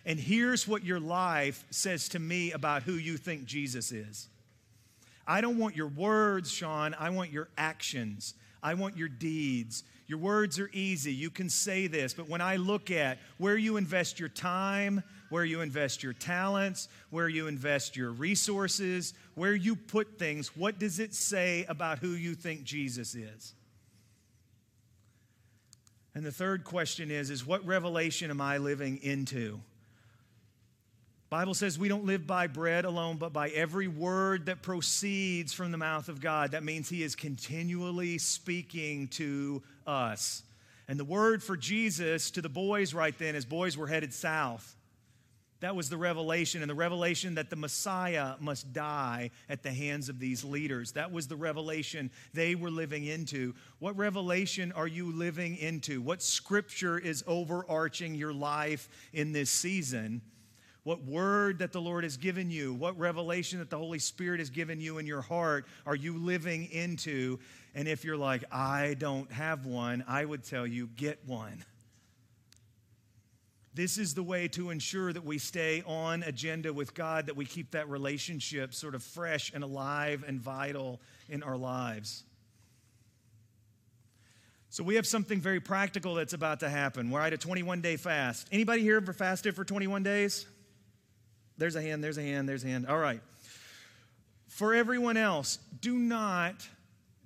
and 0.05 0.19
here's 0.19 0.67
what 0.67 0.83
your 0.83 0.99
life 0.99 1.65
says 1.71 2.07
to 2.09 2.19
me 2.19 2.51
about 2.51 2.83
who 2.83 2.93
you 2.93 3.17
think 3.17 3.45
Jesus 3.45 3.91
is. 3.91 4.27
I 5.25 5.41
don't 5.41 5.57
want 5.57 5.75
your 5.75 5.87
words, 5.87 6.51
Sean. 6.51 6.95
I 6.97 7.09
want 7.09 7.31
your 7.31 7.49
actions. 7.57 8.35
I 8.61 8.75
want 8.75 8.97
your 8.97 9.09
deeds. 9.09 9.83
Your 10.07 10.19
words 10.19 10.57
are 10.57 10.69
easy. 10.71 11.13
You 11.13 11.29
can 11.29 11.49
say 11.49 11.87
this. 11.87 12.13
But 12.13 12.29
when 12.29 12.39
I 12.39 12.55
look 12.55 12.91
at 12.91 13.19
where 13.37 13.57
you 13.57 13.75
invest 13.75 14.19
your 14.19 14.29
time, 14.29 15.03
where 15.29 15.43
you 15.43 15.59
invest 15.59 16.01
your 16.01 16.13
talents, 16.13 16.87
where 17.09 17.27
you 17.27 17.47
invest 17.47 17.97
your 17.97 18.11
resources, 18.11 19.13
where 19.35 19.53
you 19.53 19.75
put 19.75 20.17
things, 20.17 20.55
what 20.55 20.79
does 20.79 20.99
it 20.99 21.13
say 21.13 21.65
about 21.67 21.99
who 21.99 22.11
you 22.11 22.35
think 22.35 22.63
Jesus 22.63 23.15
is? 23.15 23.53
And 26.15 26.25
the 26.25 26.31
third 26.31 26.63
question 26.63 27.11
is 27.11 27.29
is 27.29 27.45
what 27.45 27.65
revelation 27.65 28.31
am 28.31 28.41
I 28.41 28.57
living 28.57 28.97
into? 29.03 29.59
Bible 31.29 31.53
says 31.53 31.77
we 31.77 31.89
don't 31.89 32.05
live 32.05 32.25
by 32.25 32.47
bread 32.47 32.85
alone, 32.85 33.17
but 33.17 33.33
by 33.33 33.49
every 33.49 33.89
word 33.89 34.45
that 34.45 34.61
proceeds 34.61 35.51
from 35.51 35.71
the 35.71 35.77
mouth 35.77 36.07
of 36.07 36.21
God. 36.21 36.51
That 36.51 36.63
means 36.63 36.87
He 36.87 37.03
is 37.03 37.15
continually 37.15 38.17
speaking 38.17 39.09
to 39.09 39.61
us. 39.85 40.43
And 40.87 40.97
the 40.97 41.05
word 41.05 41.43
for 41.43 41.57
Jesus 41.57 42.31
to 42.31 42.41
the 42.41 42.47
boys 42.47 42.93
right 42.93 43.17
then, 43.17 43.35
as 43.35 43.43
boys 43.43 43.75
were 43.75 43.87
headed 43.87 44.13
south, 44.13 44.77
that 45.59 45.75
was 45.75 45.89
the 45.89 45.97
revelation, 45.97 46.61
and 46.61 46.69
the 46.69 46.75
revelation 46.75 47.35
that 47.35 47.49
the 47.49 47.55
Messiah 47.55 48.35
must 48.39 48.71
die 48.73 49.31
at 49.49 49.63
the 49.63 49.71
hands 49.71 50.07
of 50.07 50.19
these 50.19 50.43
leaders. 50.45 50.91
That 50.91 51.11
was 51.11 51.27
the 51.27 51.35
revelation 51.35 52.11
they 52.33 52.53
were 52.55 52.69
living 52.69 53.05
into. 53.05 53.55
What 53.79 53.97
revelation 53.97 54.71
are 54.71 54.87
you 54.87 55.11
living 55.11 55.57
into? 55.57 55.99
What 55.99 56.21
scripture 56.21 56.99
is 56.99 57.23
overarching 57.25 58.13
your 58.13 58.33
life 58.33 58.87
in 59.13 59.31
this 59.31 59.49
season? 59.49 60.21
What 60.87 61.03
word 61.03 61.59
that 61.59 61.73
the 61.73 61.81
Lord 61.81 62.05
has 62.05 62.15
given 62.15 62.49
you, 62.49 62.73
what 62.73 62.97
revelation 62.97 63.59
that 63.59 63.69
the 63.69 63.77
Holy 63.77 63.99
Spirit 63.99 64.39
has 64.39 64.49
given 64.49 64.79
you 64.79 64.99
in 64.99 65.05
your 65.05 65.19
heart 65.21 65.65
are 65.85 65.97
you 65.97 66.17
living 66.17 66.71
into? 66.71 67.39
And 67.75 67.89
if 67.89 68.05
you're 68.05 68.15
like, 68.15 68.45
I 68.53 68.95
don't 68.97 69.29
have 69.33 69.65
one, 69.65 70.05
I 70.07 70.23
would 70.23 70.45
tell 70.45 70.65
you, 70.65 70.87
get 70.95 71.19
one. 71.25 71.65
This 73.73 73.97
is 73.97 74.13
the 74.13 74.23
way 74.23 74.47
to 74.47 74.69
ensure 74.69 75.11
that 75.11 75.25
we 75.25 75.39
stay 75.39 75.83
on 75.85 76.23
agenda 76.23 76.71
with 76.71 76.93
God, 76.93 77.25
that 77.25 77.35
we 77.35 77.43
keep 77.43 77.71
that 77.71 77.89
relationship 77.89 78.73
sort 78.73 78.95
of 78.95 79.03
fresh 79.03 79.51
and 79.53 79.65
alive 79.65 80.23
and 80.25 80.39
vital 80.39 81.01
in 81.27 81.43
our 81.43 81.57
lives. 81.57 82.23
So 84.69 84.85
we 84.85 84.95
have 84.95 85.05
something 85.05 85.41
very 85.41 85.59
practical 85.59 86.15
that's 86.15 86.31
about 86.31 86.61
to 86.61 86.69
happen. 86.69 87.11
We're 87.11 87.19
at 87.19 87.33
a 87.33 87.37
21 87.37 87.81
day 87.81 87.97
fast. 87.97 88.47
Anybody 88.53 88.83
here 88.83 88.95
ever 88.95 89.11
fasted 89.11 89.53
for 89.53 89.65
21 89.65 90.03
days? 90.03 90.45
There's 91.57 91.75
a 91.75 91.81
hand, 91.81 92.03
there's 92.03 92.17
a 92.17 92.23
hand, 92.23 92.47
there's 92.47 92.63
a 92.63 92.67
hand. 92.67 92.87
All 92.87 92.97
right. 92.97 93.21
For 94.47 94.73
everyone 94.73 95.17
else, 95.17 95.59
do 95.81 95.97
not 95.97 96.67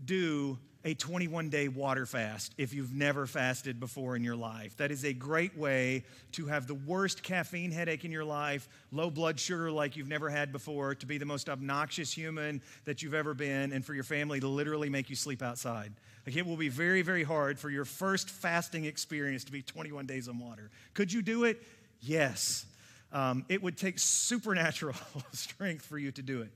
do 0.04 0.58
a 0.84 0.94
21 0.96 1.50
day 1.50 1.68
water 1.68 2.06
fast 2.06 2.54
if 2.58 2.74
you've 2.74 2.94
never 2.94 3.28
fasted 3.28 3.80
before 3.80 4.16
in 4.16 4.24
your 4.24 4.36
life. 4.36 4.76
That 4.78 4.92
is 4.92 5.06
a 5.06 5.14
great 5.14 5.56
way 5.58 6.04
to 6.34 6.48
have 6.48 6.68
the 6.68 6.74
worst 6.74 7.22
caffeine 7.24 7.72
headache 7.72 8.04
in 8.04 8.12
your 8.12 8.26
life, 8.26 8.68
low 8.92 9.10
blood 9.10 9.40
sugar 9.40 9.72
like 9.72 9.96
you've 9.96 10.08
never 10.08 10.30
had 10.30 10.52
before, 10.52 10.96
to 10.96 11.06
be 11.06 11.18
the 11.18 11.26
most 11.26 11.50
obnoxious 11.50 12.12
human 12.12 12.62
that 12.86 13.02
you've 13.02 13.14
ever 13.14 13.34
been, 13.34 13.72
and 13.72 13.86
for 13.86 13.94
your 13.94 14.04
family 14.04 14.40
to 14.40 14.48
literally 14.48 14.90
make 14.90 15.10
you 15.10 15.16
sleep 15.16 15.42
outside. 15.42 15.94
Like 16.26 16.36
it 16.36 16.46
will 16.46 16.58
be 16.58 16.70
very, 16.70 17.02
very 17.02 17.24
hard 17.24 17.60
for 17.60 17.70
your 17.70 17.86
first 17.86 18.30
fasting 18.30 18.86
experience 18.86 19.44
to 19.46 19.52
be 19.52 19.62
21 19.62 20.06
days 20.06 20.28
on 20.28 20.40
water. 20.40 20.70
Could 20.94 21.14
you 21.14 21.22
do 21.22 21.44
it? 21.44 21.62
Yes. 22.02 22.66
Um, 23.14 23.46
it 23.50 23.62
would 23.62 23.78
take 23.78 24.00
supernatural 24.00 24.96
strength 25.34 25.86
for 25.86 25.98
you 25.98 26.12
to 26.12 26.22
do 26.22 26.42
it. 26.42 26.52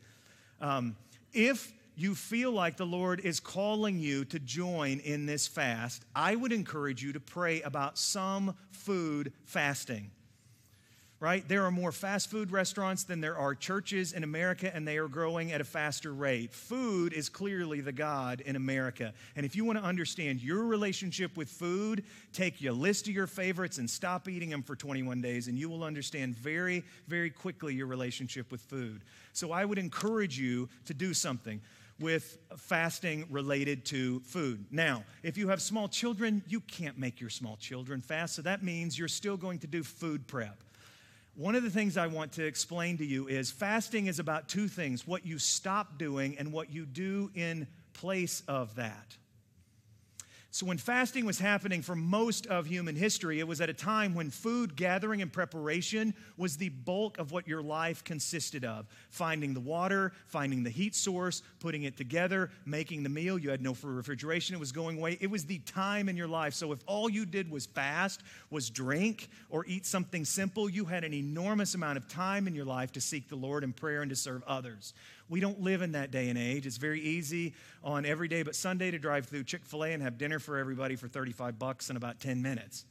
Um, 0.61 0.95
if 1.33 1.73
you 1.97 2.15
feel 2.15 2.51
like 2.51 2.77
the 2.77 2.85
Lord 2.85 3.19
is 3.21 3.39
calling 3.39 3.99
you 3.99 4.25
to 4.25 4.39
join 4.39 4.99
in 4.99 5.25
this 5.25 5.47
fast, 5.47 6.03
I 6.15 6.35
would 6.35 6.51
encourage 6.51 7.03
you 7.03 7.13
to 7.13 7.19
pray 7.19 7.61
about 7.61 7.97
some 7.97 8.55
food 8.71 9.31
fasting. 9.43 10.11
Right? 11.21 11.47
There 11.47 11.63
are 11.63 11.71
more 11.71 11.93
fast 11.93 12.29
food 12.29 12.51
restaurants 12.51 13.03
than 13.03 13.21
there 13.21 13.37
are 13.37 13.55
churches 13.55 14.11
in 14.11 14.23
America, 14.23 14.69
and 14.75 14.85
they 14.85 14.97
are 14.97 15.07
growing 15.07 15.53
at 15.53 15.61
a 15.61 15.63
faster 15.63 16.13
rate. 16.13 16.53
Food 16.53 17.13
is 17.13 17.29
clearly 17.29 17.79
the 17.79 17.93
God 17.93 18.41
in 18.41 18.57
America. 18.57 19.13
And 19.37 19.45
if 19.45 19.55
you 19.55 19.63
want 19.63 19.79
to 19.79 19.83
understand 19.83 20.41
your 20.41 20.65
relationship 20.65 21.37
with 21.37 21.49
food, 21.49 22.03
take 22.33 22.61
your 22.61 22.73
list 22.73 23.07
of 23.07 23.13
your 23.13 23.27
favorites 23.27 23.77
and 23.77 23.89
stop 23.89 24.27
eating 24.27 24.49
them 24.49 24.61
for 24.61 24.75
21 24.75 25.21
days, 25.21 25.47
and 25.47 25.57
you 25.57 25.69
will 25.69 25.85
understand 25.85 26.35
very, 26.35 26.83
very 27.07 27.29
quickly 27.29 27.73
your 27.73 27.87
relationship 27.87 28.51
with 28.51 28.61
food. 28.61 29.01
So 29.31 29.53
I 29.53 29.63
would 29.63 29.79
encourage 29.79 30.37
you 30.37 30.67
to 30.83 30.93
do 30.93 31.13
something 31.13 31.61
with 31.97 32.37
fasting 32.57 33.25
related 33.29 33.85
to 33.85 34.19
food. 34.19 34.65
Now, 34.69 35.05
if 35.23 35.37
you 35.37 35.47
have 35.47 35.61
small 35.61 35.87
children, 35.87 36.43
you 36.49 36.59
can't 36.59 36.97
make 36.97 37.21
your 37.21 37.29
small 37.29 37.55
children 37.55 38.01
fast, 38.01 38.35
so 38.35 38.41
that 38.41 38.63
means 38.63 38.99
you're 38.99 39.07
still 39.07 39.37
going 39.37 39.59
to 39.59 39.67
do 39.67 39.81
food 39.81 40.27
prep. 40.27 40.61
One 41.35 41.55
of 41.55 41.63
the 41.63 41.69
things 41.69 41.97
I 41.97 42.07
want 42.07 42.33
to 42.33 42.45
explain 42.45 42.97
to 42.99 43.05
you 43.05 43.27
is 43.27 43.51
fasting 43.51 44.07
is 44.07 44.19
about 44.19 44.47
two 44.47 44.69
things 44.69 45.05
what 45.05 45.25
you 45.25 45.37
stop 45.37 45.97
doing 45.97 46.37
and 46.37 46.53
what 46.53 46.71
you 46.71 46.85
do 46.85 47.29
in 47.35 47.67
place 47.91 48.41
of 48.47 48.75
that. 48.75 49.17
So, 50.55 50.65
when 50.65 50.77
fasting 50.77 51.25
was 51.25 51.37
happening 51.37 51.81
for 51.81 51.97
most 51.97 52.47
of 52.47 52.65
human 52.65 52.95
history, 52.95 53.41
it 53.41 53.45
was 53.45 53.59
at 53.59 53.69
a 53.69 53.73
time 53.73 54.15
when 54.15 54.29
food 54.29 54.77
gathering 54.77 55.21
and 55.21 55.29
preparation 55.29 56.13
was 56.37 56.55
the 56.55 56.69
bulk 56.69 57.17
of 57.17 57.33
what 57.33 57.45
your 57.45 57.61
life 57.61 58.05
consisted 58.05 58.63
of. 58.63 58.87
Finding 59.09 59.53
the 59.53 59.59
water, 59.59 60.13
finding 60.27 60.63
the 60.63 60.69
heat 60.69 60.95
source, 60.95 61.41
putting 61.59 61.83
it 61.83 61.97
together, 61.97 62.51
making 62.65 63.03
the 63.03 63.09
meal. 63.09 63.37
You 63.37 63.49
had 63.49 63.61
no 63.61 63.75
refrigeration, 63.83 64.55
it 64.55 64.59
was 64.59 64.71
going 64.71 64.97
away. 64.97 65.17
It 65.19 65.29
was 65.29 65.43
the 65.43 65.59
time 65.59 66.07
in 66.07 66.15
your 66.15 66.29
life. 66.29 66.53
So, 66.53 66.71
if 66.71 66.79
all 66.85 67.09
you 67.09 67.25
did 67.25 67.51
was 67.51 67.65
fast, 67.65 68.21
was 68.49 68.69
drink, 68.69 69.27
or 69.49 69.65
eat 69.65 69.85
something 69.85 70.23
simple, 70.23 70.69
you 70.69 70.85
had 70.85 71.03
an 71.03 71.13
enormous 71.13 71.75
amount 71.75 71.97
of 71.97 72.07
time 72.07 72.47
in 72.47 72.55
your 72.55 72.63
life 72.63 72.93
to 72.93 73.01
seek 73.01 73.27
the 73.27 73.35
Lord 73.35 73.65
in 73.65 73.73
prayer 73.73 74.03
and 74.03 74.09
to 74.09 74.15
serve 74.15 74.41
others. 74.47 74.93
We 75.29 75.39
don't 75.39 75.61
live 75.61 75.81
in 75.81 75.93
that 75.93 76.11
day 76.11 76.29
and 76.29 76.37
age. 76.37 76.65
It's 76.65 76.77
very 76.77 77.01
easy 77.01 77.53
on 77.83 78.05
every 78.05 78.27
day 78.27 78.43
but 78.43 78.55
Sunday 78.55 78.91
to 78.91 78.99
drive 78.99 79.25
through 79.25 79.43
Chick 79.45 79.65
fil 79.65 79.83
A 79.83 79.93
and 79.93 80.03
have 80.03 80.17
dinner 80.17 80.39
for 80.39 80.57
everybody 80.57 80.95
for 80.95 81.07
35 81.07 81.57
bucks 81.57 81.89
in 81.89 81.97
about 81.97 82.19
10 82.19 82.41
minutes, 82.41 82.85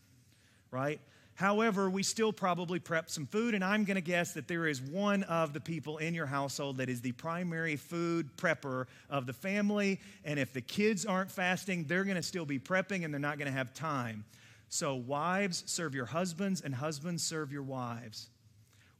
right? 0.70 1.00
However, 1.36 1.90
we 1.90 2.04
still 2.04 2.32
probably 2.32 2.78
prep 2.78 3.10
some 3.10 3.26
food, 3.26 3.54
and 3.54 3.64
I'm 3.64 3.84
going 3.84 3.96
to 3.96 4.00
guess 4.00 4.32
that 4.34 4.46
there 4.46 4.68
is 4.68 4.80
one 4.80 5.24
of 5.24 5.52
the 5.52 5.60
people 5.60 5.98
in 5.98 6.14
your 6.14 6.26
household 6.26 6.76
that 6.76 6.88
is 6.88 7.00
the 7.00 7.10
primary 7.12 7.74
food 7.74 8.36
prepper 8.36 8.86
of 9.10 9.26
the 9.26 9.32
family. 9.32 10.00
And 10.24 10.38
if 10.38 10.52
the 10.52 10.60
kids 10.60 11.04
aren't 11.04 11.32
fasting, 11.32 11.86
they're 11.88 12.04
going 12.04 12.16
to 12.16 12.22
still 12.22 12.44
be 12.44 12.60
prepping 12.60 13.04
and 13.04 13.12
they're 13.12 13.20
not 13.20 13.38
going 13.38 13.50
to 13.50 13.56
have 13.56 13.74
time. 13.74 14.24
So, 14.68 14.94
wives, 14.94 15.64
serve 15.66 15.94
your 15.94 16.06
husbands, 16.06 16.60
and 16.60 16.74
husbands, 16.74 17.24
serve 17.24 17.52
your 17.52 17.62
wives. 17.62 18.28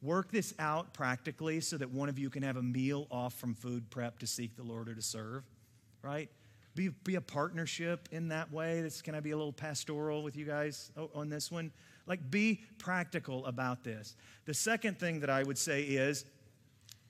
Work 0.05 0.30
this 0.30 0.52
out 0.59 0.92
practically 0.92 1.61
so 1.61 1.78
that 1.78 1.90
one 1.90 2.11
of 2.11 2.18
you 2.18 2.28
can 2.28 2.42
have 2.42 2.59
a 2.59 2.62
meal 2.62 3.07
off 3.11 3.32
from 3.34 3.55
food 3.55 3.88
prep 3.88 4.18
to 4.18 4.26
seek 4.26 4.55
the 4.55 4.62
Lord 4.62 4.90
or 4.90 4.94
to 4.94 5.00
serve, 5.00 5.44
right? 6.02 6.28
Be, 6.74 6.88
be 6.88 7.14
a 7.14 7.22
partnership 7.22 8.11
in 8.12 8.28
that 8.28 8.52
way. 8.52 8.82
This, 8.82 9.00
can 9.00 9.14
I 9.14 9.20
be 9.20 9.30
a 9.30 9.36
little 9.36 9.52
pastoral 9.52 10.22
with 10.22 10.36
you 10.36 10.44
guys 10.44 10.92
on 11.14 11.30
this 11.30 11.50
one? 11.50 11.72
Like, 12.07 12.30
be 12.30 12.61
practical 12.76 13.46
about 13.46 13.82
this. 13.82 14.14
The 14.44 14.52
second 14.52 14.98
thing 14.98 15.20
that 15.20 15.30
I 15.30 15.42
would 15.42 15.57
say 15.57 15.84
is 15.84 16.26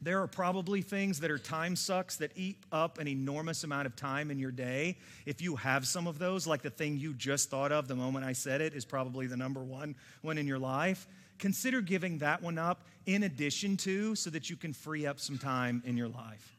there 0.00 0.22
are 0.22 0.28
probably 0.28 0.80
things 0.80 1.18
that 1.18 1.32
are 1.32 1.38
time 1.38 1.74
sucks 1.74 2.18
that 2.18 2.30
eat 2.36 2.58
up 2.70 2.98
an 2.98 3.08
enormous 3.08 3.64
amount 3.64 3.86
of 3.86 3.96
time 3.96 4.30
in 4.30 4.38
your 4.38 4.52
day. 4.52 4.98
If 5.26 5.42
you 5.42 5.56
have 5.56 5.84
some 5.84 6.06
of 6.06 6.20
those, 6.20 6.46
like 6.46 6.62
the 6.62 6.70
thing 6.70 6.96
you 6.96 7.12
just 7.12 7.50
thought 7.50 7.72
of 7.72 7.88
the 7.88 7.96
moment 7.96 8.24
I 8.24 8.34
said 8.34 8.60
it 8.60 8.72
is 8.72 8.84
probably 8.84 9.26
the 9.26 9.36
number 9.36 9.64
one 9.64 9.96
one 10.22 10.38
in 10.38 10.46
your 10.46 10.60
life 10.60 11.08
consider 11.38 11.80
giving 11.80 12.18
that 12.18 12.42
one 12.42 12.58
up 12.58 12.84
in 13.06 13.22
addition 13.22 13.76
to 13.78 14.14
so 14.14 14.30
that 14.30 14.50
you 14.50 14.56
can 14.56 14.72
free 14.72 15.06
up 15.06 15.20
some 15.20 15.38
time 15.38 15.82
in 15.84 15.96
your 15.96 16.08
life. 16.08 16.56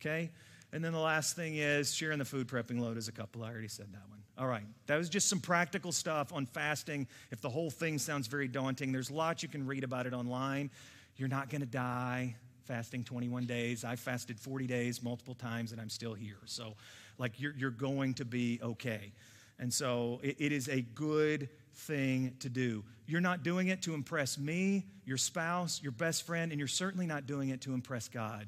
Okay? 0.00 0.30
And 0.72 0.84
then 0.84 0.92
the 0.92 0.98
last 0.98 1.36
thing 1.36 1.56
is 1.56 1.94
sharing 1.94 2.18
the 2.18 2.24
food 2.24 2.48
prepping 2.48 2.80
load 2.80 2.96
as 2.96 3.08
a 3.08 3.12
couple. 3.12 3.44
I 3.44 3.50
already 3.50 3.68
said 3.68 3.92
that 3.92 4.08
one. 4.08 4.22
All 4.38 4.46
right. 4.46 4.64
That 4.86 4.96
was 4.96 5.08
just 5.08 5.28
some 5.28 5.40
practical 5.40 5.92
stuff 5.92 6.32
on 6.32 6.46
fasting. 6.46 7.06
If 7.30 7.40
the 7.40 7.50
whole 7.50 7.70
thing 7.70 7.98
sounds 7.98 8.26
very 8.26 8.48
daunting, 8.48 8.90
there's 8.90 9.10
lots 9.10 9.42
you 9.42 9.48
can 9.48 9.66
read 9.66 9.84
about 9.84 10.06
it 10.06 10.14
online. 10.14 10.70
You're 11.16 11.28
not 11.28 11.50
going 11.50 11.60
to 11.60 11.66
die 11.66 12.36
fasting 12.64 13.04
21 13.04 13.44
days. 13.44 13.84
I 13.84 13.96
fasted 13.96 14.40
40 14.40 14.66
days 14.66 15.02
multiple 15.02 15.34
times 15.34 15.72
and 15.72 15.80
I'm 15.80 15.90
still 15.90 16.14
here. 16.14 16.38
So, 16.46 16.74
like, 17.18 17.38
you're, 17.38 17.54
you're 17.56 17.70
going 17.70 18.14
to 18.14 18.24
be 18.24 18.58
okay. 18.62 19.12
And 19.58 19.72
so, 19.72 20.20
it, 20.22 20.36
it 20.38 20.52
is 20.52 20.68
a 20.68 20.80
good 20.80 21.48
thing 21.74 22.34
to 22.40 22.48
do. 22.48 22.84
You're 23.06 23.20
not 23.20 23.42
doing 23.42 23.68
it 23.68 23.82
to 23.82 23.94
impress 23.94 24.38
me, 24.38 24.84
your 25.04 25.16
spouse, 25.16 25.80
your 25.82 25.92
best 25.92 26.24
friend, 26.24 26.52
and 26.52 26.58
you're 26.58 26.68
certainly 26.68 27.06
not 27.06 27.26
doing 27.26 27.50
it 27.50 27.62
to 27.62 27.74
impress 27.74 28.08
God. 28.08 28.46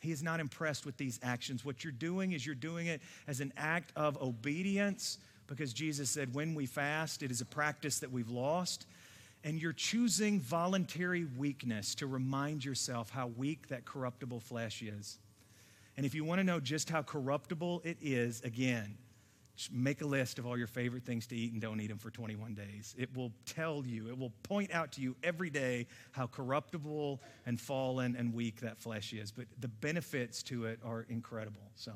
He 0.00 0.12
is 0.12 0.22
not 0.22 0.40
impressed 0.40 0.86
with 0.86 0.96
these 0.96 1.18
actions. 1.22 1.64
What 1.64 1.82
you're 1.84 1.92
doing 1.92 2.32
is 2.32 2.44
you're 2.44 2.54
doing 2.54 2.86
it 2.86 3.00
as 3.26 3.40
an 3.40 3.52
act 3.56 3.92
of 3.96 4.20
obedience 4.22 5.18
because 5.46 5.72
Jesus 5.72 6.10
said, 6.10 6.34
when 6.34 6.54
we 6.54 6.66
fast, 6.66 7.22
it 7.22 7.30
is 7.30 7.40
a 7.40 7.46
practice 7.46 8.00
that 8.00 8.12
we've 8.12 8.28
lost. 8.28 8.86
And 9.44 9.60
you're 9.60 9.72
choosing 9.72 10.40
voluntary 10.40 11.24
weakness 11.24 11.94
to 11.96 12.06
remind 12.06 12.64
yourself 12.64 13.10
how 13.10 13.28
weak 13.28 13.68
that 13.68 13.84
corruptible 13.84 14.40
flesh 14.40 14.82
is. 14.82 15.18
And 15.96 16.04
if 16.04 16.14
you 16.14 16.24
want 16.24 16.38
to 16.38 16.44
know 16.44 16.60
just 16.60 16.90
how 16.90 17.02
corruptible 17.02 17.82
it 17.84 17.96
is, 18.00 18.40
again, 18.42 18.96
make 19.72 20.02
a 20.02 20.06
list 20.06 20.38
of 20.38 20.46
all 20.46 20.56
your 20.56 20.66
favorite 20.66 21.04
things 21.04 21.26
to 21.26 21.36
eat 21.36 21.52
and 21.52 21.60
don't 21.60 21.80
eat 21.80 21.88
them 21.88 21.98
for 21.98 22.10
21 22.10 22.54
days. 22.54 22.94
It 22.96 23.14
will 23.16 23.32
tell 23.44 23.82
you, 23.84 24.08
it 24.08 24.16
will 24.16 24.32
point 24.44 24.72
out 24.72 24.92
to 24.92 25.00
you 25.00 25.16
every 25.22 25.50
day 25.50 25.86
how 26.12 26.26
corruptible 26.28 27.20
and 27.44 27.60
fallen 27.60 28.14
and 28.16 28.32
weak 28.32 28.60
that 28.60 28.78
flesh 28.78 29.12
is. 29.12 29.32
But 29.32 29.46
the 29.58 29.68
benefits 29.68 30.42
to 30.44 30.66
it 30.66 30.78
are 30.84 31.06
incredible. 31.08 31.62
So, 31.74 31.92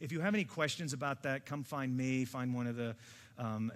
if 0.00 0.10
you 0.10 0.20
have 0.20 0.34
any 0.34 0.44
questions 0.44 0.92
about 0.92 1.22
that, 1.22 1.46
come 1.46 1.62
find 1.62 1.96
me, 1.96 2.24
find 2.24 2.54
one 2.54 2.66
of 2.66 2.74
the 2.74 2.96
um, 3.38 3.70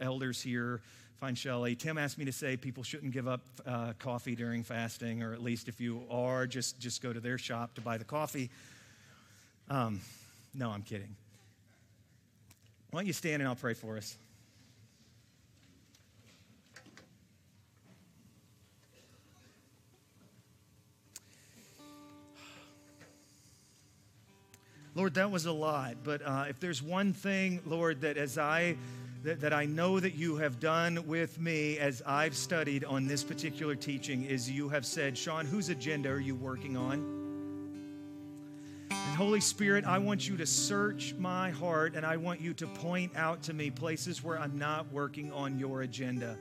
elders 0.00 0.40
here, 0.40 0.80
find 1.18 1.36
Shelly. 1.36 1.74
Tim 1.74 1.98
asked 1.98 2.18
me 2.18 2.24
to 2.26 2.32
say 2.32 2.56
people 2.56 2.82
shouldn't 2.82 3.12
give 3.12 3.26
up 3.26 3.40
uh, 3.66 3.92
coffee 3.98 4.36
during 4.36 4.62
fasting, 4.62 5.22
or 5.22 5.32
at 5.32 5.42
least 5.42 5.68
if 5.68 5.80
you 5.80 6.02
are, 6.10 6.46
just, 6.46 6.78
just 6.78 7.02
go 7.02 7.12
to 7.12 7.20
their 7.20 7.38
shop 7.38 7.74
to 7.76 7.80
buy 7.80 7.98
the 7.98 8.04
coffee. 8.04 8.50
Um, 9.68 10.00
no, 10.54 10.70
I'm 10.70 10.82
kidding. 10.82 11.16
Why 12.92 13.00
don't 13.00 13.06
you 13.06 13.14
stand 13.14 13.40
and 13.40 13.48
I'll 13.48 13.56
pray 13.56 13.72
for 13.72 13.96
us? 13.96 14.18
Lord, 24.94 25.14
that 25.14 25.30
was 25.30 25.46
a 25.46 25.52
lot, 25.52 25.96
but 26.04 26.20
uh, 26.22 26.44
if 26.50 26.60
there's 26.60 26.82
one 26.82 27.14
thing, 27.14 27.62
Lord, 27.64 28.02
that 28.02 28.18
as 28.18 28.36
I 28.36 28.76
that, 29.22 29.40
that 29.40 29.54
I 29.54 29.64
know 29.64 29.98
that 29.98 30.14
you 30.14 30.36
have 30.36 30.60
done 30.60 31.06
with 31.06 31.40
me 31.40 31.78
as 31.78 32.02
I've 32.04 32.36
studied 32.36 32.84
on 32.84 33.06
this 33.06 33.24
particular 33.24 33.74
teaching 33.74 34.24
is 34.24 34.50
you 34.50 34.68
have 34.68 34.84
said, 34.84 35.16
Sean, 35.16 35.46
whose 35.46 35.70
agenda 35.70 36.10
are 36.10 36.20
you 36.20 36.34
working 36.34 36.76
on? 36.76 37.21
Holy 39.22 39.38
Spirit, 39.38 39.84
I 39.84 39.98
want 39.98 40.28
you 40.28 40.36
to 40.38 40.44
search 40.44 41.14
my 41.16 41.50
heart 41.50 41.94
and 41.94 42.04
I 42.04 42.16
want 42.16 42.40
you 42.40 42.54
to 42.54 42.66
point 42.66 43.12
out 43.14 43.40
to 43.44 43.52
me 43.52 43.70
places 43.70 44.24
where 44.24 44.36
I'm 44.36 44.58
not 44.58 44.92
working 44.92 45.30
on 45.30 45.60
your 45.60 45.82
agenda. 45.82 46.36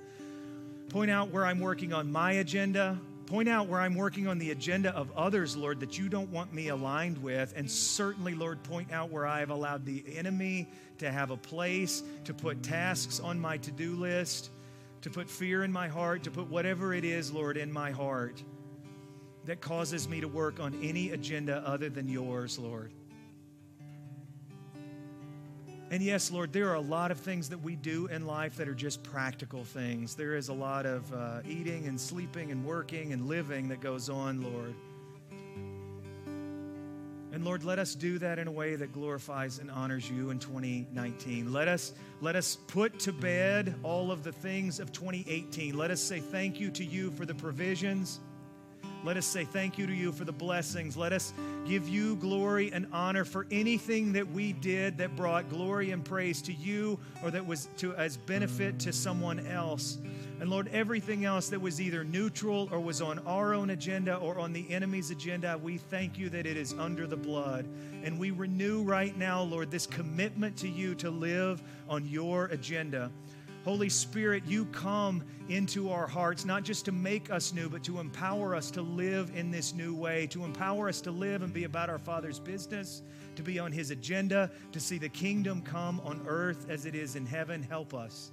Point 0.89 1.11
out 1.11 1.29
where 1.29 1.45
I'm 1.45 1.59
working 1.59 1.93
on 1.93 2.11
my 2.11 2.31
agenda. 2.31 2.99
Point 3.27 3.47
out 3.47 3.67
where 3.67 3.79
I'm 3.79 3.93
working 3.93 4.27
on 4.27 4.39
the 4.39 4.49
agenda 4.49 4.89
of 4.95 5.11
others, 5.15 5.55
Lord, 5.55 5.79
that 5.81 5.99
you 5.99 6.09
don't 6.09 6.31
want 6.31 6.55
me 6.55 6.69
aligned 6.69 7.19
with. 7.19 7.53
And 7.55 7.69
certainly, 7.69 8.33
Lord, 8.33 8.63
point 8.63 8.91
out 8.91 9.11
where 9.11 9.27
I 9.27 9.41
have 9.41 9.51
allowed 9.51 9.85
the 9.85 10.03
enemy 10.17 10.67
to 10.97 11.11
have 11.11 11.29
a 11.29 11.37
place, 11.37 12.01
to 12.25 12.33
put 12.33 12.63
tasks 12.63 13.19
on 13.19 13.39
my 13.39 13.57
to 13.57 13.71
do 13.71 13.93
list, 13.93 14.49
to 15.03 15.11
put 15.11 15.29
fear 15.29 15.63
in 15.63 15.71
my 15.71 15.87
heart, 15.87 16.23
to 16.23 16.31
put 16.31 16.49
whatever 16.49 16.95
it 16.95 17.05
is, 17.05 17.31
Lord, 17.31 17.57
in 17.57 17.71
my 17.71 17.91
heart 17.91 18.41
that 19.45 19.61
causes 19.61 20.07
me 20.07 20.21
to 20.21 20.27
work 20.27 20.59
on 20.59 20.77
any 20.83 21.11
agenda 21.11 21.63
other 21.65 21.89
than 21.89 22.07
yours, 22.07 22.59
Lord. 22.59 22.91
And 25.89 26.01
yes, 26.01 26.31
Lord, 26.31 26.53
there 26.53 26.69
are 26.69 26.75
a 26.75 26.81
lot 26.81 27.11
of 27.11 27.19
things 27.19 27.49
that 27.49 27.57
we 27.57 27.75
do 27.75 28.07
in 28.07 28.25
life 28.25 28.55
that 28.55 28.69
are 28.69 28.73
just 28.73 29.03
practical 29.03 29.65
things. 29.65 30.15
There 30.15 30.35
is 30.35 30.47
a 30.47 30.53
lot 30.53 30.85
of 30.85 31.11
uh, 31.13 31.41
eating 31.45 31.85
and 31.85 31.99
sleeping 31.99 32.49
and 32.49 32.63
working 32.63 33.11
and 33.11 33.27
living 33.27 33.67
that 33.69 33.81
goes 33.81 34.09
on, 34.09 34.41
Lord. 34.41 34.73
And 37.33 37.43
Lord, 37.43 37.65
let 37.65 37.77
us 37.77 37.93
do 37.93 38.17
that 38.19 38.39
in 38.39 38.47
a 38.47 38.51
way 38.51 38.75
that 38.75 38.93
glorifies 38.93 39.59
and 39.59 39.69
honors 39.69 40.09
you 40.09 40.29
in 40.29 40.39
2019. 40.39 41.51
Let 41.51 41.67
us, 41.67 41.93
let 42.21 42.37
us 42.37 42.57
put 42.67 42.97
to 42.99 43.11
bed 43.11 43.75
all 43.83 44.11
of 44.11 44.23
the 44.23 44.31
things 44.31 44.79
of 44.79 44.93
2018. 44.93 45.77
Let 45.77 45.91
us 45.91 46.01
say 46.01 46.21
thank 46.21 46.57
you 46.57 46.71
to 46.71 46.85
you 46.85 47.11
for 47.11 47.25
the 47.25 47.35
provisions 47.35 48.21
let 49.03 49.17
us 49.17 49.25
say 49.25 49.45
thank 49.45 49.79
you 49.79 49.87
to 49.87 49.93
you 49.93 50.11
for 50.11 50.25
the 50.25 50.31
blessings. 50.31 50.95
Let 50.95 51.11
us 51.11 51.33
give 51.65 51.89
you 51.89 52.15
glory 52.17 52.71
and 52.71 52.85
honor 52.93 53.25
for 53.25 53.47
anything 53.49 54.13
that 54.13 54.31
we 54.31 54.53
did 54.53 54.97
that 54.99 55.15
brought 55.15 55.49
glory 55.49 55.89
and 55.89 56.05
praise 56.05 56.41
to 56.43 56.53
you 56.53 56.99
or 57.23 57.31
that 57.31 57.45
was 57.45 57.67
to 57.77 57.95
as 57.95 58.17
benefit 58.17 58.77
to 58.79 58.93
someone 58.93 59.45
else. 59.47 59.97
And 60.39 60.49
Lord, 60.49 60.69
everything 60.69 61.25
else 61.25 61.49
that 61.49 61.59
was 61.59 61.81
either 61.81 62.03
neutral 62.03 62.69
or 62.71 62.79
was 62.79 63.01
on 63.01 63.19
our 63.19 63.53
own 63.53 63.71
agenda 63.71 64.17
or 64.17 64.39
on 64.39 64.53
the 64.53 64.69
enemy's 64.71 65.09
agenda, 65.09 65.57
we 65.57 65.77
thank 65.77 66.17
you 66.19 66.29
that 66.29 66.45
it 66.45 66.57
is 66.57 66.73
under 66.73 67.07
the 67.07 67.17
blood. 67.17 67.67
And 68.03 68.19
we 68.19 68.31
renew 68.31 68.83
right 68.83 69.17
now, 69.17 69.41
Lord, 69.41 69.71
this 69.71 69.87
commitment 69.87 70.57
to 70.57 70.67
you 70.67 70.95
to 70.95 71.09
live 71.09 71.61
on 71.89 72.05
your 72.07 72.45
agenda. 72.45 73.11
Holy 73.63 73.89
Spirit, 73.89 74.43
you 74.47 74.65
come 74.65 75.23
into 75.47 75.91
our 75.91 76.07
hearts, 76.07 76.45
not 76.45 76.63
just 76.63 76.85
to 76.85 76.91
make 76.91 77.29
us 77.29 77.53
new, 77.53 77.69
but 77.69 77.83
to 77.83 77.99
empower 77.99 78.55
us 78.55 78.71
to 78.71 78.81
live 78.81 79.31
in 79.35 79.51
this 79.51 79.73
new 79.73 79.93
way, 79.93 80.25
to 80.27 80.43
empower 80.45 80.89
us 80.89 80.99
to 81.01 81.11
live 81.11 81.43
and 81.43 81.53
be 81.53 81.65
about 81.65 81.89
our 81.89 81.99
Father's 81.99 82.39
business, 82.39 83.03
to 83.35 83.43
be 83.43 83.59
on 83.59 83.71
His 83.71 83.91
agenda, 83.91 84.49
to 84.71 84.79
see 84.79 84.97
the 84.97 85.09
kingdom 85.09 85.61
come 85.61 86.01
on 86.03 86.23
earth 86.27 86.65
as 86.69 86.87
it 86.87 86.95
is 86.95 87.15
in 87.15 87.25
heaven. 87.25 87.61
Help 87.61 87.93
us. 87.93 88.31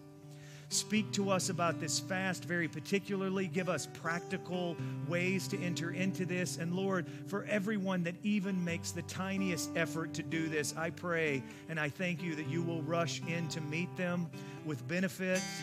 Speak 0.70 1.10
to 1.12 1.30
us 1.30 1.48
about 1.48 1.80
this 1.80 1.98
fast 1.98 2.44
very 2.44 2.68
particularly. 2.68 3.46
Give 3.46 3.70
us 3.70 3.86
practical 3.86 4.76
ways 5.08 5.48
to 5.48 5.58
enter 5.60 5.92
into 5.92 6.26
this. 6.26 6.58
And 6.58 6.74
Lord, 6.74 7.06
for 7.26 7.44
everyone 7.44 8.02
that 8.04 8.16
even 8.22 8.62
makes 8.62 8.90
the 8.90 9.00
tiniest 9.02 9.70
effort 9.76 10.12
to 10.14 10.22
do 10.22 10.48
this, 10.48 10.74
I 10.76 10.90
pray 10.90 11.42
and 11.70 11.80
I 11.80 11.88
thank 11.88 12.22
you 12.22 12.34
that 12.34 12.48
you 12.48 12.62
will 12.62 12.82
rush 12.82 13.22
in 13.26 13.48
to 13.48 13.62
meet 13.62 13.94
them 13.96 14.28
with 14.68 14.86
benefits, 14.86 15.62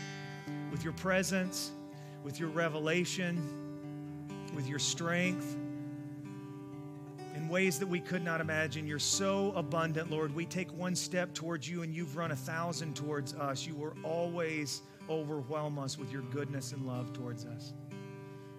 with 0.71 0.83
your 0.83 0.93
presence, 0.93 1.71
with 2.23 2.39
your 2.39 2.49
revelation, 2.49 3.39
with 4.55 4.67
your 4.67 4.79
strength 4.79 5.55
in 7.35 7.47
ways 7.47 7.77
that 7.77 7.87
we 7.87 7.99
could 7.99 8.23
not 8.23 8.41
imagine. 8.41 8.87
You're 8.87 8.97
so 8.97 9.53
abundant, 9.55 10.09
Lord. 10.09 10.33
We 10.33 10.45
take 10.45 10.75
one 10.75 10.95
step 10.95 11.35
towards 11.35 11.69
you 11.69 11.83
and 11.83 11.93
you've 11.93 12.17
run 12.17 12.31
a 12.31 12.35
thousand 12.35 12.95
towards 12.95 13.35
us. 13.35 13.67
You 13.67 13.75
will 13.75 13.93
always 14.03 14.81
overwhelm 15.07 15.77
us 15.77 15.99
with 15.99 16.11
your 16.11 16.23
goodness 16.23 16.71
and 16.71 16.87
love 16.87 17.13
towards 17.13 17.45
us. 17.45 17.73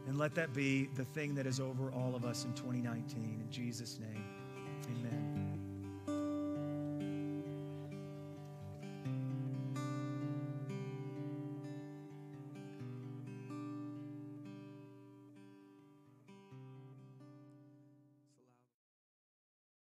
And 0.06 0.16
let 0.16 0.36
that 0.36 0.54
be 0.54 0.88
the 0.94 1.04
thing 1.04 1.34
that 1.34 1.46
is 1.46 1.58
over 1.58 1.90
all 1.90 2.14
of 2.14 2.24
us 2.24 2.44
in 2.44 2.52
2019. 2.52 3.40
In 3.44 3.50
Jesus' 3.50 3.98
name, 3.98 4.24
amen. 4.86 5.35